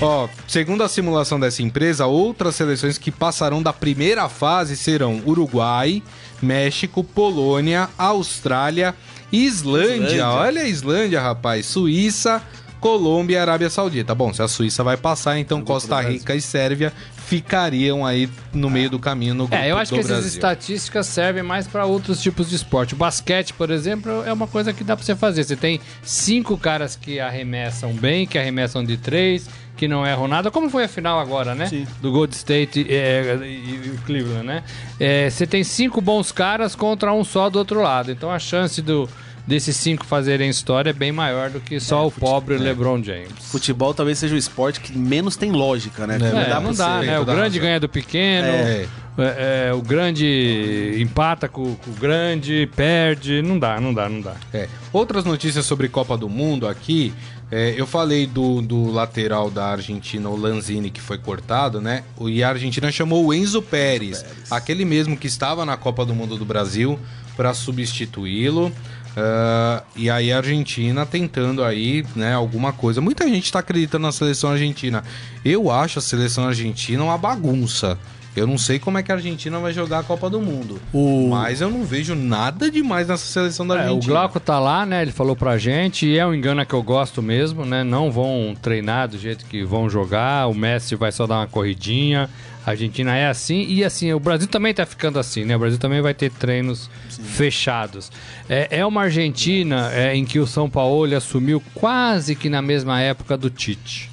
Ó, 0.00 0.28
segundo 0.46 0.82
a 0.82 0.88
simulação 0.88 1.38
dessa 1.38 1.62
empresa, 1.62 2.06
outras 2.06 2.54
seleções 2.56 2.98
que 2.98 3.10
passarão 3.10 3.62
da 3.62 3.72
primeira 3.72 4.28
fase 4.28 4.76
serão 4.76 5.22
Uruguai, 5.24 6.02
México, 6.42 7.02
Polônia, 7.02 7.88
Austrália, 7.96 8.94
Islândia. 9.32 9.94
Islândia. 9.94 10.28
Olha 10.30 10.62
a 10.62 10.68
Islândia, 10.68 11.20
rapaz. 11.20 11.66
Suíça, 11.66 12.42
Colômbia 12.80 13.34
e 13.34 13.38
Arábia 13.38 13.68
Saudita. 13.70 14.14
Bom, 14.14 14.32
se 14.32 14.42
a 14.42 14.48
Suíça 14.48 14.84
vai 14.84 14.96
passar, 14.96 15.38
então 15.38 15.62
Costa 15.62 16.00
Rica 16.00 16.34
e 16.34 16.40
Sérvia 16.40 16.92
ficariam 17.28 18.06
aí 18.06 18.28
no 18.54 18.70
meio 18.70 18.88
do 18.88 18.98
caminho 18.98 19.34
no 19.34 19.46
grupo 19.46 19.62
É, 19.62 19.70
eu 19.70 19.76
acho 19.76 19.92
que 19.92 19.98
essas 19.98 20.10
Brasil. 20.10 20.28
estatísticas 20.28 21.06
servem 21.06 21.42
mais 21.42 21.66
para 21.66 21.84
outros 21.84 22.22
tipos 22.22 22.48
de 22.48 22.56
esporte. 22.56 22.94
O 22.94 22.96
basquete, 22.96 23.52
por 23.52 23.70
exemplo, 23.70 24.22
é 24.24 24.32
uma 24.32 24.46
coisa 24.46 24.72
que 24.72 24.82
dá 24.82 24.96
para 24.96 25.04
você 25.04 25.14
fazer. 25.14 25.44
Você 25.44 25.56
tem 25.56 25.78
cinco 26.02 26.56
caras 26.56 26.96
que 26.96 27.20
arremessam 27.20 27.92
bem, 27.92 28.26
que 28.26 28.38
arremessam 28.38 28.82
de 28.82 28.96
três, 28.96 29.46
que 29.76 29.86
não 29.86 30.06
erram 30.06 30.26
nada, 30.26 30.50
como 30.50 30.70
foi 30.70 30.84
a 30.84 30.88
final 30.88 31.20
agora, 31.20 31.54
né? 31.54 31.66
Sim. 31.66 31.86
Do 32.00 32.10
Gold 32.10 32.34
State 32.34 32.86
é, 32.88 33.38
e, 33.42 33.86
e 33.86 33.90
o 33.94 34.02
Cleveland, 34.06 34.46
né? 34.46 34.64
É, 34.98 35.28
você 35.28 35.46
tem 35.46 35.62
cinco 35.62 36.00
bons 36.00 36.32
caras 36.32 36.74
contra 36.74 37.12
um 37.12 37.22
só 37.22 37.50
do 37.50 37.58
outro 37.58 37.80
lado. 37.82 38.10
Então 38.10 38.30
a 38.30 38.38
chance 38.38 38.80
do, 38.80 39.08
desses 39.48 39.74
cinco 39.76 40.04
fazerem 40.04 40.48
história 40.50 40.90
é 40.90 40.92
bem 40.92 41.10
maior 41.10 41.48
do 41.50 41.58
que 41.58 41.80
só 41.80 42.06
o 42.06 42.10
pobre 42.12 42.58
LeBron 42.58 43.02
James. 43.02 43.32
Futebol 43.40 43.94
talvez 43.94 44.18
seja 44.18 44.34
o 44.34 44.38
esporte 44.38 44.78
que 44.80 44.96
menos 44.96 45.36
tem 45.36 45.50
lógica, 45.50 46.06
né? 46.06 46.16
É, 46.16 46.18
Não 46.18 46.26
É, 46.40 46.48
dá 46.48 46.60
não 46.60 46.74
pra 46.74 46.86
dá, 46.86 47.00
né? 47.00 47.18
O 47.18 47.24
grande 47.24 47.58
ganha 47.58 47.80
do 47.80 47.88
pequeno, 47.88 48.46
É. 48.46 48.86
é, 49.18 49.68
é, 49.70 49.72
o 49.74 49.80
grande 49.82 50.96
empata 51.00 51.48
com, 51.48 51.74
com 51.74 51.90
o 51.90 51.94
grande, 51.94 52.68
perde. 52.76 53.42
Não 53.42 53.58
dá, 53.58 53.80
não 53.80 53.92
dá, 53.94 54.08
não 54.08 54.20
dá. 54.20 54.34
É. 54.52 54.68
Outras 54.92 55.24
notícias 55.24 55.64
sobre 55.66 55.88
Copa 55.88 56.16
do 56.16 56.28
Mundo 56.28 56.68
aqui. 56.68 57.12
é, 57.50 57.72
eu 57.78 57.86
falei 57.86 58.26
do, 58.26 58.60
do 58.60 58.90
lateral 58.92 59.50
da 59.50 59.68
Argentina, 59.68 60.28
o 60.28 60.36
Lanzini, 60.36 60.90
que 60.90 61.00
foi 61.00 61.16
cortado, 61.16 61.80
né? 61.80 62.04
O- 62.18 62.28
E 62.28 62.44
a 62.44 62.50
Argentina 62.50 62.92
chamou 62.92 63.24
o 63.24 63.32
Enzo 63.32 63.62
Pérez, 63.62 64.22
aquele 64.50 64.84
mesmo 64.84 65.16
que 65.16 65.26
estava 65.26 65.64
na 65.64 65.74
Copa 65.74 66.04
do 66.04 66.14
Mundo 66.14 66.36
do 66.36 66.44
Brasil, 66.44 66.98
para 67.38 67.54
substituí-lo. 67.54 68.70
Ah, 69.16 69.82
e 69.96 70.08
aí 70.10 70.32
a 70.32 70.36
Argentina 70.38 71.04
tentando 71.06 71.62
aí, 71.64 72.04
né, 72.14 72.34
alguma 72.34 72.72
coisa. 72.72 73.00
Muita 73.00 73.26
gente 73.28 73.44
está 73.44 73.58
acreditando 73.60 74.02
na 74.06 74.12
seleção 74.12 74.50
argentina. 74.50 75.02
Eu 75.44 75.70
acho 75.70 75.98
a 75.98 76.02
seleção 76.02 76.46
argentina 76.46 77.02
uma 77.02 77.18
bagunça. 77.18 77.98
Eu 78.36 78.46
não 78.46 78.56
sei 78.58 78.78
como 78.78 78.96
é 78.96 79.02
que 79.02 79.10
a 79.10 79.16
Argentina 79.16 79.58
vai 79.58 79.72
jogar 79.72 79.98
a 79.98 80.02
Copa 80.04 80.30
do 80.30 80.40
Mundo. 80.40 80.80
O- 80.92 81.28
Mas 81.30 81.60
eu 81.60 81.68
não 81.68 81.82
vejo 81.82 82.14
nada 82.14 82.70
demais 82.70 83.08
nessa 83.08 83.24
seleção 83.26 83.66
da 83.66 83.74
É, 83.74 83.78
o 83.78 83.80
Argentina. 83.82 84.12
Glauco 84.12 84.38
tá 84.38 84.60
lá, 84.60 84.86
né? 84.86 85.02
Ele 85.02 85.10
falou 85.10 85.34
pra 85.34 85.58
gente, 85.58 86.06
e 86.06 86.16
é 86.18 86.24
um 86.24 86.32
engano 86.32 86.64
que 86.64 86.72
eu 86.74 86.82
gosto 86.82 87.20
mesmo, 87.20 87.64
né? 87.64 87.82
Não 87.82 88.12
vão 88.12 88.54
treinar 88.62 89.08
do 89.08 89.18
jeito 89.18 89.44
que 89.46 89.64
vão 89.64 89.90
jogar, 89.90 90.46
o 90.46 90.54
Messi 90.54 90.94
vai 90.94 91.10
só 91.10 91.26
dar 91.26 91.36
uma 91.40 91.46
corridinha. 91.48 92.30
A 92.68 92.72
Argentina 92.72 93.16
é 93.16 93.28
assim, 93.28 93.64
e 93.66 93.82
assim, 93.82 94.12
o 94.12 94.20
Brasil 94.20 94.46
também 94.46 94.74
tá 94.74 94.84
ficando 94.84 95.18
assim, 95.18 95.42
né? 95.42 95.56
O 95.56 95.58
Brasil 95.58 95.78
também 95.78 96.02
vai 96.02 96.12
ter 96.12 96.30
treinos 96.30 96.90
fechados. 97.08 98.12
É, 98.46 98.80
é 98.80 98.84
uma 98.84 99.04
Argentina 99.04 99.90
é, 99.92 100.14
em 100.14 100.24
que 100.24 100.38
o 100.38 100.46
São 100.46 100.68
Paulo 100.68 101.16
assumiu 101.16 101.62
quase 101.74 102.34
que 102.34 102.50
na 102.50 102.60
mesma 102.60 103.00
época 103.00 103.38
do 103.38 103.48
Tite. 103.48 104.10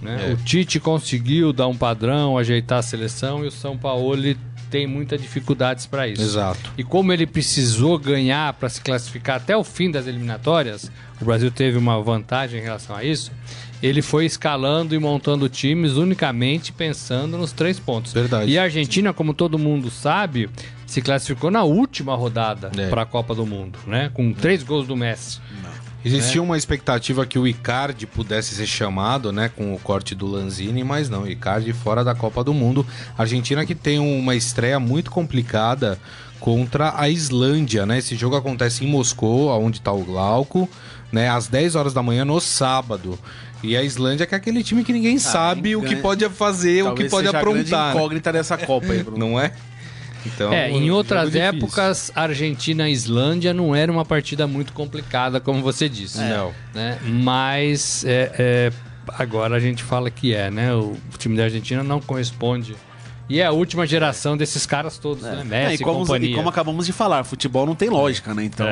né? 0.00 0.30
É. 0.30 0.32
O 0.32 0.36
Tite 0.38 0.80
conseguiu 0.80 1.52
dar 1.52 1.66
um 1.66 1.76
padrão, 1.76 2.38
ajeitar 2.38 2.78
a 2.78 2.82
seleção, 2.82 3.44
e 3.44 3.48
o 3.48 3.50
São 3.50 3.76
Paulo 3.76 4.16
tem 4.70 4.86
muitas 4.86 5.20
dificuldades 5.20 5.84
para 5.84 6.08
isso. 6.08 6.22
Exato. 6.22 6.72
E 6.78 6.84
como 6.84 7.12
ele 7.12 7.26
precisou 7.26 7.98
ganhar 7.98 8.54
para 8.54 8.70
se 8.70 8.80
classificar 8.80 9.36
até 9.36 9.54
o 9.54 9.64
fim 9.64 9.90
das 9.90 10.06
eliminatórias, 10.06 10.90
o 11.20 11.24
Brasil 11.26 11.50
teve 11.50 11.76
uma 11.76 12.00
vantagem 12.00 12.60
em 12.60 12.62
relação 12.62 12.96
a 12.96 13.04
isso. 13.04 13.30
Ele 13.82 14.02
foi 14.02 14.26
escalando 14.26 14.94
e 14.94 14.98
montando 14.98 15.48
times 15.48 15.92
unicamente 15.92 16.72
pensando 16.72 17.38
nos 17.38 17.52
três 17.52 17.78
pontos. 17.78 18.12
Verdade. 18.12 18.50
E 18.50 18.58
a 18.58 18.64
Argentina, 18.64 19.12
como 19.12 19.32
todo 19.32 19.58
mundo 19.58 19.90
sabe, 19.90 20.50
se 20.86 21.00
classificou 21.00 21.50
na 21.50 21.62
última 21.64 22.14
rodada 22.14 22.70
É. 22.76 22.88
para 22.88 23.02
a 23.02 23.06
Copa 23.06 23.34
do 23.34 23.46
Mundo, 23.46 23.78
né? 23.86 24.10
Com 24.12 24.32
três 24.32 24.62
gols 24.62 24.86
do 24.86 24.96
Messi. 24.96 25.40
Existia 26.02 26.42
uma 26.42 26.56
expectativa 26.56 27.26
que 27.26 27.38
o 27.38 27.46
Icardi 27.46 28.06
pudesse 28.06 28.54
ser 28.54 28.66
chamado, 28.66 29.30
né, 29.32 29.50
com 29.54 29.74
o 29.74 29.78
corte 29.78 30.14
do 30.14 30.26
Lanzini, 30.26 30.82
mas 30.82 31.10
não, 31.10 31.26
Icardi 31.28 31.74
fora 31.74 32.02
da 32.02 32.14
Copa 32.14 32.42
do 32.42 32.54
Mundo. 32.54 32.86
A 33.18 33.22
Argentina 33.22 33.66
que 33.66 33.74
tem 33.74 33.98
uma 33.98 34.34
estreia 34.34 34.80
muito 34.80 35.10
complicada 35.10 35.98
contra 36.38 36.94
a 36.98 37.10
Islândia, 37.10 37.84
né? 37.84 37.98
Esse 37.98 38.16
jogo 38.16 38.34
acontece 38.34 38.82
em 38.82 38.88
Moscou, 38.88 39.48
onde 39.62 39.76
está 39.76 39.92
o 39.92 40.02
Glauco, 40.02 40.66
né, 41.12 41.28
às 41.28 41.48
10 41.48 41.74
horas 41.74 41.92
da 41.92 42.02
manhã 42.02 42.24
no 42.24 42.40
sábado. 42.40 43.18
E 43.62 43.76
a 43.76 43.82
Islândia 43.82 44.26
que 44.26 44.34
é 44.34 44.38
aquele 44.38 44.62
time 44.62 44.82
que 44.84 44.92
ninguém 44.92 45.18
sabe 45.18 45.76
o 45.76 45.82
que 45.82 45.96
pode 45.96 46.26
fazer, 46.30 46.82
o 46.84 46.94
que 46.94 47.04
pode 47.08 47.26
seja 47.26 47.36
a 47.36 47.40
aprontar. 47.40 47.94
né? 47.94 47.98
incógnita 48.00 48.32
dessa 48.32 48.56
Copa 48.56 48.92
aí, 48.92 49.02
Bruno. 49.02 49.18
Não 49.18 49.40
é? 49.40 49.52
Então, 50.24 50.52
É, 50.52 50.70
em 50.70 50.90
outras 50.90 51.30
difícil. 51.30 51.46
épocas, 51.48 52.12
Argentina 52.14 52.88
e 52.88 52.92
Islândia 52.92 53.54
não 53.54 53.74
era 53.74 53.90
uma 53.90 54.04
partida 54.04 54.46
muito 54.46 54.72
complicada, 54.72 55.40
como 55.40 55.62
você 55.62 55.88
disse. 55.88 56.18
Não. 56.18 56.52
Né? 56.74 56.98
Mas 57.04 58.04
é, 58.04 58.32
é, 58.38 58.72
agora 59.18 59.56
a 59.56 59.60
gente 59.60 59.82
fala 59.82 60.10
que 60.10 60.34
é, 60.34 60.50
né? 60.50 60.74
O 60.74 60.96
time 61.18 61.36
da 61.36 61.44
Argentina 61.44 61.82
não 61.82 62.00
corresponde. 62.00 62.76
E 63.28 63.40
é 63.40 63.46
a 63.46 63.52
última 63.52 63.86
geração 63.86 64.36
desses 64.36 64.66
caras 64.66 64.98
todos, 64.98 65.22
né? 65.22 65.38
É, 65.40 65.44
Messi 65.44 65.72
e, 65.72 65.74
e 65.76 65.84
como, 65.84 66.00
companhia. 66.00 66.30
e 66.30 66.34
como 66.34 66.48
acabamos 66.48 66.84
de 66.84 66.92
falar, 66.92 67.22
futebol 67.24 67.64
não 67.64 67.74
tem 67.74 67.88
lógica, 67.88 68.34
né? 68.34 68.44
Então 68.44 68.66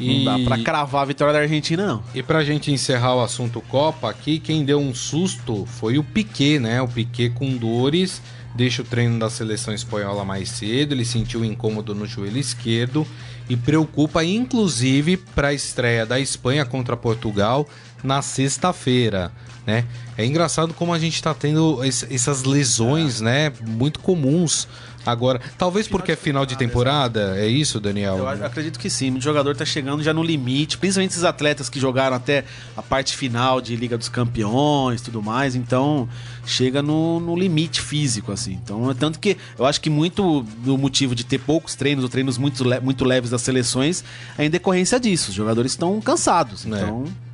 É. 0.00 0.04
não 0.04 0.24
dá 0.24 0.38
E- 0.38 0.44
pra 0.44 0.58
cravar 0.58 1.02
a 1.02 1.04
vitória 1.06 1.32
da 1.32 1.40
Argentina, 1.40 1.86
não. 1.86 2.02
E 2.14 2.22
pra 2.22 2.42
gente 2.44 2.70
encerrar 2.72 3.14
o 3.16 3.22
assunto 3.22 3.60
Copa 3.62 4.10
aqui, 4.10 4.38
quem 4.38 4.64
deu 4.64 4.78
um 4.78 4.94
susto 4.94 5.66
foi 5.66 5.98
o 5.98 6.04
Piquet, 6.04 6.58
né? 6.58 6.80
O 6.82 6.88
Piquet 6.88 7.30
com 7.30 7.56
dores, 7.56 8.20
deixa 8.54 8.82
o 8.82 8.84
treino 8.84 9.18
da 9.18 9.28
seleção 9.30 9.72
espanhola 9.74 10.24
mais 10.24 10.48
cedo, 10.48 10.92
ele 10.92 11.04
sentiu 11.04 11.44
incômodo 11.44 11.94
no 11.94 12.06
joelho 12.06 12.38
esquerdo 12.38 13.06
e 13.48 13.56
preocupa 13.56 14.24
inclusive 14.24 15.16
para 15.16 15.48
a 15.48 15.54
estreia 15.54 16.06
da 16.06 16.18
Espanha 16.20 16.64
contra 16.64 16.96
Portugal 16.96 17.68
na 18.04 18.20
sexta-feira, 18.22 19.32
né? 19.66 19.84
É 20.16 20.24
engraçado 20.24 20.72
como 20.74 20.92
a 20.92 20.98
gente 20.98 21.20
tá 21.22 21.34
tendo 21.34 21.82
es- 21.84 22.06
essas 22.10 22.44
lesões, 22.44 23.20
né, 23.20 23.50
muito 23.66 23.98
comuns 23.98 24.68
agora. 25.06 25.40
Talvez 25.58 25.88
porque 25.88 26.12
é 26.12 26.16
final 26.16 26.46
de 26.46 26.56
temporada, 26.56 27.34
é 27.36 27.46
isso, 27.46 27.80
Daniel? 27.80 28.18
Eu 28.18 28.28
acredito 28.46 28.78
que 28.78 28.88
sim. 28.88 29.10
O 29.16 29.20
jogador 29.20 29.54
tá 29.56 29.64
chegando 29.64 30.02
já 30.02 30.12
no 30.14 30.22
limite, 30.22 30.78
principalmente 30.78 31.10
esses 31.12 31.24
atletas 31.24 31.68
que 31.68 31.80
jogaram 31.80 32.14
até 32.16 32.44
a 32.76 32.80
parte 32.82 33.16
final 33.16 33.60
de 33.60 33.74
Liga 33.76 33.98
dos 33.98 34.08
Campeões 34.08 35.00
e 35.00 35.04
tudo 35.04 35.22
mais. 35.22 35.54
Então, 35.56 36.08
chega 36.46 36.80
no, 36.82 37.18
no 37.20 37.34
limite 37.36 37.80
físico, 37.82 38.32
assim. 38.32 38.52
Então, 38.62 38.90
é 38.90 38.94
tanto 38.94 39.18
que 39.18 39.36
eu 39.58 39.66
acho 39.66 39.80
que 39.80 39.90
muito 39.90 40.42
do 40.58 40.78
motivo 40.78 41.14
de 41.14 41.24
ter 41.24 41.38
poucos 41.38 41.74
treinos 41.74 42.02
ou 42.04 42.08
treinos 42.08 42.38
muito, 42.38 42.64
le- 42.64 42.80
muito 42.80 43.04
leves 43.04 43.30
das 43.30 43.42
seleções 43.42 44.04
é 44.38 44.44
em 44.46 44.50
decorrência 44.50 44.98
disso. 45.00 45.30
Os 45.30 45.34
jogadores 45.34 45.72
estão 45.72 46.00
cansados. 46.00 46.64
É. 46.64 46.68
Então, 46.68 47.04
tem 47.04 47.33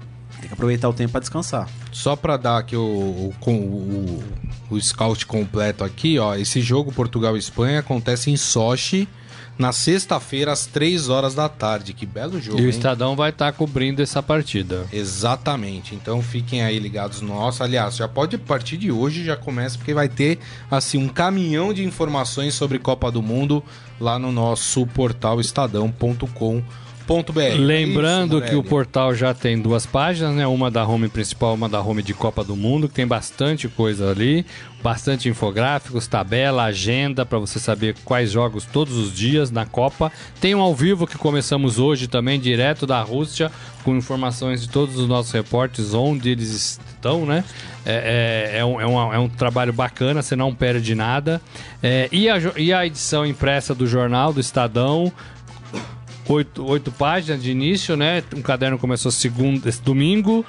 que 0.50 0.54
aproveitar 0.54 0.88
o 0.88 0.92
tempo 0.92 1.12
para 1.12 1.20
descansar. 1.20 1.68
Só 1.92 2.14
para 2.16 2.36
dar 2.36 2.58
aqui 2.58 2.76
o, 2.76 2.80
o, 2.82 3.34
com- 3.40 3.58
o, 3.58 4.22
o 4.70 4.80
scout 4.80 5.24
completo 5.26 5.82
aqui, 5.84 6.18
ó. 6.18 6.34
Esse 6.34 6.60
jogo 6.60 6.92
Portugal 6.92 7.36
e 7.36 7.38
Espanha 7.38 7.80
acontece 7.80 8.30
em 8.30 8.36
Sochi 8.36 9.08
na 9.58 9.72
sexta-feira 9.72 10.52
às 10.52 10.64
3 10.64 11.10
horas 11.10 11.34
da 11.34 11.46
tarde. 11.46 11.92
Que 11.92 12.06
belo 12.06 12.40
jogo, 12.40 12.58
E 12.58 12.62
o 12.62 12.64
hein? 12.64 12.70
Estadão 12.70 13.14
vai 13.14 13.28
estar 13.28 13.52
cobrindo 13.52 14.00
essa 14.00 14.22
partida. 14.22 14.86
Exatamente. 14.90 15.94
Então 15.94 16.22
fiquem 16.22 16.62
aí 16.62 16.78
ligados. 16.78 17.20
Nossa, 17.20 17.64
aliás, 17.64 17.94
já 17.96 18.08
pode 18.08 18.36
a 18.36 18.38
partir 18.38 18.78
de 18.78 18.90
hoje 18.90 19.22
já 19.24 19.36
começa 19.36 19.76
porque 19.76 19.92
vai 19.92 20.08
ter 20.08 20.38
assim 20.70 20.96
um 20.96 21.08
caminhão 21.08 21.74
de 21.74 21.84
informações 21.84 22.54
sobre 22.54 22.78
Copa 22.78 23.10
do 23.12 23.20
Mundo 23.20 23.62
lá 24.00 24.18
no 24.18 24.32
nosso 24.32 24.86
portal 24.86 25.40
estadão.com.br. 25.40 26.62
Lembrando 27.56 28.38
Isso, 28.38 28.48
que 28.48 28.54
o 28.54 28.62
portal 28.62 29.12
já 29.14 29.34
tem 29.34 29.60
duas 29.60 29.84
páginas, 29.84 30.32
né? 30.34 30.46
Uma 30.46 30.70
da 30.70 30.86
home 30.86 31.08
principal, 31.08 31.54
uma 31.54 31.68
da 31.68 31.80
home 31.80 32.02
de 32.04 32.14
Copa 32.14 32.44
do 32.44 32.54
Mundo, 32.54 32.88
que 32.88 32.94
tem 32.94 33.06
bastante 33.06 33.66
coisa 33.66 34.10
ali, 34.10 34.46
bastante 34.80 35.28
infográficos, 35.28 36.06
tabela, 36.06 36.62
agenda 36.64 37.26
para 37.26 37.38
você 37.38 37.58
saber 37.58 37.96
quais 38.04 38.30
jogos 38.30 38.64
todos 38.64 38.96
os 38.96 39.12
dias 39.12 39.50
na 39.50 39.66
Copa. 39.66 40.12
Tem 40.40 40.54
um 40.54 40.60
ao 40.60 40.72
vivo 40.74 41.04
que 41.06 41.18
começamos 41.18 41.80
hoje 41.80 42.06
também, 42.06 42.38
direto 42.38 42.86
da 42.86 43.02
Rússia, 43.02 43.50
com 43.82 43.96
informações 43.96 44.62
de 44.62 44.68
todos 44.68 44.96
os 44.96 45.08
nossos 45.08 45.32
repórteres, 45.32 45.92
onde 45.94 46.30
eles 46.30 46.78
estão, 46.88 47.26
né? 47.26 47.42
É, 47.84 48.50
é, 48.54 48.58
é 48.60 48.64
um, 48.64 48.80
é, 48.80 48.86
uma- 48.86 49.14
é 49.14 49.18
um 49.18 49.28
trabalho 49.28 49.72
bacana, 49.72 50.22
você 50.22 50.36
não 50.36 50.54
perde 50.54 50.94
nada. 50.94 51.40
É, 51.82 52.08
e, 52.12 52.28
a, 52.28 52.36
e 52.56 52.72
a 52.72 52.86
edição 52.86 53.26
impressa 53.26 53.74
do 53.74 53.86
jornal, 53.86 54.32
do 54.32 54.38
Estadão, 54.40 55.10
oito, 56.28 56.64
oito 56.66 56.92
páginas 56.92 57.42
de 57.42 57.50
início, 57.50 57.96
né? 57.96 58.22
Um 58.34 58.42
caderno 58.42 58.78
começou 58.78 59.10
segundo, 59.10 59.68
esse 59.68 59.82
domingo, 59.82 60.44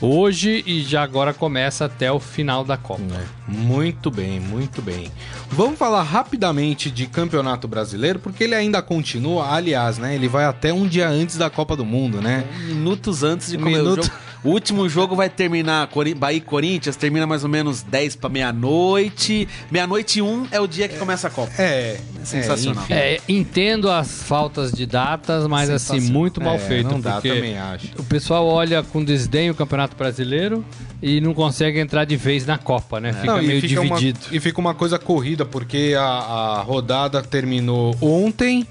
hoje 0.00 0.62
e 0.66 0.82
já 0.82 1.02
agora 1.02 1.32
começa 1.32 1.84
até 1.84 2.10
o 2.10 2.20
final 2.20 2.64
da 2.64 2.76
Copa. 2.76 3.02
Muito 3.46 4.10
bem, 4.10 4.40
muito 4.40 4.82
bem. 4.82 5.10
Vamos 5.50 5.78
falar 5.78 6.02
rapidamente 6.02 6.90
de 6.90 7.06
Campeonato 7.06 7.66
Brasileiro, 7.68 8.18
porque 8.18 8.44
ele 8.44 8.54
ainda 8.54 8.82
continua, 8.82 9.52
aliás, 9.52 9.98
né? 9.98 10.14
Ele 10.14 10.28
vai 10.28 10.44
até 10.44 10.72
um 10.72 10.86
dia 10.86 11.08
antes 11.08 11.36
da 11.36 11.48
Copa 11.48 11.76
do 11.76 11.84
Mundo, 11.84 12.20
né? 12.20 12.44
Minutos 12.66 13.22
antes 13.22 13.50
de 13.50 13.58
começar 13.58 13.82
minuto. 13.82 14.00
o 14.00 14.04
jogo. 14.04 14.16
O 14.44 14.50
último 14.50 14.88
jogo 14.88 15.16
vai 15.16 15.28
terminar, 15.28 15.88
Bahia 16.16 16.36
e 16.38 16.40
Corinthians, 16.40 16.94
termina 16.96 17.26
mais 17.26 17.42
ou 17.42 17.48
menos 17.50 17.82
10 17.82 18.16
para 18.16 18.28
meia-noite. 18.28 19.48
Meia-noite 19.70 20.18
e 20.18 20.22
um 20.22 20.46
é 20.50 20.60
o 20.60 20.66
dia 20.66 20.88
que 20.88 20.96
começa 20.98 21.26
a 21.28 21.30
Copa. 21.30 21.50
É, 21.58 21.98
Sensacional. 22.22 22.84
enfim. 22.84 22.94
É, 22.94 23.20
entendo 23.28 23.90
as 23.90 24.22
faltas 24.22 24.70
de 24.72 24.86
datas, 24.86 25.46
mas 25.46 25.68
assim, 25.70 25.94
Sensacional. 25.94 26.12
muito 26.20 26.40
mal 26.40 26.54
É, 26.56 26.58
feito. 26.58 26.88
Não 26.90 27.00
dá, 27.00 27.12
porque 27.14 27.28
também 27.32 27.58
acho. 27.58 27.88
o 27.98 28.04
pessoal 28.04 28.46
olha 28.46 28.82
com 28.82 29.02
desdém 29.02 29.50
o 29.50 29.54
Campeonato 29.54 29.96
Brasileiro 29.96 30.64
e 31.02 31.20
não 31.20 31.34
consegue 31.34 31.78
entrar 31.80 32.04
de 32.04 32.16
vez 32.16 32.46
na 32.46 32.58
Copa, 32.58 33.00
né? 33.00 33.12
Fica 33.12 33.26
Não, 33.36 33.42
meio 33.42 33.60
fica 33.60 33.80
uma- 33.80 33.98
dividido. 33.98 34.26
e 34.34 34.40
fica 34.40 34.60
uma 34.60 34.74
coisa 34.74 34.98
corrida, 34.98 35.44
porque 35.44 35.94
a, 35.98 36.02
a 36.04 36.62
rodada 36.62 37.22
terminou 37.22 37.96
ontem 38.00 38.66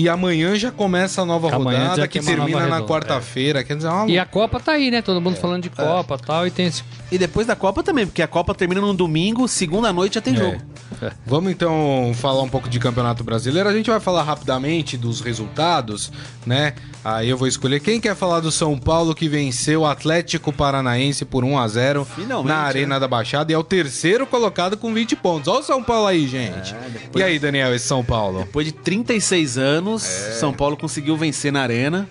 e 0.00 0.08
amanhã 0.08 0.56
já 0.56 0.70
começa 0.70 1.20
a 1.20 1.26
nova 1.26 1.54
Amanhã 1.54 1.88
rodada 1.90 2.08
que 2.08 2.20
termina 2.20 2.58
na 2.60 2.76
redonda, 2.76 2.86
quarta-feira. 2.86 3.62
Quer 3.62 3.76
dizer, 3.76 3.88
é 3.88 3.90
uma 3.90 4.08
E 4.10 4.18
a 4.18 4.24
Copa 4.24 4.58
tá 4.58 4.72
aí, 4.72 4.90
né? 4.90 5.02
Todo 5.02 5.20
mundo 5.20 5.36
falando 5.36 5.62
de 5.62 5.68
Copa 5.68 6.14
e 6.14 6.26
tal, 6.26 6.46
e 6.46 6.50
tem 6.50 6.66
esse 6.66 6.82
E 7.12 7.18
depois 7.18 7.46
da 7.46 7.54
Copa 7.54 7.82
também, 7.82 8.06
porque 8.06 8.22
a 8.22 8.26
Copa 8.28 8.54
termina 8.54 8.80
no 8.80 8.94
domingo, 8.94 9.46
segunda 9.46 9.92
noite 9.92 10.14
já 10.14 10.20
tem 10.22 10.34
É. 10.34 10.36
jogo. 10.38 10.58
Vamos 11.26 11.52
então 11.52 12.12
falar 12.14 12.42
um 12.42 12.48
pouco 12.48 12.68
de 12.68 12.78
Campeonato 12.78 13.22
Brasileiro. 13.22 13.68
A 13.68 13.72
gente 13.74 13.90
vai 13.90 14.00
falar 14.00 14.22
rapidamente 14.22 14.96
dos 14.96 15.20
resultados, 15.20 16.10
né? 16.46 16.74
Aí 17.02 17.30
eu 17.30 17.36
vou 17.36 17.48
escolher 17.48 17.80
quem 17.80 17.98
quer 17.98 18.14
falar 18.14 18.40
do 18.40 18.52
São 18.52 18.78
Paulo 18.78 19.14
que 19.14 19.26
venceu 19.26 19.80
o 19.80 19.86
Atlético 19.86 20.52
Paranaense 20.52 21.24
por 21.24 21.44
1 21.44 21.58
a 21.58 21.66
0 21.66 22.04
Finalmente, 22.04 22.48
na 22.48 22.58
Arena 22.58 23.00
da 23.00 23.08
Baixada 23.08 23.50
e 23.50 23.54
é 23.54 23.58
o 23.58 23.64
terceiro 23.64 24.26
colocado 24.26 24.76
com 24.76 24.92
20 24.92 25.16
pontos. 25.16 25.48
Olha 25.48 25.60
o 25.60 25.62
São 25.62 25.82
Paulo 25.82 26.06
aí, 26.08 26.28
gente. 26.28 26.74
E 27.16 27.22
aí, 27.22 27.38
Daniel, 27.38 27.74
esse 27.74 27.86
São 27.86 28.04
Paulo? 28.04 28.40
Depois 28.40 28.66
de 28.66 28.72
36 28.72 29.56
anos, 29.56 30.04
É. 30.04 30.32
São 30.32 30.52
Paulo 30.52 30.76
conseguiu 30.76 31.16
vencer 31.16 31.50
na 31.50 31.62
Arena. 31.62 32.06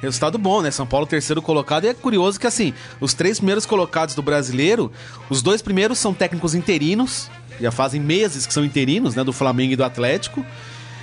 Resultado 0.00 0.38
bom, 0.38 0.62
né? 0.62 0.70
São 0.70 0.86
Paulo 0.86 1.04
terceiro 1.04 1.42
colocado. 1.42 1.84
E 1.84 1.88
é 1.88 1.94
curioso 1.94 2.38
que, 2.38 2.46
assim, 2.46 2.72
os 3.00 3.14
três 3.14 3.38
primeiros 3.38 3.66
colocados 3.66 4.14
do 4.14 4.22
brasileiro, 4.22 4.92
os 5.28 5.42
dois 5.42 5.60
primeiros 5.60 5.98
são 5.98 6.14
técnicos 6.14 6.54
interinos, 6.54 7.28
já 7.60 7.72
fazem 7.72 8.00
meses 8.00 8.46
que 8.46 8.54
são 8.54 8.64
interinos, 8.64 9.16
né? 9.16 9.24
Do 9.24 9.32
Flamengo 9.32 9.72
e 9.72 9.76
do 9.76 9.82
Atlético. 9.82 10.46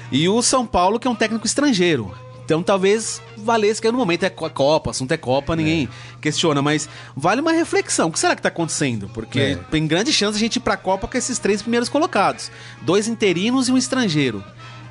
E 0.10 0.30
o 0.30 0.42
São 0.42 0.66
Paulo, 0.66 0.98
que 0.98 1.06
é 1.06 1.12
um 1.12 1.16
técnico 1.16 1.46
estrangeiro. 1.46 2.14
Então 2.46 2.62
talvez 2.62 3.20
valesse 3.38 3.82
que 3.82 3.92
no 3.92 3.98
momento 3.98 4.24
é 4.24 4.30
co- 4.30 4.50
Copa, 4.52 4.92
assunto 4.92 5.12
é 5.12 5.18
Copa, 5.18 5.56
ninguém 5.56 5.90
questiona, 6.22 6.62
mas 6.62 6.88
vale 7.16 7.42
uma 7.42 7.52
reflexão. 7.52 8.08
O 8.10 8.12
que 8.12 8.20
será 8.20 8.36
que 8.36 8.42
tá 8.44 8.50
acontecendo? 8.50 9.10
Porque 9.14 9.40
É. 9.40 9.56
tem 9.72 9.88
grande 9.88 10.14
chance 10.14 10.38
de 10.38 10.44
a 10.44 10.46
gente 10.46 10.58
ir 10.58 10.60
pra 10.60 10.78
Copa 10.78 11.08
com 11.08 11.18
esses 11.18 11.40
três 11.40 11.62
primeiros 11.64 11.90
colocados: 11.90 12.52
dois 12.84 13.08
interinos 13.08 13.68
e 13.68 13.72
um 13.72 13.78
estrangeiro. 13.78 14.44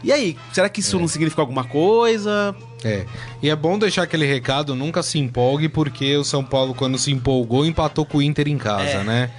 E 0.04 0.12
aí, 0.12 0.36
será 0.52 0.68
que 0.68 0.80
isso 0.80 0.98
não 0.98 1.08
significa 1.08 1.40
alguma 1.40 1.64
coisa? 1.64 2.54
É. 2.84 3.06
E 3.42 3.48
é 3.48 3.56
bom 3.56 3.78
deixar 3.78 4.02
aquele 4.02 4.26
recado, 4.26 4.74
nunca 4.74 5.02
se 5.02 5.18
empolgue, 5.18 5.70
porque 5.70 6.16
o 6.16 6.24
São 6.24 6.44
Paulo, 6.44 6.74
quando 6.74 6.98
se 6.98 7.10
empolgou, 7.10 7.64
empatou 7.64 8.04
com 8.04 8.18
o 8.18 8.22
Inter 8.22 8.46
em 8.46 8.58
casa, 8.58 9.02
né? 9.02 9.30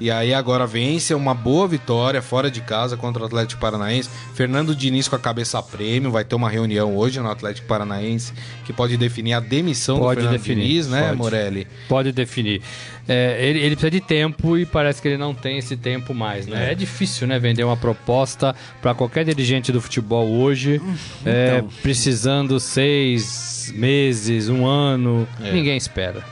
E 0.00 0.10
aí 0.10 0.32
agora 0.32 0.66
vence 0.66 1.12
é 1.12 1.16
uma 1.16 1.34
boa 1.34 1.68
vitória 1.68 2.22
fora 2.22 2.50
de 2.50 2.62
casa 2.62 2.96
contra 2.96 3.22
o 3.22 3.26
Atlético 3.26 3.60
Paranaense. 3.60 4.08
Fernando 4.34 4.74
Diniz 4.74 5.06
com 5.06 5.16
a 5.16 5.18
cabeça 5.18 5.58
a 5.58 5.62
prêmio, 5.62 6.10
vai 6.10 6.24
ter 6.24 6.34
uma 6.34 6.48
reunião 6.48 6.96
hoje 6.96 7.20
no 7.20 7.30
Atlético 7.30 7.68
Paranaense 7.68 8.32
que 8.64 8.72
pode 8.72 8.96
definir 8.96 9.34
a 9.34 9.40
demissão 9.40 9.98
Pode 9.98 10.16
do 10.16 10.22
Fernando 10.22 10.40
definir, 10.40 10.68
Diniz, 10.68 10.88
né, 10.88 11.08
pode. 11.08 11.18
Morelli? 11.18 11.66
Pode 11.88 12.12
definir. 12.12 12.62
É, 13.06 13.36
ele, 13.46 13.58
ele 13.58 13.76
precisa 13.76 13.90
de 13.90 14.00
tempo 14.00 14.56
e 14.56 14.64
parece 14.64 15.02
que 15.02 15.08
ele 15.08 15.18
não 15.18 15.34
tem 15.34 15.58
esse 15.58 15.76
tempo 15.76 16.14
mais, 16.14 16.46
né? 16.46 16.72
É, 16.72 16.74
difícil, 16.74 17.26
né? 17.26 17.38
Vender 17.38 17.62
uma 17.64 17.76
proposta 17.76 18.54
para 18.80 18.94
qualquer 18.94 19.24
dirigente 19.24 19.70
do 19.70 19.80
futebol 19.80 20.26
hoje, 20.28 20.80
é, 21.26 21.62
precisando 21.82 22.58
seis 22.58 23.72
meses, 23.76 24.48
um 24.48 24.66
ano, 24.66 25.28
ninguém 25.52 25.76
espera. 25.76 26.24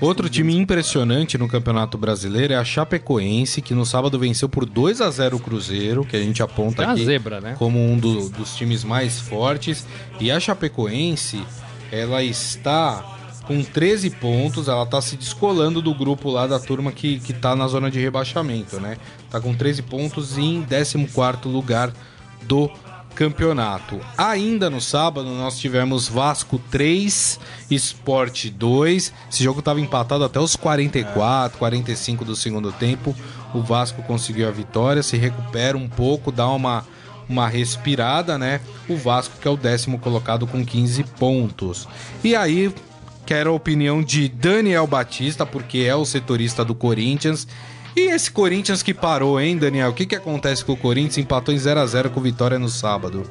Outro 0.00 0.28
time 0.28 0.56
impressionante 0.56 1.38
no 1.38 1.46
Campeonato 1.46 1.96
Brasileiro 1.96 2.52
é 2.54 2.56
a 2.56 2.64
Chapecoense, 2.64 3.62
que 3.62 3.72
no 3.74 3.86
sábado 3.86 4.18
venceu 4.18 4.48
por 4.48 4.64
2 4.66 5.00
a 5.00 5.10
0 5.10 5.36
o 5.36 5.40
Cruzeiro, 5.40 6.04
que 6.04 6.16
a 6.16 6.20
gente 6.20 6.42
aponta 6.42 6.82
É 6.82 6.86
aqui 6.86 7.04
zebra, 7.04 7.40
né? 7.40 7.54
como 7.58 7.78
um 7.78 7.96
do- 7.96 8.28
dos 8.30 8.56
times 8.56 8.82
mais 8.82 9.20
fortes. 9.20 9.86
E 10.18 10.30
a 10.30 10.40
Chapecoense 10.40 11.40
ela 11.92 12.22
está 12.24 13.18
com 13.46 13.62
13 13.62 14.10
pontos, 14.10 14.68
ela 14.68 14.86
tá 14.86 15.00
se 15.00 15.16
descolando 15.16 15.82
do 15.82 15.94
grupo 15.94 16.30
lá 16.30 16.46
da 16.46 16.58
turma 16.58 16.92
que, 16.92 17.18
que 17.20 17.32
tá 17.32 17.56
na 17.56 17.66
zona 17.66 17.90
de 17.90 18.00
rebaixamento, 18.00 18.80
né? 18.80 18.96
Tá 19.30 19.40
com 19.40 19.54
13 19.54 19.82
pontos 19.82 20.38
em 20.38 20.64
14º 20.64 21.50
lugar 21.50 21.92
do 22.42 22.70
campeonato. 23.14 24.00
Ainda 24.16 24.70
no 24.70 24.80
sábado 24.80 25.28
nós 25.30 25.58
tivemos 25.58 26.08
Vasco 26.08 26.58
3, 26.70 27.38
Sport 27.70 28.46
2. 28.46 29.12
Esse 29.30 29.44
jogo 29.44 29.58
estava 29.58 29.80
empatado 29.80 30.24
até 30.24 30.40
os 30.40 30.56
44, 30.56 31.58
45 31.58 32.24
do 32.24 32.36
segundo 32.36 32.72
tempo. 32.72 33.14
O 33.52 33.60
Vasco 33.60 34.02
conseguiu 34.02 34.48
a 34.48 34.50
vitória, 34.50 35.02
se 35.02 35.16
recupera 35.16 35.76
um 35.76 35.88
pouco, 35.88 36.32
dá 36.32 36.48
uma 36.48 36.84
uma 37.28 37.48
respirada, 37.48 38.36
né? 38.36 38.60
O 38.88 38.96
Vasco 38.96 39.38
que 39.40 39.48
é 39.48 39.50
o 39.50 39.56
décimo 39.56 39.98
colocado 39.98 40.46
com 40.46 40.64
15 40.64 41.04
pontos. 41.04 41.88
E 42.22 42.34
aí 42.36 42.72
quero 43.32 43.48
a 43.48 43.54
opinião 43.54 44.02
de 44.02 44.28
Daniel 44.28 44.86
Batista, 44.86 45.46
porque 45.46 45.78
é 45.78 45.96
o 45.96 46.04
setorista 46.04 46.62
do 46.62 46.74
Corinthians. 46.74 47.48
E 47.96 48.12
esse 48.12 48.30
Corinthians 48.30 48.82
que 48.82 48.92
parou, 48.92 49.40
hein, 49.40 49.56
Daniel? 49.56 49.88
O 49.88 49.94
que, 49.94 50.04
que 50.04 50.14
acontece 50.14 50.62
com 50.62 50.72
o 50.74 50.76
Corinthians? 50.76 51.16
Empatou 51.16 51.54
em 51.54 51.56
0 51.56 51.80
a 51.80 51.86
0 51.86 52.10
com 52.10 52.20
Vitória 52.20 52.58
no 52.58 52.68
sábado. 52.68 53.22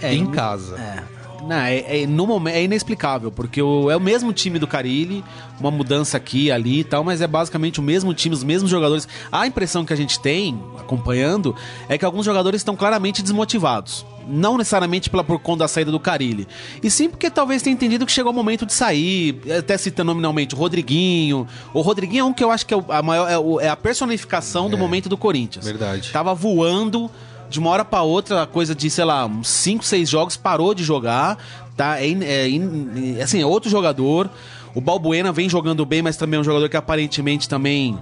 É, 0.00 0.14
em 0.14 0.22
em- 0.22 0.30
casa. 0.30 0.76
É. 0.78 1.02
Não, 1.46 1.56
é, 1.56 2.02
é- 2.02 2.06
no 2.06 2.26
momento, 2.26 2.54
é 2.54 2.62
inexplicável, 2.62 3.30
porque 3.32 3.60
o- 3.60 3.90
é 3.90 3.96
o 3.96 4.00
mesmo 4.00 4.32
time 4.32 4.58
do 4.58 4.66
Carilli, 4.66 5.24
uma 5.58 5.70
mudança 5.70 6.16
aqui, 6.16 6.50
ali 6.52 6.80
e 6.80 6.84
tal, 6.84 7.02
mas 7.02 7.20
é 7.20 7.26
basicamente 7.26 7.80
o 7.80 7.82
mesmo 7.82 8.14
time, 8.14 8.34
os 8.34 8.44
mesmos 8.44 8.70
jogadores. 8.70 9.08
A 9.30 9.46
impressão 9.46 9.84
que 9.84 9.92
a 9.92 9.96
gente 9.96 10.20
tem, 10.20 10.58
acompanhando, 10.78 11.54
é 11.88 11.98
que 11.98 12.04
alguns 12.04 12.24
jogadores 12.24 12.60
estão 12.60 12.76
claramente 12.76 13.22
desmotivados. 13.22 14.06
Não 14.28 14.56
necessariamente 14.56 15.10
pela, 15.10 15.24
por 15.24 15.40
conta 15.40 15.64
da 15.64 15.68
saída 15.68 15.90
do 15.90 15.98
Carilli. 15.98 16.46
E 16.80 16.88
sim 16.88 17.08
porque 17.10 17.28
talvez 17.28 17.60
tenha 17.60 17.74
entendido 17.74 18.06
que 18.06 18.12
chegou 18.12 18.30
o 18.30 18.34
momento 18.34 18.64
de 18.64 18.72
sair, 18.72 19.40
até 19.58 19.76
citando 19.76 20.10
nominalmente 20.12 20.54
o 20.54 20.58
Rodriguinho. 20.58 21.46
O 21.74 21.80
Rodriguinho 21.80 22.20
é 22.20 22.24
um 22.24 22.32
que 22.32 22.44
eu 22.44 22.52
acho 22.52 22.64
que 22.64 22.72
é, 22.72 22.76
o- 22.76 22.84
a, 22.88 23.02
maior, 23.02 23.28
é, 23.28 23.36
o- 23.36 23.60
é 23.60 23.68
a 23.68 23.74
personificação 23.76 24.70
do 24.70 24.78
momento 24.78 25.08
do 25.08 25.16
Corinthians. 25.16 25.64
Verdade. 25.64 26.10
Tava 26.12 26.32
voando 26.34 27.10
de 27.52 27.60
uma 27.60 27.70
hora 27.70 27.84
pra 27.84 28.02
outra, 28.02 28.46
coisa 28.46 28.74
de, 28.74 28.90
sei 28.90 29.04
lá, 29.04 29.26
uns 29.26 29.48
5, 29.48 29.84
6 29.84 30.08
jogos, 30.08 30.36
parou 30.36 30.74
de 30.74 30.82
jogar, 30.82 31.38
tá? 31.76 32.00
É, 32.00 32.10
é, 32.10 33.22
assim, 33.22 33.40
é 33.40 33.46
outro 33.46 33.70
jogador. 33.70 34.28
O 34.74 34.80
Balbuena 34.80 35.30
vem 35.30 35.48
jogando 35.48 35.84
bem, 35.86 36.02
mas 36.02 36.16
também 36.16 36.38
é 36.38 36.40
um 36.40 36.44
jogador 36.44 36.68
que 36.68 36.76
aparentemente 36.76 37.48
também. 37.48 37.98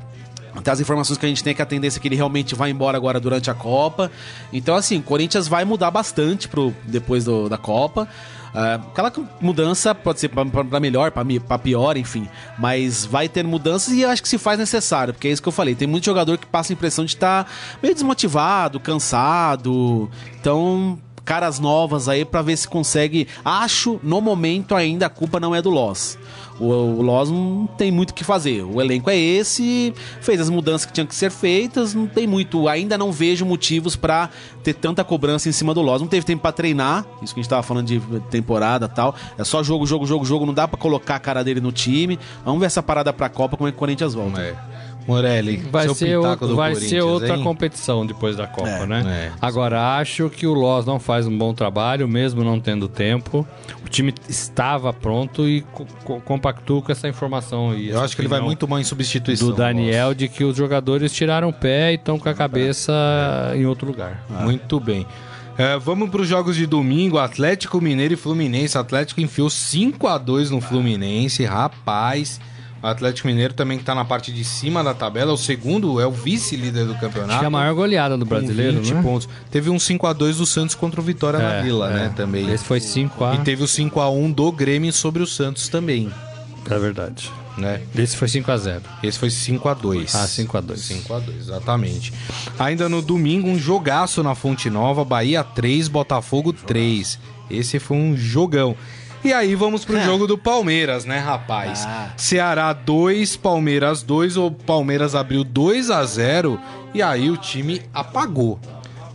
Até 0.55 0.71
as 0.71 0.81
informações 0.81 1.17
que 1.19 1.27
a 1.27 1.29
gente 1.29 1.45
tem 1.45 1.53
é 1.53 1.55
que 1.55 1.63
a 1.63 1.67
tendência 1.67 1.99
é 1.99 2.01
que 2.01 2.09
ele 2.09 2.17
realmente 2.17 2.55
vai 2.55 2.71
embora 2.71 2.97
agora 2.97 3.21
durante 3.21 3.51
a 3.51 3.55
Copa. 3.55 4.11
Então, 4.53 4.75
assim, 4.75 4.99
o 4.99 5.03
Corinthians 5.03 5.47
vai 5.47 5.65
mudar 5.65 5.91
bastante 5.91 6.49
pro, 6.49 6.75
depois 6.85 7.25
do- 7.25 7.49
da 7.49 7.57
Copa. 7.59 8.09
Ah, 8.55 8.81
aquela 8.91 9.13
mudança 9.41 9.95
pode 9.95 10.21
ser 10.21 10.29
pra 10.29 10.81
melhor, 10.81 11.13
pra 11.13 11.59
pior, 11.59 11.97
enfim. 11.97 12.29
Mas 12.59 13.05
vai 13.05 13.29
ter 13.29 13.45
mudanças 13.45 13.95
e 13.95 14.03
eu 14.03 14.11
acho 14.11 14.23
que 14.23 14.29
se 14.29 14.39
faz 14.39 14.59
necessário, 14.59 15.15
porque 15.15 15.29
é 15.29 15.31
isso 15.31 15.43
que 15.43 15.49
eu 15.49 15.53
falei. 15.53 15.75
Tem 15.75 15.87
muito 15.87 16.05
jogador 16.05 16.37
que 16.39 16.47
passa 16.47 16.73
a 16.73 16.75
impressão 16.75 17.05
de 17.05 17.15
estar 17.15 17.51
meio 17.83 17.95
desmotivado, 17.95 18.81
cansado. 18.81 20.11
Então, 20.41 20.99
caras 21.25 21.59
novas 21.59 22.09
aí 22.09 22.25
pra 22.25 22.43
ver 22.43 22.57
se 22.57 22.69
consegue. 22.69 23.29
Acho, 23.45 24.01
no 24.03 24.21
momento 24.21 24.75
ainda, 24.75 25.07
a 25.07 25.11
culpa 25.11 25.39
não 25.39 25.55
é 25.55 25.63
do 25.63 25.71
Loss. 25.71 26.19
O, 26.61 26.67
o 26.67 27.03
Loss 27.03 27.31
não 27.31 27.67
tem 27.79 27.91
muito 27.91 28.11
o 28.11 28.15
que 28.15 28.23
fazer. 28.23 28.63
O 28.63 28.81
elenco 28.81 29.09
é 29.09 29.17
esse, 29.17 29.95
fez 30.21 30.41
as 30.41 30.51
mudanças 30.51 30.85
que 30.85 30.93
tinham 30.93 31.07
que 31.07 31.15
ser 31.15 31.31
feitas, 31.31 31.95
não 31.95 32.07
tem 32.07 32.27
muito. 32.27 32.69
Ainda 32.69 32.99
não 32.99 33.11
vejo 33.11 33.47
motivos 33.47 33.97
pra 33.97 34.29
ter 34.63 34.75
tanta 34.75 35.03
cobrança 35.03 35.49
em 35.49 35.53
cima 35.53 35.73
do 35.73 35.81
Loss. 35.81 36.03
Não 36.03 36.09
teve 36.09 36.27
tempo 36.27 36.43
pra 36.43 36.53
treinar, 36.53 37.07
isso 37.23 37.33
que 37.33 37.41
a 37.41 37.43
gente 37.43 37.51
tava 37.51 37.63
falando 37.63 37.87
de 37.87 38.01
temporada 38.31 38.87
tal. 38.89 39.15
É 39.39 39.45
só 39.45 39.63
jogo, 39.63 39.87
jogo, 39.87 40.05
jogo, 40.07 40.25
jogo, 40.25 40.45
não 40.45 40.53
dá 40.53 40.69
pra 40.69 40.79
colocar 40.79 41.17
a 41.17 41.21
cara 41.21 41.43
dele 41.43 41.61
no 41.61 41.73
time. 41.73 42.19
Vamos 42.45 42.61
ver 42.61 42.67
essa 42.67 42.83
parada 42.83 43.11
pra 43.13 43.31
Copa, 43.31 43.57
como 43.57 43.69
é 43.69 43.73
que 43.73 43.77
o 43.77 43.79
Corinthians 43.79 44.13
volta. 44.13 44.41
É. 44.43 44.55
Morelli, 45.11 45.57
Vai, 45.71 45.89
ser, 45.89 46.19
do 46.39 46.55
vai 46.55 46.75
ser 46.77 47.03
outra 47.03 47.37
hein? 47.37 47.43
competição 47.43 48.07
depois 48.07 48.37
da 48.37 48.47
Copa, 48.47 48.69
É, 48.69 48.87
né? 48.87 49.05
é. 49.07 49.33
Agora, 49.41 49.97
acho 49.99 50.31
que 50.31 50.47
o 50.47 50.55
Loz 50.55 50.87
não 50.87 51.01
faz 51.01 51.27
um 51.27 51.37
bom 51.37 51.53
trabalho, 51.53 52.07
mesmo 52.07 52.45
não 52.45 52.61
tendo 52.61 52.87
tempo. 52.89 53.47
O 53.85 53.89
time 53.89 54.15
estava 54.29 54.93
pronto 54.93 55.49
e 55.49 55.63
co 55.73 55.85
co 56.05 56.21
compactou 56.21 56.81
com 56.81 56.93
essa 56.93 57.09
informação. 57.09 57.75
E 57.75 57.89
Eu 57.89 57.97
essa 57.97 58.05
acho 58.05 58.15
que 58.17 58.23
ele 58.23 58.29
vai 58.29 58.41
muito 58.41 58.69
mal 58.69 58.79
em 58.79 58.85
substituição. 58.85 59.49
Do 59.49 59.55
Daniel, 59.55 60.15
de 60.15 60.29
que 60.29 60.45
os 60.45 60.57
jogadores 60.57 61.13
tiraram 61.13 61.49
o 61.49 61.53
pé 61.53 61.91
e 61.93 61.97
estão 61.97 62.19
com 62.19 62.29
a 62.29 62.35
cabeça 62.35 62.93
em 63.57 63.67
outro 63.67 63.87
lugar. 63.89 64.25
Muito 64.29 64.79
bem. 64.79 65.05
É, 65.59 65.77
vamos 65.79 66.09
para 66.09 66.23
os 66.23 66.29
jogos 66.29 66.57
de 66.57 66.67
domingo. 66.67 67.19
Atlético 67.19 67.81
Mineiro 67.81 68.15
e 68.15 68.17
Fluminense. 68.17 68.79
O 68.79 68.81
Atlético 68.81 69.21
enfiou 69.21 69.51
5 69.51 70.07
a 70.07 70.17
2 70.17 70.51
no 70.51 70.61
Fluminense. 70.61 71.45
Rapaz. 71.45 72.41
O 72.83 72.87
Atlético 72.87 73.29
Mineiro 73.29 73.53
também 73.53 73.77
que 73.79 73.85
tá 73.85 73.95
na 73.95 74.05
parte 74.05 74.33
de 74.33 74.43
cima 74.45 74.83
da 74.83 74.95
tabela. 74.95 75.33
O 75.33 75.37
segundo 75.37 76.01
é 76.01 76.07
o 76.07 76.11
vice-líder 76.11 76.87
do 76.87 76.95
campeonato. 76.95 77.39
Que 77.39 77.45
é 77.45 77.49
a 77.49 77.51
maior 77.51 77.75
goleada 77.75 78.17
do 78.17 78.25
com 78.25 78.31
brasileiro, 78.31 78.79
20 78.81 78.95
né? 78.95 79.03
pontos. 79.03 79.29
Teve 79.51 79.69
um 79.69 79.79
5 79.79 80.07
a 80.07 80.13
2 80.13 80.39
do 80.39 80.47
Santos 80.47 80.75
contra 80.75 81.01
o 81.01 81.05
Vitória 81.05 81.39
na 81.39 81.55
É, 81.57 81.63
Vila, 81.63 81.91
é. 81.91 81.95
né? 81.95 82.13
Também. 82.17 82.51
Esse 82.51 82.65
foi 82.65 82.81
5 82.81 83.23
a 83.25 83.35
E 83.35 83.39
teve 83.39 83.63
o 83.63 83.69
5 83.69 84.01
a 84.01 84.11
1 84.11 84.33
do 84.33 84.51
Grêmio 84.51 84.93
sobre 84.93 85.23
o 85.23 85.27
Santos 85.27 85.69
também, 85.69 86.11
É 86.71 86.79
verdade. 86.79 87.31
né? 87.59 87.83
Esse 87.95 88.17
foi 88.17 88.29
5 88.29 88.51
a 88.51 88.57
0 88.57 88.81
Esse 89.03 89.19
foi 89.19 89.29
5 89.29 89.69
a 89.69 89.75
2 89.75 90.15
Ah, 90.15 90.27
5 90.27 90.57
a 90.57 90.61
2 90.63 90.81
5 90.81 91.15
a 91.15 91.19
2 91.19 91.37
exatamente. 91.39 92.13
Ainda 92.59 92.89
no 92.89 93.03
domingo, 93.03 93.47
um 93.49 93.59
jogaço 93.59 94.23
na 94.23 94.35
Fonte 94.35 94.71
Nova, 94.71 95.05
Bahia 95.05 95.45
3, 95.45 95.87
Botafogo 95.89 96.53
3. 96.55 97.19
Esse 97.51 97.79
foi 97.79 97.97
um 97.99 98.17
jogão. 98.17 98.75
E 99.23 99.33
aí 99.33 99.55
vamos 99.55 99.85
pro 99.85 100.01
jogo 100.01 100.27
do 100.27 100.39
Palmeiras, 100.39 101.05
né, 101.05 101.19
rapaz? 101.19 101.85
Ah. 101.87 102.09
Ceará 102.17 102.73
2, 102.73 103.37
Palmeiras 103.37 104.03
2, 104.03 104.37
o 104.39 104.51
Palmeiras 104.51 105.15
abriu 105.15 105.45
2 105.45 105.91
a 105.91 106.03
0 106.05 106.59
e 106.95 107.03
aí 107.03 107.31
o 107.31 107.37
time 107.37 107.83
apagou. 107.93 108.59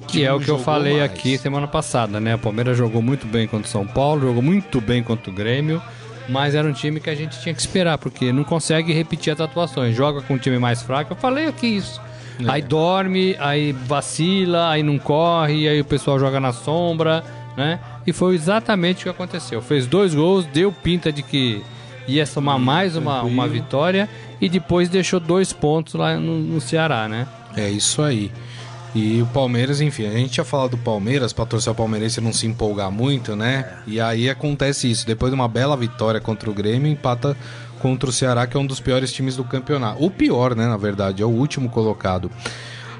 Que 0.07 0.23
é 0.23 0.31
o 0.31 0.39
que 0.39 0.49
eu 0.49 0.59
falei 0.59 0.99
mais. 0.99 1.11
aqui 1.11 1.37
semana 1.37 1.67
passada, 1.67 2.19
né? 2.19 2.35
O 2.35 2.39
Palmeiras 2.39 2.77
jogou 2.77 3.01
muito 3.01 3.25
bem 3.25 3.47
contra 3.47 3.67
o 3.67 3.71
São 3.71 3.87
Paulo, 3.87 4.21
jogou 4.21 4.43
muito 4.43 4.79
bem 4.79 5.01
contra 5.01 5.31
o 5.31 5.33
Grêmio, 5.33 5.81
mas 6.29 6.53
era 6.53 6.67
um 6.67 6.71
time 6.71 6.99
que 6.99 7.09
a 7.09 7.15
gente 7.15 7.39
tinha 7.41 7.53
que 7.53 7.59
esperar, 7.59 7.97
porque 7.97 8.31
não 8.31 8.43
consegue 8.43 8.93
repetir 8.93 9.33
as 9.33 9.41
atuações. 9.41 9.95
Joga 9.95 10.21
com 10.21 10.35
um 10.35 10.37
time 10.37 10.59
mais 10.59 10.83
fraco, 10.83 11.13
eu 11.13 11.17
falei 11.17 11.47
aqui 11.47 11.65
isso. 11.65 11.99
É. 12.39 12.51
Aí 12.51 12.61
dorme, 12.61 13.35
aí 13.39 13.71
vacila, 13.71 14.69
aí 14.69 14.83
não 14.83 14.99
corre, 14.99 15.67
aí 15.67 15.81
o 15.81 15.85
pessoal 15.85 16.19
joga 16.19 16.39
na 16.39 16.53
sombra, 16.53 17.23
né? 17.57 17.79
E 18.05 18.13
foi 18.13 18.35
exatamente 18.35 19.01
o 19.01 19.03
que 19.03 19.09
aconteceu. 19.09 19.61
Fez 19.61 19.87
dois 19.87 20.13
gols, 20.13 20.45
deu 20.45 20.71
pinta 20.71 21.11
de 21.11 21.23
que 21.23 21.63
ia 22.07 22.25
somar 22.25 22.59
mais 22.59 22.95
uma, 22.95 23.23
uma 23.23 23.47
vitória 23.47 24.07
e 24.39 24.47
depois 24.47 24.89
deixou 24.89 25.19
dois 25.19 25.51
pontos 25.51 25.95
lá 25.95 26.15
no, 26.17 26.37
no 26.39 26.61
Ceará, 26.61 27.07
né? 27.07 27.27
É 27.55 27.69
isso 27.69 28.01
aí. 28.01 28.31
E 28.93 29.21
o 29.21 29.25
Palmeiras, 29.25 29.81
enfim, 29.81 30.05
a 30.05 30.11
gente 30.11 30.31
tinha 30.31 30.45
falado 30.45 30.71
do 30.71 30.77
Palmeiras, 30.77 31.33
pra 31.33 31.45
torcer 31.45 31.71
o 31.71 31.75
palmeirense 31.75 32.21
não 32.21 32.31
se 32.31 32.47
empolgar 32.47 32.89
muito, 32.89 33.35
né? 33.35 33.79
E 33.85 33.99
aí 33.99 34.29
acontece 34.29 34.89
isso. 34.89 35.05
Depois 35.05 35.31
de 35.31 35.35
uma 35.35 35.49
bela 35.49 35.75
vitória 35.75 36.21
contra 36.21 36.49
o 36.49 36.53
Grêmio, 36.53 36.89
empata 36.89 37.35
contra 37.81 38.09
o 38.09 38.13
Ceará, 38.13 38.47
que 38.47 38.55
é 38.55 38.59
um 38.59 38.65
dos 38.65 38.79
piores 38.79 39.11
times 39.11 39.35
do 39.35 39.43
campeonato. 39.43 40.01
O 40.01 40.09
pior, 40.09 40.55
né, 40.55 40.65
na 40.65 40.77
verdade, 40.77 41.21
é 41.21 41.25
o 41.25 41.29
último 41.29 41.69
colocado. 41.69 42.31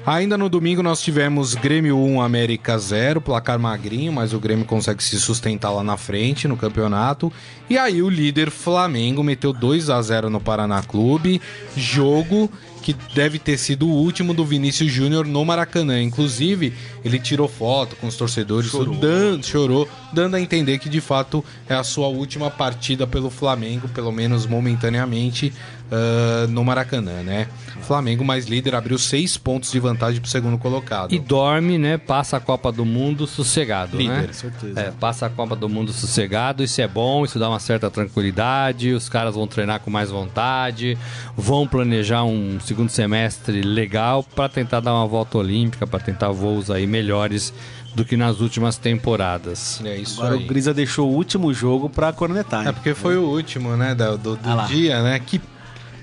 Ainda 0.06 0.38
no 0.38 0.48
domingo 0.48 0.84
nós 0.84 1.02
tivemos 1.02 1.56
Grêmio 1.56 1.98
1, 1.98 2.20
América 2.20 2.78
0, 2.78 3.20
placar 3.20 3.58
magrinho, 3.58 4.12
mas 4.12 4.32
o 4.32 4.38
Grêmio 4.38 4.64
consegue 4.64 5.02
se 5.02 5.18
sustentar 5.18 5.70
lá 5.70 5.82
na 5.82 5.96
frente 5.96 6.46
no 6.46 6.56
campeonato. 6.56 7.32
E 7.68 7.76
aí 7.76 8.00
o 8.00 8.08
líder 8.08 8.52
Flamengo 8.52 9.24
meteu 9.24 9.52
2 9.52 9.90
a 9.90 10.00
0 10.00 10.30
no 10.30 10.40
Paraná 10.40 10.80
Clube, 10.80 11.42
jogo 11.76 12.48
que 12.86 12.94
deve 13.16 13.40
ter 13.40 13.58
sido 13.58 13.88
o 13.88 13.90
último 13.90 14.32
do 14.32 14.44
Vinícius 14.44 14.92
Júnior 14.92 15.26
no 15.26 15.44
Maracanã. 15.44 16.00
Inclusive, 16.00 16.72
ele 17.04 17.18
tirou 17.18 17.48
foto 17.48 17.96
com 17.96 18.06
os 18.06 18.14
torcedores, 18.16 18.70
chorou. 18.70 18.94
Dando, 18.94 19.44
chorou, 19.44 19.88
dando 20.12 20.36
a 20.36 20.40
entender 20.40 20.78
que 20.78 20.88
de 20.88 21.00
fato 21.00 21.44
é 21.68 21.74
a 21.74 21.82
sua 21.82 22.06
última 22.06 22.48
partida 22.48 23.04
pelo 23.04 23.28
Flamengo, 23.28 23.88
pelo 23.88 24.12
menos 24.12 24.46
momentaneamente, 24.46 25.52
ah, 25.90 26.46
no 26.48 26.64
Maracanã, 26.64 27.22
né? 27.22 27.48
Flamengo 27.82 28.24
mais 28.24 28.46
líder 28.46 28.74
abriu 28.74 28.98
seis 28.98 29.36
pontos 29.36 29.70
de 29.70 29.78
vantagem 29.78 30.20
pro 30.20 30.28
segundo 30.28 30.58
colocado. 30.58 31.14
E 31.14 31.18
dorme, 31.18 31.78
né? 31.78 31.96
Passa 31.96 32.38
a 32.38 32.40
Copa 32.40 32.72
do 32.72 32.84
Mundo 32.84 33.26
sossegado, 33.26 33.96
Líder, 33.96 34.26
né? 34.26 34.32
certeza. 34.32 34.80
É, 34.80 34.90
passa 34.90 35.26
a 35.26 35.30
Copa 35.30 35.54
do 35.54 35.68
Mundo 35.68 35.92
sossegado, 35.92 36.64
isso 36.64 36.80
é 36.80 36.88
bom, 36.88 37.24
isso 37.24 37.38
dá 37.38 37.48
uma 37.48 37.60
certa 37.60 37.88
tranquilidade, 37.88 38.92
os 38.92 39.08
caras 39.08 39.36
vão 39.36 39.46
treinar 39.46 39.80
com 39.80 39.90
mais 39.90 40.10
vontade, 40.10 40.98
vão 41.36 41.66
planejar 41.66 42.24
um 42.24 42.58
segundo 42.58 42.88
semestre 42.88 43.62
legal 43.62 44.24
para 44.24 44.48
tentar 44.48 44.80
dar 44.80 44.92
uma 44.92 45.06
volta 45.06 45.38
olímpica, 45.38 45.86
para 45.86 46.00
tentar 46.00 46.30
voos 46.30 46.70
aí 46.70 46.86
melhores 46.86 47.52
do 47.94 48.04
que 48.04 48.16
nas 48.16 48.40
últimas 48.40 48.76
temporadas. 48.76 49.80
É 49.84 49.96
isso 49.96 50.20
Agora 50.20 50.36
aí. 50.36 50.44
o 50.44 50.46
Grisa 50.46 50.74
deixou 50.74 51.08
o 51.08 51.14
último 51.14 51.54
jogo 51.54 51.88
pra 51.88 52.12
cornetar. 52.12 52.66
É 52.66 52.72
porque 52.72 52.94
foi 52.94 53.16
o 53.16 53.22
último, 53.22 53.76
né, 53.76 53.94
do, 53.94 54.18
do, 54.18 54.36
do 54.36 54.50
Ah 54.50 54.66
dia, 54.66 55.02
né? 55.02 55.18
Que 55.18 55.40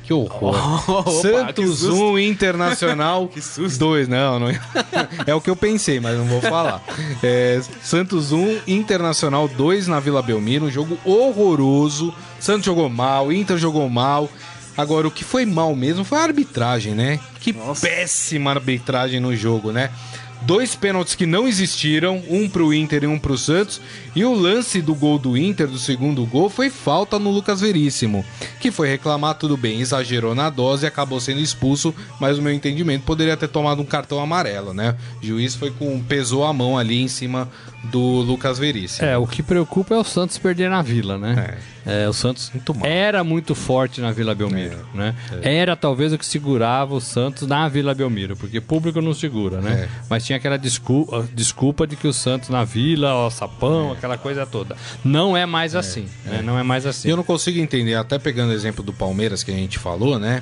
Que 0.04 0.14
horror. 0.14 0.54
Que 1.06 1.12
Santos 1.22 1.80
susto. 1.80 1.95
1, 1.95 2.20
Internacional 2.20 3.30
2. 3.80 4.08
Não, 4.08 4.39
não. 4.39 4.47
É 5.26 5.34
o 5.34 5.41
que 5.41 5.49
eu 5.49 5.56
pensei, 5.56 5.99
mas 5.99 6.18
não 6.18 6.26
vou 6.26 6.41
falar. 6.41 6.84
É, 7.24 7.62
Santos 7.82 8.32
1, 8.32 8.62
Internacional 8.68 9.47
2 9.47 9.88
na 9.88 9.99
Vila 9.99 10.22
Belmiro. 10.22 10.66
Um 10.66 10.72
jogo 10.72 10.97
horroroso. 11.06 12.14
Santos 12.39 12.66
jogou 12.66 12.89
mal, 12.89 13.32
Inter 13.32 13.58
jogou 13.58 13.88
mal. 13.89 14.30
Agora, 14.76 15.08
o 15.08 15.12
que 15.12 15.24
foi 15.24 15.45
mal 15.45 15.76
mesmo 15.76 16.04
foi 16.04 16.18
a 16.18 16.24
arbitragem, 16.24 16.93
né? 16.95 17.20
Que 17.39 17.54
péssima 17.80 18.49
arbitragem 18.51 19.20
no 19.20 19.36
jogo, 19.36 19.72
né? 19.72 19.91
Dois 20.46 20.76
pênaltis 20.76 21.16
que 21.16 21.26
não 21.26 21.48
existiram, 21.48 22.22
um 22.30 22.50
pro 22.50 22.74
Inter 22.74 23.06
e 23.06 23.08
um 23.08 23.18
pro 23.18 23.38
Santos. 23.38 23.80
E 24.14 24.26
o 24.26 24.34
lance 24.34 24.82
do 24.82 24.94
gol 24.94 25.18
do 25.18 25.38
Inter, 25.38 25.68
do 25.68 25.80
segundo 25.80 26.26
gol, 26.26 26.50
foi 26.50 26.70
falta 26.70 27.18
no 27.18 27.32
Lucas 27.32 27.62
Veríssimo. 27.62 28.26
Que 28.60 28.70
foi 28.70 28.89
reclamar, 28.89 29.36
tudo 29.36 29.56
bem, 29.56 29.80
exagerou 29.80 30.36
na 30.36 30.50
dose 30.50 30.86
e 30.86 30.88
acabou 30.88 31.22
sendo 31.22 31.39
expulso, 31.39 31.96
mas 32.20 32.38
o 32.38 32.41
meu 32.41 32.52
entendimento 32.52 33.06
poderia 33.06 33.38
ter 33.38 33.48
tomado 33.48 33.82
um 33.82 33.86
cartão 33.86 34.20
amarelo, 34.20 34.74
né? 34.74 34.98
O 35.22 35.26
juiz 35.26 35.56
foi 35.56 35.72
com. 35.72 36.02
pesou 36.04 36.44
a 36.44 36.52
mão 36.52 36.78
ali 36.78 37.02
em 37.02 37.08
cima 37.08 37.50
do 37.84 37.99
Lucas 37.99 38.57
Veríssimo. 38.57 39.07
É, 39.07 39.17
o 39.17 39.27
que 39.27 39.43
preocupa 39.43 39.93
é 39.93 39.97
o 39.97 40.03
Santos 40.03 40.38
perder 40.38 40.69
na 40.69 40.81
Vila, 40.81 41.17
né? 41.17 41.57
É, 41.86 42.07
o 42.07 42.13
Santos 42.13 42.49
Muito 42.53 42.73
mal. 42.73 42.88
era 42.88 43.23
muito 43.25 43.53
forte 43.53 43.99
na 43.99 44.11
Vila 44.11 44.34
Belmiro, 44.34 44.88
né? 44.93 45.13
Era 45.41 45.75
talvez 45.75 46.13
o 46.13 46.17
que 46.17 46.25
segurava 46.25 46.95
o 46.95 47.01
Santos 47.01 47.45
na 47.45 47.67
Vila 47.67 47.93
Belmiro, 47.93 48.38
porque 48.38 48.61
público 48.61 49.01
não 49.01 49.13
segura, 49.13 49.59
né? 49.59 49.84
É. 49.84 49.89
Mas 50.09 50.25
tinha 50.25 50.38
aquela 50.38 50.57
desculpa, 50.57 51.27
desculpa 51.34 51.86
de 51.86 51.97
que 51.97 52.07
o 52.07 52.13
Santos 52.13 52.47
na 52.47 52.63
Vila, 52.63 53.13
ó, 53.13 53.29
sapão, 53.29 53.91
aquela 53.91 54.17
coisa 54.17 54.45
toda. 54.45 54.77
Não 55.03 55.36
é 55.36 55.45
mais 55.45 55.75
assim, 55.75 56.07
né? 56.25 56.41
Não 56.41 56.57
é 56.57 56.63
mais 56.63 56.86
assim. 56.86 57.09
Eu 57.09 57.17
não 57.17 57.23
consigo 57.23 57.59
entender, 57.59 57.95
até 57.95 58.17
pegando 58.17 58.51
o 58.51 58.53
exemplo 58.53 58.81
do 58.81 58.93
Palmeiras 58.93 59.43
que 59.43 59.51
a 59.51 59.55
gente 59.55 59.77
falou, 59.77 60.17
né? 60.17 60.41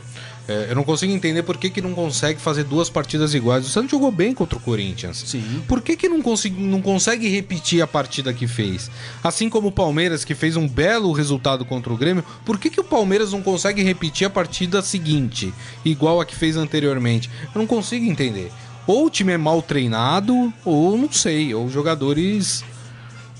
É, 0.51 0.71
eu 0.71 0.75
não 0.75 0.83
consigo 0.83 1.13
entender 1.13 1.43
por 1.43 1.57
que, 1.57 1.69
que 1.69 1.81
não 1.81 1.93
consegue 1.93 2.41
fazer 2.41 2.65
duas 2.65 2.89
partidas 2.89 3.33
iguais. 3.33 3.65
O 3.65 3.69
Santos 3.69 3.91
jogou 3.91 4.11
bem 4.11 4.33
contra 4.33 4.57
o 4.57 4.61
Corinthians. 4.61 5.23
Sim. 5.25 5.63
Por 5.67 5.81
que, 5.81 5.95
que 5.95 6.09
não, 6.09 6.21
consegui, 6.21 6.61
não 6.61 6.81
consegue 6.81 7.29
repetir 7.29 7.81
a 7.81 7.87
partida 7.87 8.33
que 8.33 8.47
fez? 8.47 8.91
Assim 9.23 9.49
como 9.49 9.69
o 9.69 9.71
Palmeiras, 9.71 10.25
que 10.25 10.35
fez 10.35 10.57
um 10.57 10.67
belo 10.67 11.13
resultado 11.13 11.63
contra 11.63 11.93
o 11.93 11.97
Grêmio, 11.97 12.23
por 12.45 12.59
que, 12.59 12.69
que 12.69 12.81
o 12.81 12.83
Palmeiras 12.83 13.31
não 13.31 13.41
consegue 13.41 13.81
repetir 13.81 14.27
a 14.27 14.29
partida 14.29 14.81
seguinte, 14.81 15.53
igual 15.85 16.19
a 16.19 16.25
que 16.25 16.35
fez 16.35 16.57
anteriormente? 16.57 17.29
Eu 17.53 17.59
não 17.59 17.67
consigo 17.67 18.05
entender. 18.05 18.51
Ou 18.85 19.05
o 19.05 19.09
time 19.09 19.31
é 19.31 19.37
mal 19.37 19.61
treinado, 19.61 20.51
ou 20.65 20.97
não 20.97 21.11
sei, 21.11 21.53
ou 21.53 21.65
os 21.65 21.71
jogadores 21.71 22.63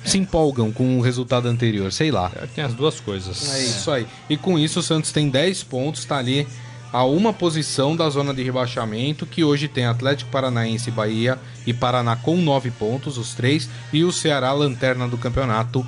se 0.06 0.18
empolgam 0.18 0.72
com 0.72 0.98
o 0.98 1.02
resultado 1.02 1.48
anterior, 1.48 1.92
sei 1.92 2.12
lá. 2.12 2.32
Tem 2.56 2.64
as 2.64 2.74
duas 2.74 3.00
coisas. 3.00 3.54
É 3.54 3.64
isso 3.64 3.92
aí. 3.92 4.08
E 4.30 4.38
com 4.38 4.58
isso 4.58 4.80
o 4.80 4.84
Santos 4.84 5.12
tem 5.12 5.30
10 5.30 5.64
pontos, 5.64 6.06
tá 6.06 6.18
ali 6.18 6.48
a 6.92 7.04
uma 7.06 7.32
posição 7.32 7.96
da 7.96 8.10
zona 8.10 8.34
de 8.34 8.44
rebaixamento, 8.44 9.26
que 9.26 9.44
hoje 9.44 9.68
tem 9.68 9.86
Atlético 9.86 10.30
Paranaense, 10.32 10.92
Bahia 10.92 11.40
e 11.66 11.74
Paraná 11.74 12.16
com 12.16 12.36
9 12.38 12.72
pontos, 12.72 13.18
os 13.18 13.34
três, 13.34 13.70
e 13.94 14.04
o 14.04 14.12
Ceará, 14.12 14.52
lanterna 14.52 15.08
do 15.08 15.18
campeonato, 15.18 15.86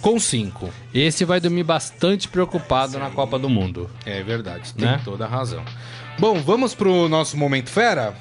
com 0.00 0.18
5. 0.20 0.70
Esse 0.94 1.24
vai 1.24 1.40
dormir 1.40 1.64
bastante 1.64 2.28
preocupado 2.28 2.98
na 2.98 3.10
Copa 3.10 3.38
do 3.38 3.48
Mundo. 3.48 3.90
É 4.04 4.22
verdade, 4.22 4.72
tem 4.74 4.86
Né? 4.86 5.00
toda 5.04 5.24
a 5.24 5.28
razão. 5.28 5.62
Bom, 6.18 6.40
vamos 6.40 6.74
pro 6.74 7.08
nosso 7.08 7.36
Momento 7.36 7.68
Fera? 7.70 8.14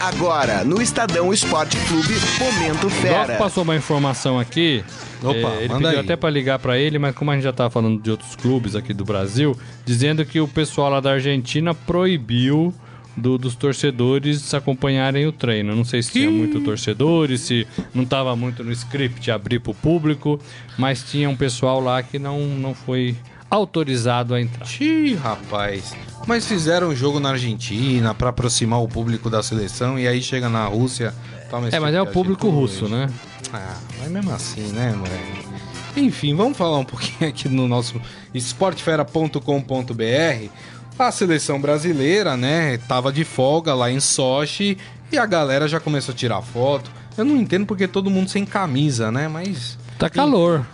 Agora, 0.00 0.62
no 0.64 0.80
Estadão 0.80 1.32
Esporte 1.32 1.76
Clube, 1.88 2.14
Momento 2.38 2.86
O 2.86 2.90
Fera. 2.90 3.26
Doc 3.26 3.38
passou 3.38 3.62
uma 3.64 3.74
informação 3.74 4.38
aqui. 4.38 4.84
Opa, 5.22 5.32
eh, 5.36 5.56
ele 5.64 5.68
manda 5.68 5.88
pediu 5.88 5.98
aí. 6.00 6.04
até 6.04 6.14
pra 6.16 6.30
ligar 6.30 6.58
pra 6.58 6.78
ele, 6.78 6.98
mas 6.98 7.14
como 7.14 7.30
a 7.30 7.34
gente 7.34 7.42
já 7.44 7.52
tava 7.52 7.70
falando 7.70 8.00
de 8.00 8.10
outros 8.10 8.36
clubes 8.36 8.76
aqui 8.76 8.92
do 8.94 9.04
Brasil, 9.04 9.58
dizendo 9.84 10.24
que 10.24 10.40
o 10.40 10.46
pessoal 10.46 10.90
lá 10.90 11.00
da 11.00 11.12
Argentina 11.12 11.74
proibiu 11.74 12.72
do- 13.16 13.36
dos 13.38 13.56
torcedores 13.56 14.54
acompanharem 14.54 15.26
o 15.26 15.32
treino. 15.32 15.74
Não 15.74 15.84
sei 15.84 16.02
se 16.02 16.12
tinha 16.12 16.30
muito 16.30 16.60
torcedores, 16.60 17.40
se 17.40 17.66
não 17.92 18.04
tava 18.04 18.36
muito 18.36 18.62
no 18.62 18.70
script 18.70 19.28
abrir 19.32 19.58
pro 19.58 19.74
público, 19.74 20.38
mas 20.76 21.02
tinha 21.02 21.28
um 21.28 21.34
pessoal 21.34 21.80
lá 21.80 22.00
que 22.02 22.16
não, 22.20 22.38
não 22.40 22.74
foi 22.74 23.16
autorizado 23.50 24.34
a 24.34 24.40
entrar. 24.40 24.66
Ih, 24.80 25.14
rapaz. 25.14 25.94
Mas 26.26 26.46
fizeram 26.46 26.88
um 26.88 26.96
jogo 26.96 27.18
na 27.18 27.30
Argentina 27.30 28.14
pra 28.14 28.30
aproximar 28.30 28.82
o 28.82 28.88
público 28.88 29.30
da 29.30 29.42
seleção 29.42 29.98
e 29.98 30.06
aí 30.06 30.22
chega 30.22 30.48
na 30.48 30.66
Rússia. 30.66 31.14
toma 31.50 31.68
esse 31.68 31.76
É, 31.76 31.80
mas 31.80 31.90
tipo 31.90 31.98
é 31.98 32.02
o 32.02 32.06
de 32.06 32.12
público 32.12 32.48
russo, 32.50 32.88
né? 32.88 33.08
Ah, 33.52 33.76
mas 33.98 34.10
mesmo 34.10 34.30
assim, 34.32 34.72
né, 34.72 34.92
moleque? 34.94 35.48
Enfim, 35.96 36.34
vamos 36.34 36.56
falar 36.56 36.78
um 36.78 36.84
pouquinho 36.84 37.30
aqui 37.30 37.48
no 37.48 37.66
nosso 37.66 38.00
esportefera.com.br. 38.34 40.50
A 40.98 41.12
seleção 41.12 41.60
brasileira, 41.60 42.36
né, 42.36 42.76
tava 42.76 43.12
de 43.12 43.24
folga 43.24 43.72
lá 43.72 43.90
em 43.90 44.00
Sochi 44.00 44.76
e 45.12 45.16
a 45.16 45.24
galera 45.24 45.68
já 45.68 45.80
começou 45.80 46.12
a 46.12 46.16
tirar 46.16 46.42
foto. 46.42 46.90
Eu 47.16 47.24
não 47.24 47.36
entendo 47.36 47.66
porque 47.66 47.88
todo 47.88 48.10
mundo 48.10 48.28
sem 48.28 48.44
camisa, 48.44 49.10
né, 49.10 49.28
mas... 49.28 49.78
Tá 49.98 50.10
calor. 50.10 50.66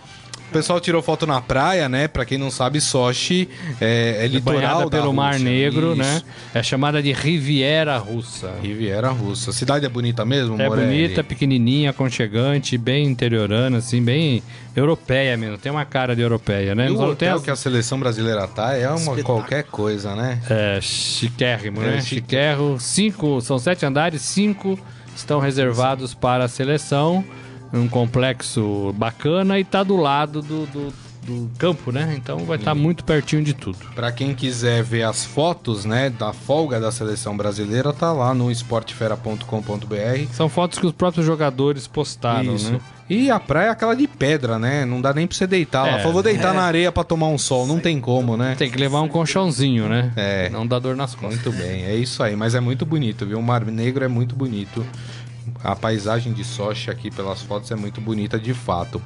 O 0.55 0.57
pessoal 0.57 0.78
tirou 0.78 1.02
foto 1.02 1.26
na 1.26 1.40
praia, 1.40 1.88
né? 1.88 2.07
Pra 2.07 2.24
quem 2.24 2.38
não 2.38 2.48
sabe, 2.48 2.80
Sochi 2.80 3.48
é, 3.80 4.18
é 4.20 4.26
litoral 4.28 4.61
Banhada 4.61 4.84
da 4.84 4.90
pelo 4.98 5.12
Mar. 5.12 5.36
Negro, 5.40 5.88
Isso. 5.88 5.96
né? 5.96 6.22
É 6.55 6.62
chamada 6.62 7.02
de 7.02 7.11
Riviera 7.12 7.98
Russa. 7.98 8.52
Riviera 8.62 9.09
Russa. 9.09 9.50
A 9.50 9.52
cidade 9.52 9.84
é 9.84 9.88
bonita 9.88 10.24
mesmo, 10.24 10.55
É 10.62 10.68
Morelli? 10.68 10.86
bonita, 11.09 11.24
pequenininha, 11.24 11.90
aconchegante, 11.90 12.78
bem 12.78 13.05
interiorana, 13.09 13.78
assim, 13.78 14.00
bem 14.00 14.44
europeia 14.76 15.36
mesmo. 15.36 15.59
Tem 15.59 15.72
uma 15.72 15.84
cara 15.84 16.14
de 16.14 16.22
europeia, 16.22 16.72
né? 16.72 16.86
E 16.86 16.92
o 16.92 17.00
hotel 17.02 17.34
as- 17.34 17.42
que 17.42 17.50
a 17.50 17.57
seleção 17.57 17.98
brasileira 17.98 18.46
tá 18.46 18.76
é 18.76 18.88
uma 18.88 19.20
qualquer 19.24 19.64
coisa, 19.64 20.14
né? 20.14 20.38
É, 20.48 20.78
chiquérrimo, 20.80 21.80
né? 21.80 21.96
É, 21.96 22.00
chique. 22.00 22.14
Chiquérrimo. 22.14 22.78
Cinco, 22.78 23.40
são 23.40 23.59
sete 23.59 23.84
andares, 23.84 24.22
cinco 24.22 24.78
estão 25.16 25.40
reservados 25.40 26.14
para 26.14 26.44
a 26.44 26.48
seleção. 26.48 27.24
Um 27.74 27.88
complexo 27.88 28.94
bacana 28.96 29.58
e 29.58 29.64
tá 29.64 29.82
do 29.82 29.96
lado 29.96 30.40
do, 30.40 30.64
do, 30.66 30.92
do 31.26 31.50
campo, 31.58 31.90
né? 31.90 32.14
Então 32.16 32.38
vai 32.40 32.56
estar 32.56 32.74
muito 32.74 33.04
pertinho 33.04 33.42
de 33.42 33.52
tudo. 33.52 33.78
Pra 33.94 34.12
quem 34.12 34.34
quiser 34.34 34.82
ver 34.82 35.02
as 35.02 35.24
fotos, 35.24 35.84
né, 35.84 36.08
da 36.10 36.32
folga 36.32 36.78
da 36.78 36.92
seleção 36.92 37.36
brasileira, 37.36 37.92
tá 37.92 38.12
lá 38.12 38.32
no 38.32 38.50
esportefera.com.br. 38.50 40.32
São 40.32 40.48
fotos 40.48 40.78
que 40.78 40.86
os 40.86 40.92
próprios 40.92 41.26
jogadores 41.26 41.86
postaram, 41.86 42.54
Isso. 42.54 42.72
né? 42.72 42.80
E 43.08 43.30
a 43.30 43.38
praia 43.38 43.66
é 43.66 43.70
aquela 43.70 43.94
de 43.94 44.08
pedra, 44.08 44.58
né? 44.58 44.86
Não 44.86 44.98
dá 45.00 45.12
nem 45.12 45.26
pra 45.26 45.36
você 45.36 45.46
deitar. 45.46 45.86
É. 45.86 45.98
falou, 45.98 46.14
vou 46.14 46.22
deitar 46.22 46.54
na 46.54 46.62
areia 46.62 46.90
pra 46.90 47.04
tomar 47.04 47.28
um 47.28 47.36
sol. 47.36 47.66
Não 47.66 47.78
tem 47.78 48.00
como, 48.00 48.34
né? 48.34 48.54
Tem 48.56 48.70
que 48.70 48.78
levar 48.78 49.02
um 49.02 49.08
colchãozinho, 49.08 49.88
né? 49.88 50.10
É. 50.16 50.48
Não 50.48 50.66
dá 50.66 50.78
dor 50.78 50.96
nas 50.96 51.14
costas. 51.14 51.44
Muito 51.44 51.52
bem, 51.52 51.84
é 51.84 51.94
isso 51.94 52.22
aí. 52.22 52.34
Mas 52.34 52.54
é 52.54 52.60
muito 52.60 52.86
bonito, 52.86 53.26
viu? 53.26 53.38
O 53.38 53.42
Mar 53.42 53.62
Negro 53.66 54.04
é 54.04 54.08
muito 54.08 54.34
bonito. 54.34 54.86
A 55.64 55.74
paisagem 55.74 56.34
de 56.34 56.44
Sochi 56.44 56.90
aqui 56.90 57.10
pelas 57.10 57.40
fotos 57.40 57.70
é 57.70 57.74
muito 57.74 57.98
bonita 57.98 58.38
de 58.38 58.52
fato. 58.52 59.00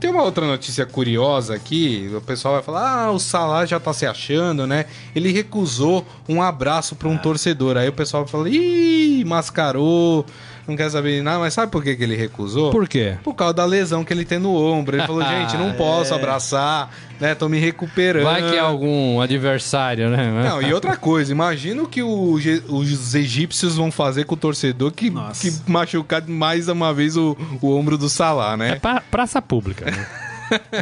Tem 0.00 0.10
uma 0.10 0.22
outra 0.22 0.46
notícia 0.46 0.86
curiosa 0.86 1.54
aqui. 1.54 2.10
O 2.16 2.20
pessoal 2.20 2.54
vai 2.54 2.62
falar: 2.62 3.04
ah, 3.04 3.10
o 3.10 3.18
Salah 3.18 3.66
já 3.66 3.78
tá 3.78 3.92
se 3.92 4.06
achando, 4.06 4.66
né? 4.66 4.86
Ele 5.14 5.32
recusou 5.32 6.06
um 6.28 6.40
abraço 6.40 6.96
pra 6.96 7.08
um 7.08 7.18
torcedor. 7.18 7.76
Aí 7.76 7.88
o 7.88 7.92
pessoal 7.92 8.26
fala: 8.26 8.48
ih, 8.48 9.24
mascarou. 9.26 10.24
Não 10.68 10.76
quer 10.76 10.90
saber 10.90 11.16
de 11.16 11.22
nada, 11.22 11.38
mas 11.38 11.54
sabe 11.54 11.72
por 11.72 11.82
que, 11.82 11.96
que 11.96 12.02
ele 12.02 12.14
recusou? 12.14 12.70
Por 12.70 12.86
quê? 12.86 13.16
Por 13.24 13.32
causa 13.34 13.54
da 13.54 13.64
lesão 13.64 14.04
que 14.04 14.12
ele 14.12 14.24
tem 14.24 14.38
no 14.38 14.54
ombro. 14.54 14.96
Ele 14.96 15.06
falou, 15.06 15.22
gente, 15.26 15.56
não 15.56 15.72
posso 15.72 16.14
abraçar, 16.14 16.90
né? 17.18 17.34
Tô 17.34 17.48
me 17.48 17.58
recuperando. 17.58 18.24
Vai 18.24 18.50
que 18.50 18.54
é 18.54 18.58
algum 18.58 19.18
adversário, 19.20 20.10
né? 20.10 20.44
Não, 20.46 20.60
e 20.60 20.72
outra 20.74 20.94
coisa, 20.96 21.32
imagina 21.32 21.82
o 21.82 21.88
que 21.88 22.02
o 22.02 22.38
os 22.68 23.14
egípcios 23.14 23.76
vão 23.76 23.90
fazer 23.90 24.24
com 24.24 24.34
o 24.34 24.38
torcedor 24.38 24.92
que, 24.92 25.08
Nossa. 25.08 25.50
que 25.50 25.70
machucar 25.70 26.22
mais 26.26 26.68
uma 26.68 26.92
vez 26.92 27.16
o, 27.16 27.36
o 27.62 27.74
ombro 27.74 27.96
do 27.96 28.08
Salah, 28.08 28.52
É 28.52 28.56
né? 28.56 28.74
pra, 28.76 29.00
praça 29.00 29.40
pública, 29.40 29.90
né? 29.90 30.06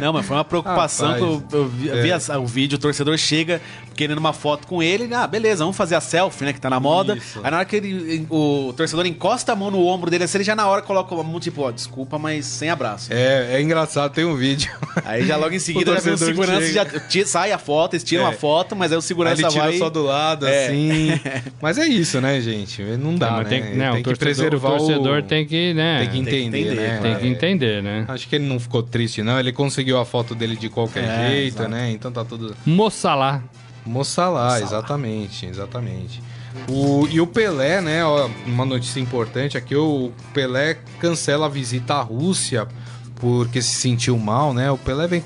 Não, 0.01 0.13
mas 0.13 0.25
foi 0.25 0.37
uma 0.37 0.43
preocupação 0.45 1.07
Rapaz, 1.11 1.23
que 1.23 1.55
eu, 1.55 1.59
eu 1.59 1.67
vi, 1.67 1.87
eu 1.87 2.01
vi 2.01 2.11
a- 2.11 2.39
o 2.39 2.45
vídeo, 2.45 2.75
o 2.75 2.79
torcedor 2.79 3.17
chega 3.17 3.61
querendo 3.95 4.19
uma 4.19 4.31
foto 4.33 4.67
com 4.67 4.81
ele, 4.83 5.11
ah, 5.13 5.25
beleza, 5.25 5.63
vamos 5.63 5.75
fazer 5.75 5.95
a 5.95 6.01
selfie, 6.01 6.45
né, 6.45 6.53
que 6.53 6.61
tá 6.61 6.69
na 6.69 6.79
moda. 6.79 7.15
Isso. 7.17 7.39
Aí 7.43 7.49
na 7.49 7.57
hora 7.57 7.65
que 7.65 7.75
ele, 7.75 8.27
o 8.29 8.71
torcedor 8.77 9.05
encosta 9.07 9.53
a 9.53 9.55
mão 9.55 9.71
no 9.71 9.83
ombro 9.87 10.11
dele, 10.11 10.23
assim, 10.25 10.37
ele 10.37 10.43
já 10.43 10.55
na 10.55 10.67
hora 10.67 10.83
coloca 10.83 11.15
a 11.15 11.23
mão, 11.23 11.39
tipo, 11.39 11.63
ó, 11.63 11.71
desculpa, 11.71 12.19
mas 12.19 12.45
sem 12.45 12.69
abraço. 12.69 13.11
É, 13.11 13.55
é 13.55 13.61
engraçado, 13.61 14.11
tem 14.13 14.23
um 14.23 14.35
vídeo. 14.35 14.71
Aí 15.03 15.25
já 15.25 15.35
logo 15.35 15.53
em 15.55 15.57
seguida 15.59 15.91
O 15.91 15.95
já 15.95 15.99
vem 16.01 16.13
o 16.13 16.17
segurança, 16.17 16.61
chega. 16.67 16.73
já 16.93 16.99
tira- 17.07 17.27
sai 17.27 17.51
a 17.51 17.57
foto, 17.57 17.93
eles 17.95 18.03
tiram 18.03 18.25
É. 18.25 18.29
a 18.29 18.31
foto, 18.33 18.75
mas 18.75 18.91
aí 18.91 18.97
o 18.97 18.99
Aí 18.99 19.01
segurança 19.01 19.41
ele 19.41 19.49
tira 19.49 19.63
vai... 19.63 19.77
só 19.79 19.89
do 19.89 20.03
lado, 20.03 20.45
É. 20.45 20.67
assim. 20.67 21.09
Mas 21.61 21.77
é 21.79 21.87
isso, 21.87 22.21
né, 22.21 22.39
gente? 22.39 22.81
Não 22.83 23.15
dá, 23.15 23.31
Não, 23.31 23.37
mas 23.37 23.49
né? 23.49 23.59
tem, 23.61 23.75
não, 23.75 23.91
tem 23.93 23.93
o 23.93 23.95
que 23.97 24.03
torcedor, 24.03 24.17
preservar 24.17 24.69
o 24.69 24.77
torcedor 24.77 25.17
o... 25.19 25.23
tem 25.23 25.45
que, 25.45 25.73
né? 25.73 25.99
Tem 26.01 26.09
que 26.09 26.17
entender, 26.19 26.59
entender, 26.59 26.75
né? 26.75 26.99
tem 27.01 27.15
que 27.15 27.25
É. 27.25 27.27
entender, 27.29 27.83
né? 27.83 28.05
Acho 28.07 28.27
que 28.27 28.35
ele 28.35 28.45
não 28.45 28.59
ficou 28.59 28.83
triste, 28.83 29.23
não. 29.23 29.39
Ele 29.39 29.51
conseguiu 29.57 29.99
a 29.99 30.05
foto 30.05 30.33
dele 30.33 30.55
de 30.55 30.69
qualquer 30.69 31.03
É, 31.03 31.29
jeito, 31.29 31.55
exato. 31.57 31.69
né? 31.69 31.91
Então 31.91 32.11
tá 32.11 32.23
tudo... 32.23 32.55
Moça 32.65 33.13
lá. 33.13 33.43
Moça 33.85 34.29
lá, 34.29 34.61
exatamente, 34.61 35.45
exatamente. 35.45 36.21
O, 36.69 37.07
e 37.09 37.19
o 37.19 37.27
Pelé, 37.27 37.81
né? 37.81 38.03
ó, 38.05 38.29
uma 38.45 38.65
notícia 38.65 38.99
importante 38.99 39.57
aqui: 39.57 39.75
o 39.75 40.11
Pelé 40.33 40.77
cancela 40.99 41.45
a 41.45 41.49
visita 41.49 41.95
à 41.95 42.01
Rússia 42.01 42.67
porque 43.15 43.61
se 43.61 43.73
sentiu 43.75 44.17
mal, 44.17 44.53
né? 44.53 44.69
O 44.71 44.77
Pelé 44.77 45.07
vem 45.07 45.23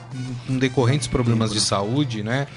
com 0.47 0.57
decorrentes 0.57 1.07
problemas 1.07 1.51
de 1.51 1.59
saúde, 1.59 2.23
né? 2.23 2.47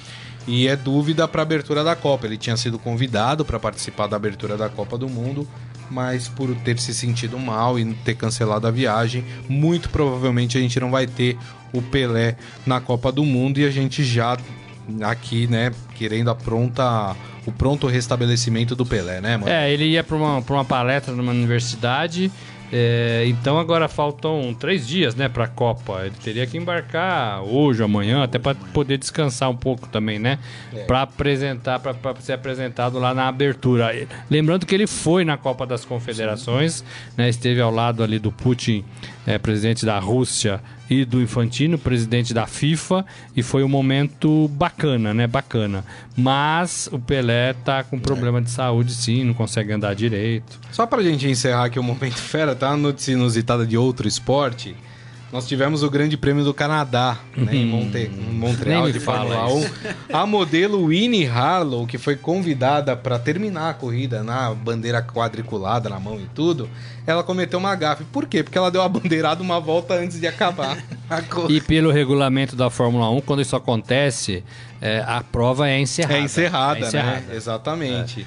e 0.47 0.69
é 0.69 0.77
dúvida 0.77 1.27
para 1.27 1.41
a 1.41 1.45
abertura 1.45 1.83
da 1.83 1.97
Copa. 1.97 2.27
Ele 2.27 2.37
tinha 2.37 2.57
sido 2.57 2.79
convidado 2.79 3.45
para 3.47 3.59
participar 3.59 4.07
da 4.07 4.17
abertura 4.17 4.59
da 4.59 4.69
Copa 4.69 4.99
do 4.99 5.09
Mundo, 5.09 5.49
mas 5.91 6.29
por 6.29 6.55
ter 6.57 6.79
se 6.79 6.95
sentido 6.95 7.39
mal 7.39 7.79
e 7.79 7.95
ter 7.95 8.15
cancelado 8.15 8.67
a 8.67 8.71
viagem, 8.71 9.25
muito 9.49 9.89
provavelmente 9.89 10.57
a 10.59 10.61
gente 10.61 10.79
não 10.81 10.91
vai 10.91 11.07
ter 11.07 11.37
o 11.73 11.83
Pelé 11.83 12.37
na 12.67 12.81
Copa 12.81 13.11
do 13.11 13.25
Mundo 13.25 13.59
e 13.59 13.65
a 13.65 13.71
gente 13.71 14.05
já 14.05 14.37
aqui, 15.03 15.47
né, 15.47 15.73
querendo 15.95 16.31
a 16.31 16.35
pronta 16.35 17.17
o 17.47 17.53
pronto 17.53 17.87
restabelecimento 17.87 18.75
do 18.75 18.87
Pelé, 18.87 19.21
né, 19.21 19.37
mano? 19.37 19.51
É, 19.51 19.71
ele 19.71 19.85
ia 19.85 20.03
para 20.03 20.17
uma, 20.17 20.39
uma 20.39 20.65
palestra 20.65 21.15
numa 21.15 21.33
universidade. 21.33 22.31
É, 22.73 23.25
então 23.27 23.59
agora 23.59 23.89
faltam 23.89 24.55
três 24.59 24.87
dias, 24.87 25.15
né, 25.15 25.29
para 25.29 25.45
a 25.45 25.49
Copa. 25.49 26.03
Ele 26.05 26.15
teria 26.23 26.47
que 26.47 26.57
embarcar 26.57 27.43
hoje, 27.43 27.83
amanhã, 27.83 28.23
até 28.23 28.39
para 28.39 28.55
poder 28.73 28.99
descansar 28.99 29.51
um 29.51 29.57
pouco 29.57 29.89
também, 29.89 30.19
né, 30.19 30.39
Pra 30.87 31.03
apresentar, 31.03 31.79
para 31.79 31.95
ser 32.21 32.33
apresentado 32.35 32.99
lá 32.99 33.15
na 33.15 33.29
abertura. 33.29 33.91
Lembrando 34.31 34.67
que 34.67 34.75
ele 34.75 34.87
foi 34.87 35.25
na 35.25 35.37
Copa 35.37 35.67
das 35.67 35.85
Confederações, 35.85 36.85
né, 37.17 37.29
esteve 37.29 37.61
ao 37.61 37.71
lado 37.71 38.03
ali 38.03 38.19
do 38.19 38.33
Putin, 38.33 38.85
é, 39.27 39.39
presidente 39.39 39.87
da 39.87 39.99
Rússia, 39.99 40.61
e 41.01 41.05
do 41.05 41.21
Infantino, 41.21 41.79
presidente 41.79 42.33
da 42.33 42.47
FIFA, 42.47 43.05
e 43.37 43.43
foi 43.43 43.65
um 43.65 43.69
momento 43.69 44.49
bacana, 44.49 45.13
né, 45.13 45.27
bacana. 45.27 45.85
Mas 46.17 46.89
o 46.93 46.99
Pelé 46.99 47.53
tá 47.65 47.83
com 47.83 47.99
problema 47.99 48.41
de 48.41 48.51
saúde, 48.51 48.93
sim, 48.93 49.25
não 49.25 49.35
consegue 49.35 49.73
andar 49.73 49.95
direito. 49.95 50.59
Só 50.71 50.87
pra 50.87 51.03
gente 51.03 51.29
encerrar 51.29 51.65
aqui 51.65 51.79
o 51.79 51.83
Momento 51.83 52.17
Fera, 52.17 52.55
tá? 52.55 52.71
Uma 52.71 52.77
notícia 52.77 53.13
inusitada 53.13 53.67
de 53.67 53.77
outro 53.77 54.07
esporte. 54.07 54.77
Nós 55.35 55.49
tivemos 55.49 55.83
o 55.83 55.91
Grande 55.91 56.17
Prêmio 56.17 56.45
do 56.45 56.55
Canadá, 56.55 57.19
né, 57.37 57.57
em, 57.57 57.67
Monte- 57.67 58.09
em 58.09 58.35
Montreal, 58.35 58.93
de 58.93 59.01
Fórmula 59.01 59.53
1. 59.53 59.65
A 60.13 60.25
modelo 60.25 60.87
Winnie 60.87 61.27
Harlow, 61.27 61.89
que 61.89 61.99
foi 61.99 62.15
convidada 62.15 62.95
para 62.97 63.19
terminar 63.19 63.71
a 63.71 63.75
corrida 63.75 64.23
na 64.23 64.55
bandeira 64.55 65.03
quadriculada 65.03 65.89
na 65.89 65.99
mão 65.99 66.21
e 66.21 66.27
tudo, 66.33 66.71
ela 67.05 67.25
cometeu 67.25 67.59
uma 67.59 67.75
gafe. 67.75 68.05
Por 68.05 68.27
quê? 68.27 68.45
Porque 68.45 68.57
ela 68.57 68.71
deu 68.71 68.81
a 68.81 68.89
bandeirada 68.89 69.43
uma 69.43 69.59
volta 69.59 69.95
antes 69.95 70.21
de 70.21 70.27
acabar 70.29 70.79
a 71.11 71.21
corrida. 71.21 71.53
E 71.55 71.61
pelo 71.61 71.91
regulamento 71.91 72.55
da 72.55 72.71
Fórmula 72.71 73.11
1, 73.11 73.21
quando 73.23 73.43
isso 73.43 73.57
acontece, 73.57 74.45
é, 74.81 75.03
a 75.05 75.21
prova 75.21 75.69
é 75.69 75.81
encerrada. 75.81 76.15
É 76.15 76.21
encerrada, 76.21 76.79
É 76.79 76.83
encerrada. 76.87 77.21
né? 77.23 77.35
Exatamente. 77.35 78.25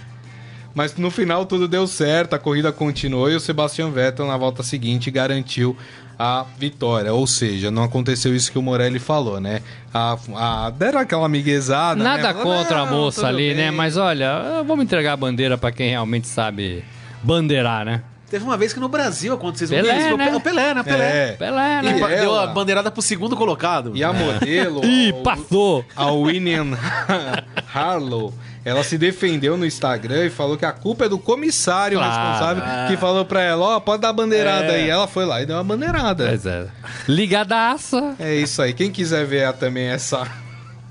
Mas 0.76 0.94
no 0.98 1.10
final 1.10 1.46
tudo 1.46 1.70
deu 1.70 1.88
certo, 1.88 2.34
a 2.34 2.38
corrida 2.40 2.72
continuou 2.72 3.32
e 3.32 3.36
o 3.36 3.40
Sebastian 3.40 3.92
Vettel 3.92 4.28
na 4.28 4.36
volta 4.36 4.62
seguinte 4.62 5.10
garantiu 5.10 5.76
a 6.20 6.46
vitória. 6.58 7.14
Ou 7.14 7.28
seja, 7.28 7.70
não 7.72 7.84
aconteceu 7.84 8.36
isso 8.36 8.52
que 8.52 8.58
o 8.58 8.62
Morelli 8.62 9.00
falou, 9.00 9.40
né? 9.40 9.62
A, 9.94 10.18
a, 10.36 10.70
deram 10.70 11.00
aquela 11.00 11.28
miguezada. 11.30 12.02
Nada 12.04 12.34
né? 12.34 12.42
Contra 12.42 12.82
a 12.82 12.86
"Não, 12.86 12.94
moça 12.98 13.28
ali, 13.28 13.50
bem." 13.50 13.56
né? 13.56 13.72
Mas 13.72 13.98
olha, 13.98 14.64
vamos 14.66 14.84
entregar 14.86 15.14
a 15.14 15.18
bandeira 15.18 15.58
pra 15.58 15.72
quem 15.72 15.90
realmente 15.90 16.28
sabe 16.28 16.84
bandeirar, 17.24 17.86
né? 17.86 18.02
Teve 18.30 18.44
uma 18.44 18.58
vez 18.58 18.74
que 18.74 18.80
no 18.82 18.90
Brasil 18.90 19.34
aconteceu 19.34 19.70
Pelé, 19.82 20.08
isso. 20.10 20.18
né? 20.18 20.36
O 20.36 20.42
Pelé, 20.42 20.74
né? 20.74 20.84
Pelé. 20.84 21.30
É. 21.30 21.32
Pelé, 21.32 21.80
E 21.80 21.82
né? 21.84 21.98
E 21.98 22.20
deu 22.20 22.38
a 22.38 22.48
bandeirada 22.48 22.92
pro 22.92 23.02
segundo 23.02 23.38
colocado. 23.38 23.96
E 23.96 24.04
a 24.04 24.12
modelo. 24.12 24.84
Ih, 24.86 25.14
passou! 25.24 25.86
A 25.96 26.12
William 26.12 26.78
Harlow, 27.74 28.34
ela 28.68 28.84
se 28.84 28.98
defendeu 28.98 29.56
no 29.56 29.66
Instagram 29.66 30.26
e 30.26 30.30
falou 30.30 30.58
que 30.58 30.66
a 30.66 30.74
culpa 30.74 31.06
é 31.06 31.10
do 31.10 31.18
comissário 31.18 31.98
Claro. 31.98 32.14
responsável 32.14 32.88
que 32.90 32.98
falou 32.98 33.24
pra 33.24 33.42
ela, 33.42 33.78
ó, 33.78 33.80
pode 33.80 34.02
dar 34.02 34.10
a 34.10 34.14
bandeirada 34.14 34.74
aí. 34.74 34.90
Ela 34.90 35.08
foi 35.08 35.26
lá 35.26 35.42
e 35.42 35.46
deu 35.46 35.56
uma 35.56 35.64
bandeirada. 35.64 36.28
Pois 36.28 36.46
é. 36.46 36.68
Ligadaça! 37.08 38.16
É 38.20 38.36
isso 38.36 38.62
aí. 38.62 38.74
Quem 38.74 38.92
quiser 38.92 39.26
ver 39.26 39.52
também 39.54 39.86
essa. 39.88 40.28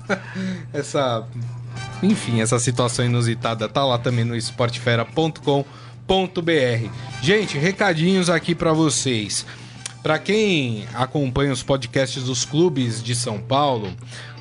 essa. 0.73 1.23
Enfim, 2.01 2.41
essa 2.41 2.59
situação 2.59 3.05
inusitada 3.05 3.67
tá 3.69 3.85
lá 3.85 3.97
também 3.97 4.25
no 4.25 4.35
esportefera.com.br. 4.35 6.89
Gente, 7.21 7.57
recadinhos 7.57 8.29
aqui 8.29 8.53
pra 8.55 8.73
vocês. 8.73 9.45
Pra 10.03 10.19
quem 10.19 10.85
acompanha 10.93 11.51
os 11.51 11.63
podcasts 11.63 12.23
dos 12.23 12.45
clubes 12.45 13.03
de 13.03 13.15
São 13.15 13.39
Paulo, 13.39 13.91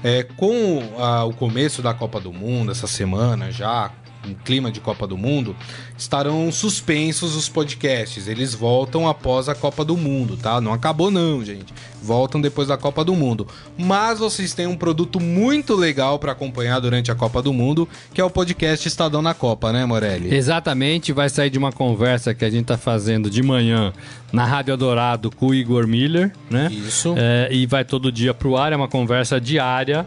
é, 0.06 0.22
com 0.22 0.80
ah, 0.98 1.24
o 1.24 1.32
começo 1.32 1.82
da 1.82 1.92
Copa 1.92 2.20
do 2.20 2.32
Mundo, 2.32 2.70
essa 2.70 2.86
semana 2.86 3.50
já, 3.50 3.90
em 4.28 4.34
clima 4.34 4.70
de 4.70 4.80
Copa 4.80 5.06
do 5.06 5.16
Mundo, 5.16 5.54
estarão 5.96 6.50
suspensos 6.50 7.34
os 7.34 7.48
podcasts. 7.48 8.28
Eles 8.28 8.54
voltam 8.54 9.08
após 9.08 9.48
a 9.48 9.54
Copa 9.54 9.84
do 9.84 9.96
Mundo, 9.96 10.36
tá? 10.36 10.60
Não 10.60 10.72
acabou 10.72 11.10
não, 11.10 11.44
gente. 11.44 11.72
Voltam 12.02 12.40
depois 12.40 12.68
da 12.68 12.76
Copa 12.76 13.04
do 13.04 13.14
Mundo. 13.14 13.46
Mas 13.76 14.18
vocês 14.18 14.54
têm 14.54 14.66
um 14.66 14.76
produto 14.76 15.18
muito 15.18 15.74
legal 15.74 16.18
para 16.18 16.32
acompanhar 16.32 16.78
durante 16.80 17.10
a 17.10 17.14
Copa 17.14 17.42
do 17.42 17.52
Mundo, 17.52 17.88
que 18.12 18.20
é 18.20 18.24
o 18.24 18.30
podcast 18.30 18.86
Estadão 18.86 19.22
na 19.22 19.34
Copa, 19.34 19.72
né, 19.72 19.84
Morelli? 19.84 20.34
Exatamente, 20.34 21.12
vai 21.12 21.28
sair 21.28 21.50
de 21.50 21.58
uma 21.58 21.72
conversa 21.72 22.34
que 22.34 22.44
a 22.44 22.50
gente 22.50 22.66
tá 22.66 22.78
fazendo 22.78 23.28
de 23.28 23.42
manhã 23.42 23.92
na 24.32 24.44
Rádio 24.44 24.72
Eldorado 24.72 25.30
com 25.30 25.46
o 25.46 25.54
Igor 25.54 25.86
Miller, 25.86 26.32
né? 26.50 26.68
Isso. 26.70 27.14
É, 27.16 27.48
e 27.50 27.66
vai 27.66 27.84
todo 27.84 28.12
dia 28.12 28.34
pro 28.34 28.56
ar, 28.56 28.72
é 28.72 28.76
uma 28.76 28.88
conversa 28.88 29.40
diária 29.40 30.06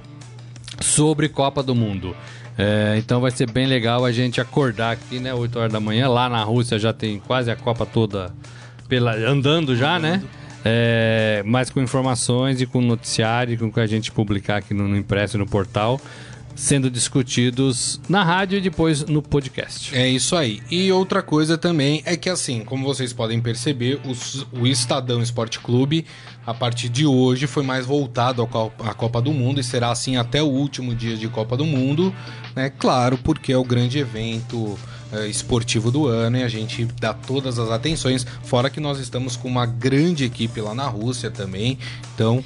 sobre 0.82 1.28
Copa 1.28 1.62
do 1.62 1.76
Mundo. 1.76 2.16
É, 2.62 2.96
então 2.98 3.22
vai 3.22 3.32
ser 3.32 3.50
bem 3.50 3.66
legal 3.66 4.04
a 4.04 4.12
gente 4.12 4.42
acordar 4.42 4.92
aqui, 4.92 5.18
né, 5.18 5.34
8 5.34 5.58
horas 5.58 5.72
da 5.72 5.80
manhã. 5.80 6.10
Lá 6.10 6.28
na 6.28 6.44
Rússia 6.44 6.78
já 6.78 6.92
tem 6.92 7.18
quase 7.20 7.50
a 7.50 7.56
Copa 7.56 7.86
toda 7.86 8.34
pela, 8.90 9.14
andando 9.16 9.78
já, 9.78 9.98
né? 9.98 10.22
É, 10.66 11.42
mas 11.46 11.70
com 11.70 11.80
informações 11.82 12.60
e 12.60 12.66
com 12.66 12.82
noticiário, 12.82 13.58
com 13.58 13.68
o 13.68 13.72
que 13.72 13.80
a 13.80 13.88
gente 13.88 14.12
publicar 14.12 14.58
aqui 14.58 14.74
no, 14.74 14.90
no 14.90 14.98
impresso 14.98 15.38
no 15.38 15.46
portal, 15.48 16.02
sendo 16.54 16.90
discutidos 16.90 18.02
na 18.10 18.26
rádio 18.26 18.58
e 18.58 18.62
depois 18.62 19.06
no 19.06 19.22
podcast. 19.22 19.96
É 19.96 20.10
isso 20.10 20.36
aí. 20.36 20.62
E 20.70 20.92
outra 20.92 21.22
coisa 21.22 21.58
também 21.58 22.02
é 22.06 22.18
que, 22.18 22.30
assim, 22.30 22.66
como 22.66 22.84
vocês 22.84 23.14
podem 23.14 23.40
perceber, 23.40 24.02
os- 24.06 24.46
o 24.52 24.68
Estadão 24.68 25.22
Esporte 25.22 25.60
Clube, 25.60 26.06
a 26.50 26.54
partir 26.54 26.90
de 26.90 27.06
hoje, 27.06 27.46
foi 27.46 27.62
mais 27.62 27.86
voltado 27.86 28.42
à 28.42 28.94
Copa 28.96 29.22
do 29.22 29.32
Mundo 29.32 29.60
e 29.60 29.64
será 29.64 29.92
assim 29.92 30.18
até 30.18 30.42
o 30.42 30.48
último 30.48 30.96
dia 30.96 31.16
de 31.16 31.28
Copa 31.28 31.56
do 31.56 31.64
Mundo, 31.64 32.12
né? 32.56 32.72
Claro, 32.72 33.20
porque 33.20 33.54
é 33.54 33.58
o 33.58 33.64
grande 33.64 34.00
evento 34.00 34.76
eh, 35.14 35.28
esportivo 35.28 35.92
do 35.92 36.08
ano 36.08 36.38
e 36.38 36.44
a 36.44 36.48
gente 36.48 36.86
dá 37.00 37.14
todas 37.14 37.60
as 37.60 37.70
atenções. 37.70 38.26
Fora 38.42 38.68
que 38.68 38.80
nós 38.80 38.98
estamos 38.98 39.38
com 39.38 39.48
uma 39.48 39.68
grande 39.68 40.26
equipe 40.26 40.60
lá 40.60 40.74
na 40.74 40.88
Rússia 40.88 41.30
também. 41.30 41.78
Então, 42.16 42.44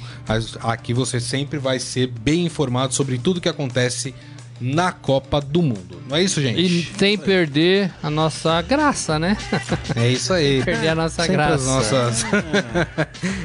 aqui 0.60 0.92
você 0.92 1.18
sempre 1.18 1.58
vai 1.58 1.78
ser 1.78 2.08
bem 2.08 2.44
informado 2.44 2.92
sobre 2.92 3.16
tudo 3.16 3.40
que 3.40 3.48
acontece 3.48 4.14
na 4.60 4.92
Copa 4.92 5.40
do 5.40 5.62
Mundo. 5.62 6.02
Não 6.08 6.16
é 6.16 6.22
isso, 6.22 6.40
gente? 6.40 6.60
E 6.62 6.84
sem 6.98 7.18
perder 7.18 7.90
a 8.02 8.08
nossa 8.08 8.60
graça, 8.62 9.18
né? 9.18 9.36
É 9.96 10.08
isso 10.08 10.32
aí. 10.32 10.62
perder 10.62 10.88
a 10.88 10.94
nossa 10.94 11.22
Sempre 11.22 11.36
graça. 11.36 11.54
as 11.54 11.66
nossas- 11.66 12.26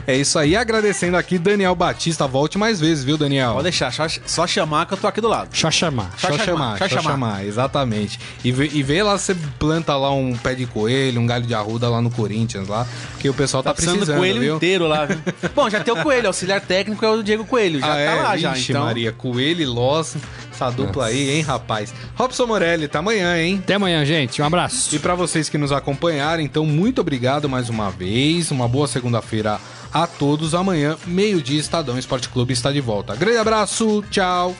é 0.05 0.15
isso 0.15 0.37
aí. 0.37 0.55
Agradecendo 0.55 1.17
aqui 1.17 1.37
Daniel 1.37 1.73
Batista. 1.75 2.27
Volte 2.27 2.57
mais 2.57 2.79
vezes, 2.79 3.03
viu, 3.03 3.17
Daniel? 3.17 3.53
Pode 3.53 3.63
deixar, 3.63 3.91
só, 3.91 4.05
só 4.25 4.45
chamar 4.45 4.85
que 4.85 4.93
eu 4.93 4.97
tô 4.97 5.07
aqui 5.07 5.19
do 5.21 5.27
lado. 5.27 5.49
Só 5.55 5.71
chamar. 5.71 6.11
Só, 6.17 6.27
Só 6.29 6.37
chamar, 6.37 6.45
chamar, 6.45 6.77
só 6.77 6.83
só 6.89 6.95
chamar. 7.01 7.11
chamar. 7.11 7.45
exatamente. 7.45 8.19
E 8.43 8.51
vê, 8.51 8.69
e 8.71 8.83
vê 8.83 9.01
lá, 9.01 9.17
você 9.17 9.35
planta 9.57 9.95
lá 9.95 10.11
um 10.11 10.35
pé 10.35 10.53
de 10.53 10.65
coelho, 10.65 11.19
um 11.21 11.25
galho 11.27 11.45
de 11.45 11.53
arruda 11.55 11.89
lá 11.89 12.01
no 12.01 12.11
Corinthians, 12.11 12.67
lá, 12.67 12.85
que 13.19 13.27
o 13.29 13.33
pessoal 13.33 13.63
tá, 13.63 13.69
Tá 13.71 13.73
precisando 13.75 13.97
precisando, 13.99 14.15
do 14.17 14.19
coelho 14.19 14.39
viu? 14.41 14.55
inteiro 14.57 14.87
lá, 14.87 15.05
viu? 15.05 15.17
Bom, 15.55 15.69
já 15.69 15.79
tem 15.83 15.93
o 15.93 16.03
coelho, 16.03 16.27
auxiliar 16.27 16.61
técnico 16.61 17.03
é 17.05 17.09
o 17.09 17.21
Diego 17.23 17.45
Coelho, 17.45 17.79
já 17.79 17.85
ah, 17.87 17.89
tá 17.89 17.99
é? 17.99 18.15
lá 18.21 18.37
já, 18.37 18.51
Vixe, 18.53 18.71
então. 18.71 18.83
Maria, 18.85 19.11
Coelho 19.11 19.61
e 19.61 19.65
Loss, 19.65 20.15
essa 20.59 20.69
dupla 20.69 21.05
aí, 21.05 21.37
hein, 21.37 21.41
rapaz? 21.41 21.93
Robson 22.15 22.45
Morelli, 22.45 22.89
tá 22.89 22.99
amanhã, 22.99 23.37
hein? 23.41 23.59
Até 23.63 23.75
amanhã, 23.75 24.03
gente. 24.03 24.41
Um 24.41 24.45
abraço. 24.45 24.93
E 24.93 24.99
para 24.99 25.15
vocês 25.15 25.47
que 25.47 25.57
nos 25.57 25.71
acompanharam, 25.71 26.43
então 26.43 26.65
muito 26.65 26.99
obrigado 26.99 27.47
mais 27.47 27.69
uma 27.69 27.89
vez. 27.89 28.51
Uma 28.51 28.67
boa 28.67 28.87
segunda-feira 28.87 29.59
a 29.93 30.05
todos. 30.05 30.53
Amanhã, 30.53 30.97
meio-dia, 31.05 31.59
Estadão 31.59 31.97
Esporte 31.97 32.27
Clube 32.27 32.51
está 32.51 32.71
de 32.71 32.81
volta. 32.81 33.15
Grande 33.15 33.37
abraço, 33.37 34.03
tchau. 34.11 34.53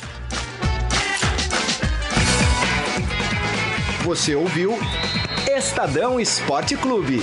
Você 4.03 4.33
ouviu 4.35 4.79
Estadão 5.57 6.19
Esporte 6.19 6.77
Clube. 6.77 7.21